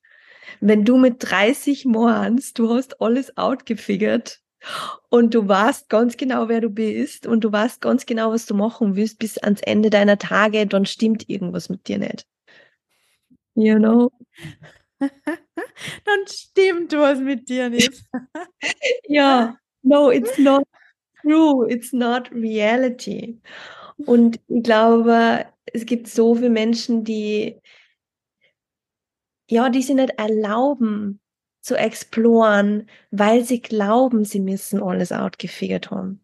Wenn 0.61 0.85
du 0.85 0.97
mit 0.97 1.17
30 1.19 1.85
meinst, 1.85 2.57
du 2.57 2.73
hast 2.73 3.01
alles 3.01 3.37
outgefigert 3.37 4.39
und 5.09 5.33
du 5.33 5.47
weißt 5.47 5.89
ganz 5.89 6.17
genau, 6.17 6.47
wer 6.47 6.61
du 6.61 6.69
bist 6.69 7.27
und 7.27 7.43
du 7.43 7.51
weißt 7.51 7.81
ganz 7.81 8.05
genau, 8.05 8.31
was 8.31 8.45
du 8.45 8.55
machen 8.55 8.95
willst 8.95 9.19
bis 9.19 9.37
ans 9.37 9.61
Ende 9.61 9.89
deiner 9.89 10.17
Tage, 10.17 10.65
dann 10.65 10.85
stimmt 10.85 11.29
irgendwas 11.29 11.69
mit 11.69 11.87
dir 11.87 11.99
nicht. 11.99 12.25
You 13.55 13.77
know? 13.77 14.11
Dann 16.05 16.27
stimmt 16.27 16.93
was 16.93 17.19
mit 17.19 17.47
dir 17.49 17.69
nicht. 17.69 18.03
ja, 19.07 19.57
no, 19.81 20.11
it's 20.11 20.37
not 20.37 20.63
true, 21.21 21.69
it's 21.69 21.93
not 21.93 22.31
reality. 22.31 23.39
Und 24.05 24.39
ich 24.47 24.63
glaube, 24.63 25.45
es 25.65 25.85
gibt 25.85 26.07
so 26.07 26.35
viele 26.35 26.49
Menschen, 26.49 27.03
die 27.03 27.59
ja, 29.49 29.69
die 29.69 29.81
sie 29.81 29.95
nicht 29.95 30.11
erlauben 30.17 31.19
zu 31.61 31.75
exploren, 31.75 32.87
weil 33.11 33.43
sie 33.43 33.61
glauben, 33.61 34.23
sie 34.23 34.39
müssen 34.39 34.81
alles 34.81 35.11
outgefigert 35.11 35.91
haben. 35.91 36.21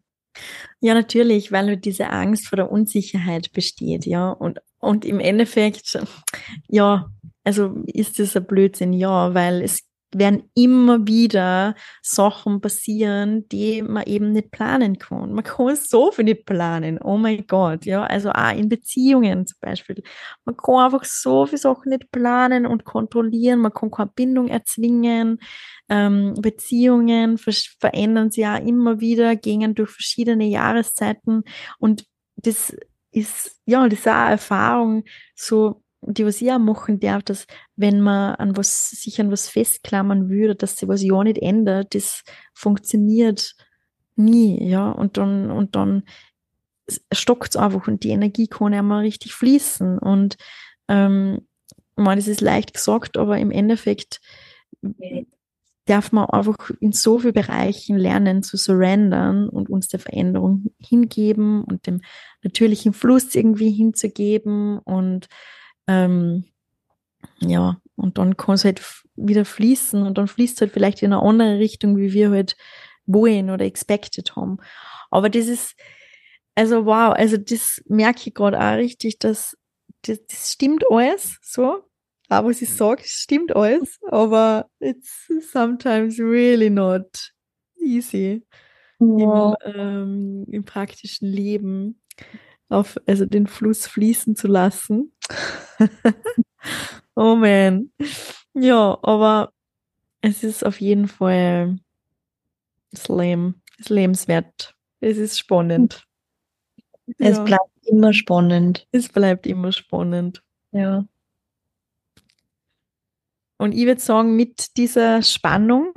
Ja, 0.80 0.94
natürlich, 0.94 1.50
weil 1.50 1.66
halt 1.66 1.84
diese 1.84 2.10
Angst 2.10 2.46
vor 2.46 2.56
der 2.56 2.70
Unsicherheit 2.70 3.52
besteht, 3.52 4.06
ja. 4.06 4.30
Und, 4.30 4.60
und 4.78 5.04
im 5.04 5.18
Endeffekt, 5.18 5.98
ja, 6.68 7.10
also 7.46 7.76
ist 7.86 8.18
das 8.18 8.36
ein 8.36 8.44
Blödsinn, 8.46 8.92
ja, 8.92 9.32
weil 9.32 9.62
es 9.62 9.86
werden 10.12 10.50
immer 10.54 11.06
wieder 11.06 11.74
Sachen 12.02 12.60
passieren, 12.60 13.48
die 13.48 13.82
man 13.82 14.04
eben 14.04 14.32
nicht 14.32 14.50
planen 14.50 14.98
kann. 14.98 15.32
Man 15.32 15.44
kann 15.44 15.76
so 15.76 16.10
viel 16.10 16.24
nicht 16.24 16.46
planen. 16.46 16.98
Oh 17.02 17.16
mein 17.16 17.46
Gott, 17.46 17.84
ja. 17.84 18.04
Also 18.04 18.30
auch 18.30 18.52
in 18.56 18.68
Beziehungen 18.68 19.46
zum 19.46 19.58
Beispiel. 19.60 20.02
Man 20.44 20.56
kann 20.56 20.76
einfach 20.76 21.04
so 21.04 21.46
viele 21.46 21.58
Sachen 21.58 21.90
nicht 21.90 22.10
planen 22.10 22.66
und 22.66 22.84
kontrollieren. 22.84 23.60
Man 23.60 23.72
kann 23.72 23.90
keine 23.90 24.10
Bindung 24.14 24.48
erzwingen. 24.48 25.38
Ähm, 25.88 26.34
Beziehungen 26.40 27.38
ver 27.38 27.52
verändern 27.78 28.30
sich 28.30 28.42
ja 28.42 28.56
immer 28.56 29.00
wieder, 29.00 29.36
gehen 29.36 29.74
durch 29.74 29.90
verschiedene 29.90 30.46
Jahreszeiten. 30.46 31.44
Und 31.78 32.06
das 32.36 32.74
ist, 33.12 33.60
ja, 33.66 33.88
das 33.88 34.00
ist 34.00 34.08
auch 34.08 34.12
eine 34.12 34.30
Erfahrung, 34.32 35.04
so 35.34 35.82
die 36.06 36.24
was 36.24 36.40
ich 36.40 36.50
auch 36.50 36.58
machen 36.58 37.00
darf, 37.00 37.22
dass 37.22 37.46
wenn 37.76 38.00
man 38.00 38.34
an 38.36 38.56
was, 38.56 38.90
sich 38.90 39.20
an 39.20 39.30
was 39.30 39.48
festklammern 39.48 40.28
würde, 40.28 40.54
dass 40.54 40.76
sich 40.76 40.88
was 40.88 41.02
ja 41.02 41.22
nicht 41.24 41.38
ändert, 41.38 41.94
das 41.94 42.22
funktioniert 42.54 43.54
nie, 44.16 44.66
ja, 44.68 44.90
und 44.90 45.16
dann, 45.16 45.50
und 45.50 45.76
dann 45.76 46.04
stockt 47.12 47.50
es 47.50 47.56
einfach 47.56 47.86
und 47.88 48.04
die 48.04 48.10
Energie 48.10 48.46
kann 48.46 48.72
ja 48.72 48.82
mal 48.82 49.00
richtig 49.00 49.34
fließen. 49.34 49.98
Und, 49.98 50.36
ähm, 50.88 51.46
man, 51.96 52.18
das 52.18 52.28
ist 52.28 52.40
leicht 52.40 52.74
gesagt, 52.74 53.16
aber 53.16 53.38
im 53.38 53.50
Endeffekt 53.50 54.20
darf 55.86 56.12
man 56.12 56.26
einfach 56.26 56.70
in 56.80 56.92
so 56.92 57.18
vielen 57.18 57.32
Bereichen 57.32 57.96
lernen 57.96 58.42
zu 58.42 58.56
surrendern 58.56 59.48
und 59.48 59.70
uns 59.70 59.88
der 59.88 60.00
Veränderung 60.00 60.72
hingeben 60.78 61.62
und 61.64 61.86
dem 61.86 62.00
natürlichen 62.42 62.92
Fluss 62.92 63.34
irgendwie 63.34 63.70
hinzugeben 63.70 64.78
und 64.80 65.28
ähm, 65.86 66.44
ja, 67.40 67.80
und 67.96 68.18
dann 68.18 68.36
kann 68.36 68.54
es 68.54 68.64
halt 68.64 68.82
wieder 69.16 69.44
fließen 69.44 70.02
und 70.02 70.18
dann 70.18 70.28
fließt 70.28 70.56
es 70.56 70.60
halt 70.60 70.72
vielleicht 70.72 71.02
in 71.02 71.12
eine 71.12 71.22
andere 71.22 71.58
Richtung, 71.58 71.96
wie 71.96 72.12
wir 72.12 72.30
halt 72.30 72.56
wollen 73.06 73.50
oder 73.50 73.64
expected 73.64 74.36
haben. 74.36 74.58
Aber 75.10 75.30
das 75.30 75.46
ist, 75.46 75.74
also 76.54 76.86
wow, 76.86 77.14
also 77.14 77.36
das 77.36 77.82
merke 77.86 78.22
ich 78.26 78.34
gerade 78.34 78.58
auch 78.58 78.76
richtig, 78.76 79.18
dass 79.18 79.56
das, 80.02 80.24
das 80.26 80.52
stimmt 80.52 80.84
alles 80.90 81.38
so. 81.42 81.82
Aber 82.28 82.48
was 82.48 82.60
ich 82.62 82.70
sage, 82.70 83.02
stimmt 83.04 83.54
alles, 83.54 83.98
aber 84.10 84.68
it's 84.80 85.30
sometimes 85.52 86.18
really 86.18 86.70
not 86.70 87.32
easy 87.78 88.42
wow. 88.98 89.54
im, 89.64 89.74
ähm, 89.74 90.46
im 90.50 90.64
praktischen 90.64 91.28
Leben 91.28 92.00
auf, 92.68 92.96
also 93.06 93.26
den 93.26 93.46
Fluss 93.46 93.86
fließen 93.86 94.36
zu 94.36 94.48
lassen. 94.48 95.12
oh 97.14 97.36
man. 97.36 97.90
Ja, 98.54 98.98
aber 99.02 99.52
es 100.20 100.42
ist 100.42 100.64
auf 100.64 100.80
jeden 100.80 101.08
Fall 101.08 101.78
Leben, 103.08 103.62
das 103.78 103.88
lebenswert. 103.88 104.74
Es 105.00 105.18
ist 105.18 105.38
spannend. 105.38 106.06
Es 107.18 107.36
ja. 107.36 107.44
bleibt 107.44 107.86
immer 107.86 108.12
spannend. 108.12 108.86
Es 108.92 109.08
bleibt 109.08 109.46
immer 109.46 109.72
spannend. 109.72 110.42
Ja. 110.72 111.04
Und 113.58 113.72
ich 113.72 113.86
würde 113.86 114.00
sagen, 114.00 114.36
mit 114.36 114.76
dieser 114.76 115.22
Spannung 115.22 115.94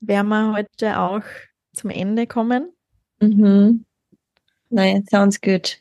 werden 0.00 0.28
wir 0.28 0.52
heute 0.52 0.98
auch 0.98 1.22
zum 1.72 1.90
Ende 1.90 2.26
kommen. 2.26 2.72
Mhm. 3.20 3.84
Nein, 4.70 5.04
sounds 5.10 5.40
good. 5.40 5.78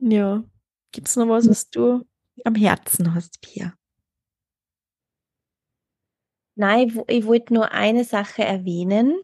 Ja. 0.00 0.44
Gibt 0.92 1.08
es 1.08 1.16
noch 1.16 1.28
was, 1.28 1.48
was 1.48 1.70
du 1.70 2.04
am 2.44 2.54
Herzen 2.54 3.14
hast, 3.14 3.40
Pia? 3.40 3.74
Nein, 6.56 7.00
ich 7.08 7.24
wollte 7.26 7.54
nur 7.54 7.72
eine 7.72 8.04
Sache 8.04 8.44
erwähnen, 8.44 9.18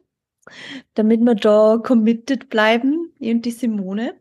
damit 0.94 1.20
wir 1.20 1.34
da 1.34 1.78
committed 1.78 2.48
bleiben, 2.48 3.12
ich 3.18 3.30
und 3.34 3.44
die 3.44 3.50
Simone. 3.50 4.18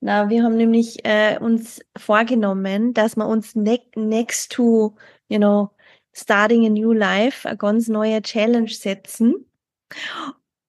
Na, 0.00 0.28
wir 0.28 0.42
haben 0.42 0.56
nämlich 0.56 1.04
äh, 1.04 1.38
uns 1.38 1.80
vorgenommen, 1.96 2.94
dass 2.94 3.16
wir 3.16 3.26
uns 3.26 3.54
ne 3.54 3.80
next 3.94 4.52
to, 4.52 4.96
you 5.28 5.38
know, 5.38 5.70
starting 6.12 6.66
a 6.66 6.70
new 6.70 6.92
life, 6.92 7.48
eine 7.48 7.56
ganz 7.56 7.88
neue 7.88 8.20
Challenge 8.22 8.68
setzen. 8.68 9.46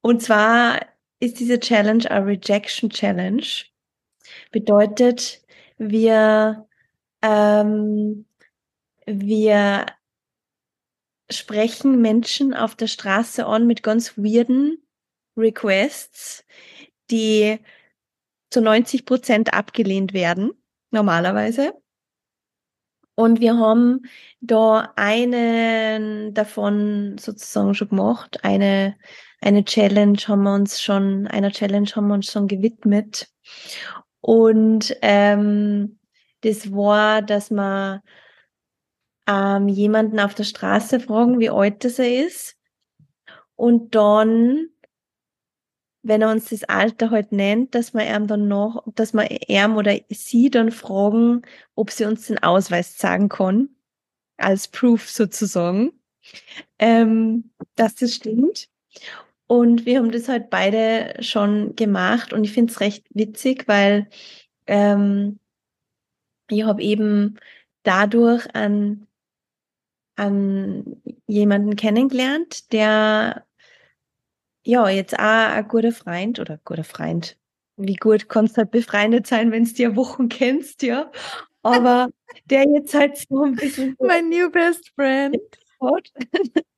Und 0.02 0.22
zwar 0.22 0.80
ist 1.20 1.40
diese 1.40 1.60
Challenge 1.60 2.10
eine 2.10 2.26
Rejection 2.26 2.90
Challenge. 2.90 3.44
Bedeutet, 4.52 5.42
wir, 5.78 6.68
ähm, 7.22 8.26
wir 9.06 9.86
sprechen 11.30 12.02
Menschen 12.02 12.54
auf 12.54 12.76
der 12.76 12.88
Straße 12.88 13.46
an 13.46 13.68
mit 13.68 13.84
ganz 13.84 14.18
weirden 14.18 14.84
Requests, 15.38 16.44
die 17.12 17.60
zu 18.50 18.62
90 18.62 19.06
Prozent 19.06 19.54
abgelehnt 19.54 20.14
werden, 20.14 20.52
normalerweise. 20.92 21.74
Und 23.16 23.42
wir 23.42 23.58
haben 23.58 24.04
da 24.40 24.94
einen 24.96 26.34
davon 26.34 27.18
sozusagen 27.20 27.76
schon 27.76 27.90
gemacht. 27.90 28.44
Eine, 28.44 28.96
eine 29.42 29.66
Challenge 29.66 30.18
haben 30.26 30.44
wir 30.44 30.54
uns 30.54 30.82
schon, 30.82 31.28
einer 31.28 31.52
Challenge 31.52 31.90
haben 31.96 32.08
wir 32.08 32.14
uns 32.14 32.32
schon 32.32 32.48
gewidmet. 32.48 33.30
Und 34.22 34.96
ähm, 35.02 36.00
das 36.42 36.72
war, 36.72 37.22
dass 37.22 37.52
wir 37.52 38.02
ähm, 39.28 39.68
jemanden 39.68 40.20
auf 40.20 40.34
der 40.34 40.44
Straße 40.44 41.00
fragen, 41.00 41.40
wie 41.40 41.50
alt 41.50 41.84
das 41.84 42.00
er 42.00 42.26
ist. 42.26 42.58
Und 43.56 43.94
dann, 43.94 44.70
wenn 46.02 46.22
er 46.22 46.32
uns 46.32 46.50
das 46.50 46.64
Alter 46.64 47.12
halt 47.12 47.32
nennt, 47.32 47.76
dass 47.76 47.94
wir 47.94 48.04
ihm 48.08 48.28
dann 48.28 48.48
noch, 48.48 48.84
dass 48.96 49.14
wir 49.14 49.28
ihm 49.50 49.76
oder 49.76 49.98
sie 50.10 50.50
dann 50.50 50.72
fragen, 50.72 51.42
ob 51.76 51.92
sie 51.92 52.06
uns 52.06 52.28
den 52.28 52.42
Ausweis 52.42 52.98
sagen 52.98 53.30
kann. 53.30 53.70
Als 54.38 54.70
Proof 54.70 55.10
sozusagen. 55.10 55.92
Ähm, 56.80 57.52
dass 57.76 57.96
das 57.96 58.16
stimmt. 58.16 58.70
Und 59.50 59.88
wir 59.88 59.98
haben 59.98 60.12
das 60.12 60.30
halt 60.30 60.52
beide 60.52 61.16
schon 61.22 61.76
gemacht 61.76 62.34
und 62.34 62.44
ich 62.44 62.52
finde 62.52 62.72
es 62.72 62.82
recht 62.82 63.08
witzig, 63.10 63.68
weil 63.68 64.08
ähm, 64.68 65.40
ich 66.52 66.64
habe 66.66 66.84
eben 66.84 67.40
dadurch 67.82 68.46
an, 68.54 69.08
an 70.18 71.02
jemanden 71.26 71.76
kennengelernt, 71.76 72.72
der 72.72 73.44
ja 74.64 74.88
jetzt 74.88 75.16
auch 75.16 75.20
ein 75.24 75.68
guter 75.68 75.94
Freund 75.94 76.40
oder 76.40 76.60
guter 76.64 76.84
Freund. 76.84 77.36
Wie 77.76 77.96
gut 77.96 78.30
kannst 78.30 78.56
du 78.56 78.58
halt 78.60 78.70
befreundet 78.70 79.26
sein, 79.26 79.52
wenn 79.52 79.66
du 79.66 79.74
dir 79.74 79.96
Wochen 79.96 80.30
kennst, 80.30 80.84
ja. 80.84 81.12
Aber 81.64 82.10
der 82.46 82.70
jetzt 82.70 82.94
halt 82.94 83.18
so 83.18 83.46
ein 83.46 83.56
bisschen. 83.56 83.96
My 84.00 84.22
new 84.22 84.52
best 84.52 84.92
friend. 84.96 85.40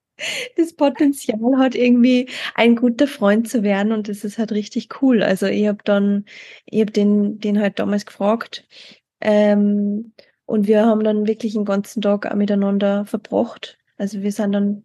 Das 0.57 0.73
Potenzial 0.73 1.57
hat, 1.57 1.75
irgendwie 1.75 2.29
ein 2.55 2.75
guter 2.75 3.07
Freund 3.07 3.49
zu 3.49 3.63
werden 3.63 3.91
und 3.91 4.09
das 4.09 4.23
ist 4.23 4.37
halt 4.37 4.51
richtig 4.51 5.01
cool. 5.01 5.23
Also 5.23 5.47
ich 5.47 5.67
habe 5.67 5.79
dann, 5.83 6.25
ich 6.65 6.81
habe 6.81 6.91
den, 6.91 7.39
den 7.39 7.59
halt 7.59 7.79
damals 7.79 8.05
gefragt, 8.05 8.67
ähm, 9.21 10.13
und 10.45 10.67
wir 10.67 10.85
haben 10.85 11.03
dann 11.03 11.27
wirklich 11.27 11.53
den 11.53 11.63
ganzen 11.63 12.01
Tag 12.01 12.25
auch 12.25 12.35
miteinander 12.35 13.05
verbracht. 13.05 13.77
Also 13.97 14.21
wir 14.21 14.33
sind 14.33 14.51
dann 14.51 14.83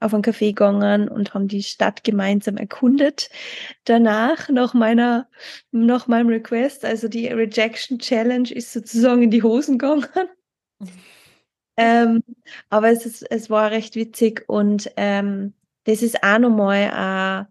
auf 0.00 0.14
einen 0.14 0.22
Café 0.22 0.50
gegangen 0.50 1.08
und 1.08 1.34
haben 1.34 1.48
die 1.48 1.64
Stadt 1.64 2.04
gemeinsam 2.04 2.56
erkundet. 2.56 3.28
Danach, 3.84 4.48
nach 4.48 4.74
meiner, 4.74 5.28
nach 5.72 6.06
meinem 6.06 6.28
Request, 6.28 6.84
also 6.84 7.08
die 7.08 7.26
Rejection 7.26 7.98
Challenge 7.98 8.48
ist 8.48 8.72
sozusagen 8.72 9.22
in 9.24 9.30
die 9.30 9.42
Hosen 9.42 9.78
gegangen. 9.78 10.06
ähm, 11.78 12.22
aber 12.70 12.90
es 12.90 13.06
ist, 13.06 13.22
es 13.30 13.50
war 13.50 13.70
recht 13.70 13.94
witzig 13.96 14.44
und 14.48 14.90
ähm, 14.96 15.54
das 15.84 16.02
ist 16.02 16.22
auch 16.22 16.38
nochmal, 16.38 17.46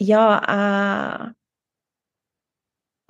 äh, 0.00 0.04
ja, 0.04 1.28
äh, 1.28 1.34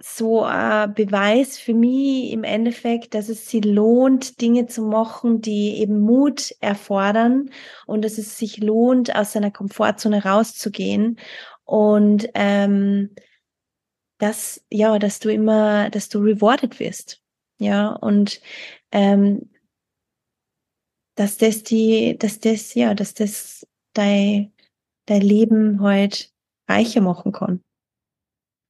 so 0.03 0.45
ein 0.45 0.95
Beweis 0.95 1.59
für 1.59 1.75
mich 1.75 2.33
im 2.33 2.43
Endeffekt, 2.43 3.15
dass 3.15 3.29
es 3.29 3.51
sich 3.51 3.65
lohnt, 3.65 4.41
Dinge 4.41 4.67
zu 4.67 4.83
machen, 4.83 5.43
die 5.43 5.79
eben 5.81 6.01
Mut 6.01 6.55
erfordern 6.61 7.51
und 7.87 8.03
dass 8.03 8.17
es 8.17 8.39
sich 8.39 8.59
lohnt, 8.59 9.15
aus 9.15 9.33
seiner 9.33 9.51
Komfortzone 9.51 10.25
rauszugehen. 10.25 11.19
Und 11.65 12.29
ähm, 12.35 13.15
dass 14.19 14.65
ja, 14.71 14.99
dass 14.99 15.19
du 15.19 15.31
immer, 15.31 15.91
dass 15.91 16.09
du 16.09 16.19
rewarded 16.21 16.81
wirst, 16.81 17.23
ja 17.59 17.89
und 17.91 18.41
ähm, 18.93 19.50
dass 21.21 21.37
das 21.37 21.63
die, 21.63 22.17
dass 22.19 22.41
das 22.41 22.73
ja, 22.73 22.95
dass 22.95 23.13
das 23.13 23.67
dein 23.93 24.55
dein 25.05 25.21
Leben 25.21 25.83
halt 25.83 26.33
reicher 26.67 27.03
machen 27.03 27.33
kann. 27.33 27.63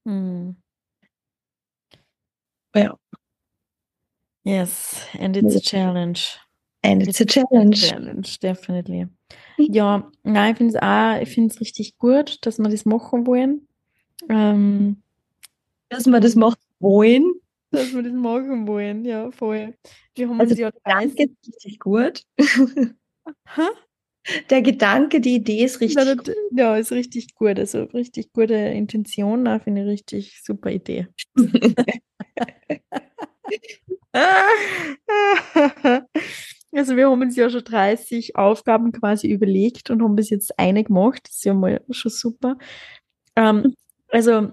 Hm. 0.04 0.56
Ja. 2.74 2.96
Yes, 4.42 5.06
and 5.20 5.36
it's 5.36 5.54
a 5.54 5.60
challenge. 5.60 6.38
And 6.82 7.02
it's 7.06 7.20
a 7.20 7.24
challenge. 7.24 7.88
Challenge, 7.88 8.38
definitely. 8.42 9.06
Ja, 9.58 10.10
nein, 10.24 10.52
ich 10.52 10.58
finde 10.58 10.76
es 10.76 10.82
auch, 10.82 11.22
ich 11.22 11.28
finde 11.32 11.54
es 11.54 11.60
richtig 11.60 11.98
gut, 11.98 12.38
dass 12.44 12.58
wir 12.58 12.68
das 12.68 12.84
machen 12.84 13.28
wollen. 13.28 13.68
Ähm, 14.28 15.02
dass 15.88 16.06
wir 16.06 16.18
das 16.18 16.34
machen 16.34 16.58
wollen. 16.80 17.29
Dass 17.70 17.94
wir 17.94 18.02
das 18.02 18.12
machen 18.12 18.66
wollen, 18.66 19.04
ja, 19.04 19.30
voll. 19.30 19.74
Wir 20.14 20.28
haben 20.28 20.40
also 20.40 20.52
uns 20.52 20.60
ja 20.60 20.70
Gedanke 20.70 21.24
ist 21.24 21.46
richtig 21.46 21.78
gut. 21.78 22.22
Der 24.50 24.62
Gedanke, 24.62 25.20
die 25.20 25.36
Idee 25.36 25.64
ist 25.64 25.80
richtig 25.80 26.04
ja, 26.04 26.14
das, 26.14 26.34
ja, 26.52 26.76
ist 26.76 26.92
richtig 26.92 27.34
gut. 27.34 27.58
Also 27.58 27.84
richtig 27.84 28.32
gute 28.32 28.54
Intention, 28.54 29.44
da 29.44 29.58
finde 29.58 29.82
ich 29.82 29.88
richtig 29.88 30.40
super 30.42 30.70
Idee. 30.70 31.08
Also 36.72 36.96
wir 36.96 37.10
haben 37.10 37.20
uns 37.20 37.34
ja 37.34 37.50
schon 37.50 37.64
30 37.64 38.36
Aufgaben 38.36 38.92
quasi 38.92 39.28
überlegt 39.28 39.90
und 39.90 40.02
haben 40.02 40.14
bis 40.14 40.30
jetzt 40.30 40.56
eine 40.56 40.84
gemacht. 40.84 41.22
Das 41.24 41.36
ist 41.36 41.44
ja 41.44 41.52
mal 41.52 41.84
schon 41.90 42.12
super. 42.12 42.58
Ähm, 43.36 43.74
also 44.08 44.52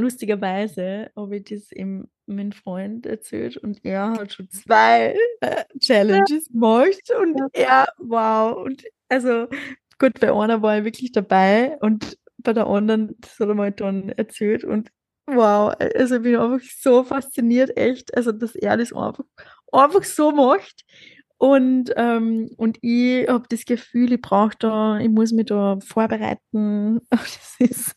lustigerweise 0.00 1.10
habe 1.16 1.36
ich 1.36 1.44
das 1.44 1.72
eben 1.72 2.08
meinem 2.26 2.52
Freund 2.52 3.06
erzählt 3.06 3.56
und 3.58 3.84
er 3.84 4.12
hat 4.12 4.32
schon 4.32 4.50
zwei 4.50 5.16
äh, 5.40 5.64
Challenges 5.78 6.48
gemacht 6.48 7.10
und 7.20 7.40
er, 7.52 7.86
wow. 7.98 8.56
Und 8.56 8.84
also 9.08 9.46
gut, 9.98 10.20
bei 10.20 10.32
einer 10.32 10.62
war 10.62 10.76
er 10.76 10.84
wirklich 10.84 11.12
dabei 11.12 11.76
und 11.80 12.18
bei 12.38 12.52
der 12.52 12.66
anderen, 12.66 13.16
das 13.20 13.38
hat 13.38 13.48
er 13.48 13.54
mal 13.54 13.72
dann 13.72 14.10
erzählt 14.10 14.64
und 14.64 14.90
Wow, 15.26 15.72
also 15.78 16.16
ich 16.16 16.22
bin 16.22 16.36
einfach 16.36 16.60
so 16.80 17.02
fasziniert, 17.02 17.76
echt, 17.78 18.14
also 18.14 18.30
dass 18.30 18.54
er 18.54 18.76
das 18.76 18.92
einfach, 18.92 19.24
einfach 19.72 20.04
so 20.04 20.32
macht. 20.32 20.84
Und, 21.38 21.92
ähm, 21.96 22.50
und 22.58 22.78
ich 22.82 23.26
habe 23.28 23.46
das 23.48 23.64
Gefühl, 23.64 24.12
ich 24.12 24.20
brauche 24.20 24.56
da, 24.58 24.98
ich 24.98 25.08
muss 25.08 25.32
mich 25.32 25.46
da 25.46 25.78
vorbereiten. 25.80 27.00
Das 27.10 27.56
ist, 27.58 27.94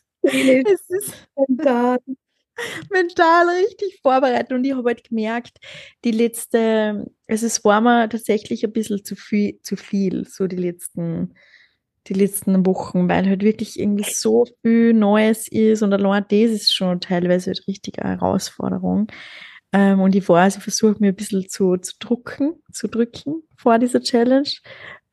das 0.63 0.89
ist 0.89 1.27
mental, 1.35 1.99
mental 2.91 3.49
richtig 3.49 3.99
vorbereitet. 4.01 4.51
Und 4.51 4.63
ich 4.65 4.73
habe 4.73 4.89
halt 4.89 5.03
gemerkt, 5.03 5.57
die 6.03 6.11
letzte, 6.11 7.09
also 7.27 7.45
es 7.45 7.63
war 7.63 7.81
mir 7.81 8.09
tatsächlich 8.09 8.63
ein 8.63 8.73
bisschen 8.73 9.03
zu 9.03 9.15
viel, 9.15 9.59
zu 9.61 9.75
viel, 9.75 10.27
so 10.27 10.47
die 10.47 10.57
letzten 10.57 11.33
die 12.07 12.13
letzten 12.13 12.65
Wochen, 12.65 13.09
weil 13.09 13.27
halt 13.27 13.43
wirklich 13.43 13.79
irgendwie 13.79 14.09
so 14.09 14.45
viel 14.61 14.93
Neues 14.93 15.47
ist 15.47 15.81
und 15.81 15.93
allein 15.93 16.25
das 16.29 16.51
ist 16.51 16.73
schon 16.73 17.01
teilweise 17.01 17.51
halt 17.51 17.67
richtig 17.67 17.99
eine 17.99 18.11
Herausforderung. 18.11 19.07
Ähm, 19.73 19.99
und 19.99 20.15
ich 20.15 20.27
weiß, 20.27 20.57
ich 20.57 20.63
versuche 20.63 20.95
mir 20.99 21.09
ein 21.09 21.15
bisschen 21.15 21.49
zu, 21.49 21.77
zu 21.77 21.93
drucken, 21.99 22.55
zu 22.71 22.87
drücken 22.87 23.43
vor 23.57 23.77
dieser 23.79 24.01
Challenge. 24.01 24.49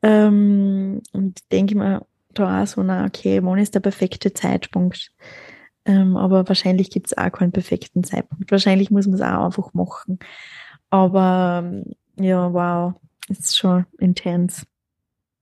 Ähm, 0.01 1.01
und 1.11 1.39
denke 1.51 1.75
mir 1.75 2.05
da 2.39 2.63
auch 2.63 2.67
so, 2.67 2.83
na, 2.83 3.05
okay, 3.05 3.43
wann 3.43 3.59
ist 3.59 3.75
der 3.75 3.79
perfekte 3.79 4.33
Zeitpunkt? 4.33 5.11
Ähm, 5.85 6.17
aber 6.17 6.47
wahrscheinlich 6.47 6.89
gibt 6.89 7.07
es 7.07 7.17
auch 7.17 7.31
keinen 7.31 7.51
perfekten 7.51 8.03
Zeitpunkt. 8.03 8.49
Wahrscheinlich 8.51 8.89
muss 8.89 9.05
man 9.05 9.15
es 9.15 9.21
auch 9.21 9.45
einfach 9.45 9.73
machen. 9.73 10.19
Aber 10.89 11.71
ja, 12.17 12.53
wow, 12.53 12.93
ist 13.29 13.57
schon 13.57 13.85
intens. 13.99 14.65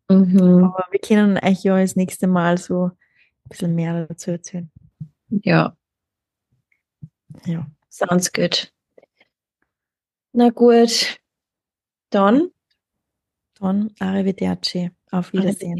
Mhm. 0.10 0.66
Aber 0.66 0.86
wir 0.91 1.00
können 1.00 1.38
euch 1.38 1.64
ja 1.64 1.80
das 1.80 1.96
nächste 1.96 2.28
Mal 2.28 2.58
so 2.58 2.86
ein 2.88 3.50
bisschen 3.50 3.76
mehr 3.76 4.06
dazu 4.08 4.32
erzählen. 4.32 4.70
Ja. 5.30 5.76
Ja. 7.46 7.68
Sounds 7.89 8.32
good. 8.32 8.72
Na 10.34 10.50
gut. 10.50 11.20
Dann. 12.10 12.50
Dann 13.60 13.91
arrivederci. 14.00 14.91
Auf 15.14 15.32
Wiedersehen. 15.32 15.78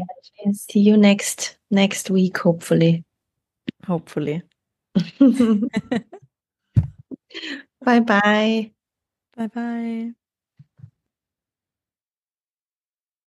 See 0.52 0.78
you 0.78 0.96
next 0.96 1.58
next 1.68 2.08
week, 2.08 2.44
hopefully. 2.44 3.04
Hopefully. 3.88 4.42
bye 7.84 8.00
bye. 8.00 8.70
Bye 9.36 9.48
bye. 9.48 10.14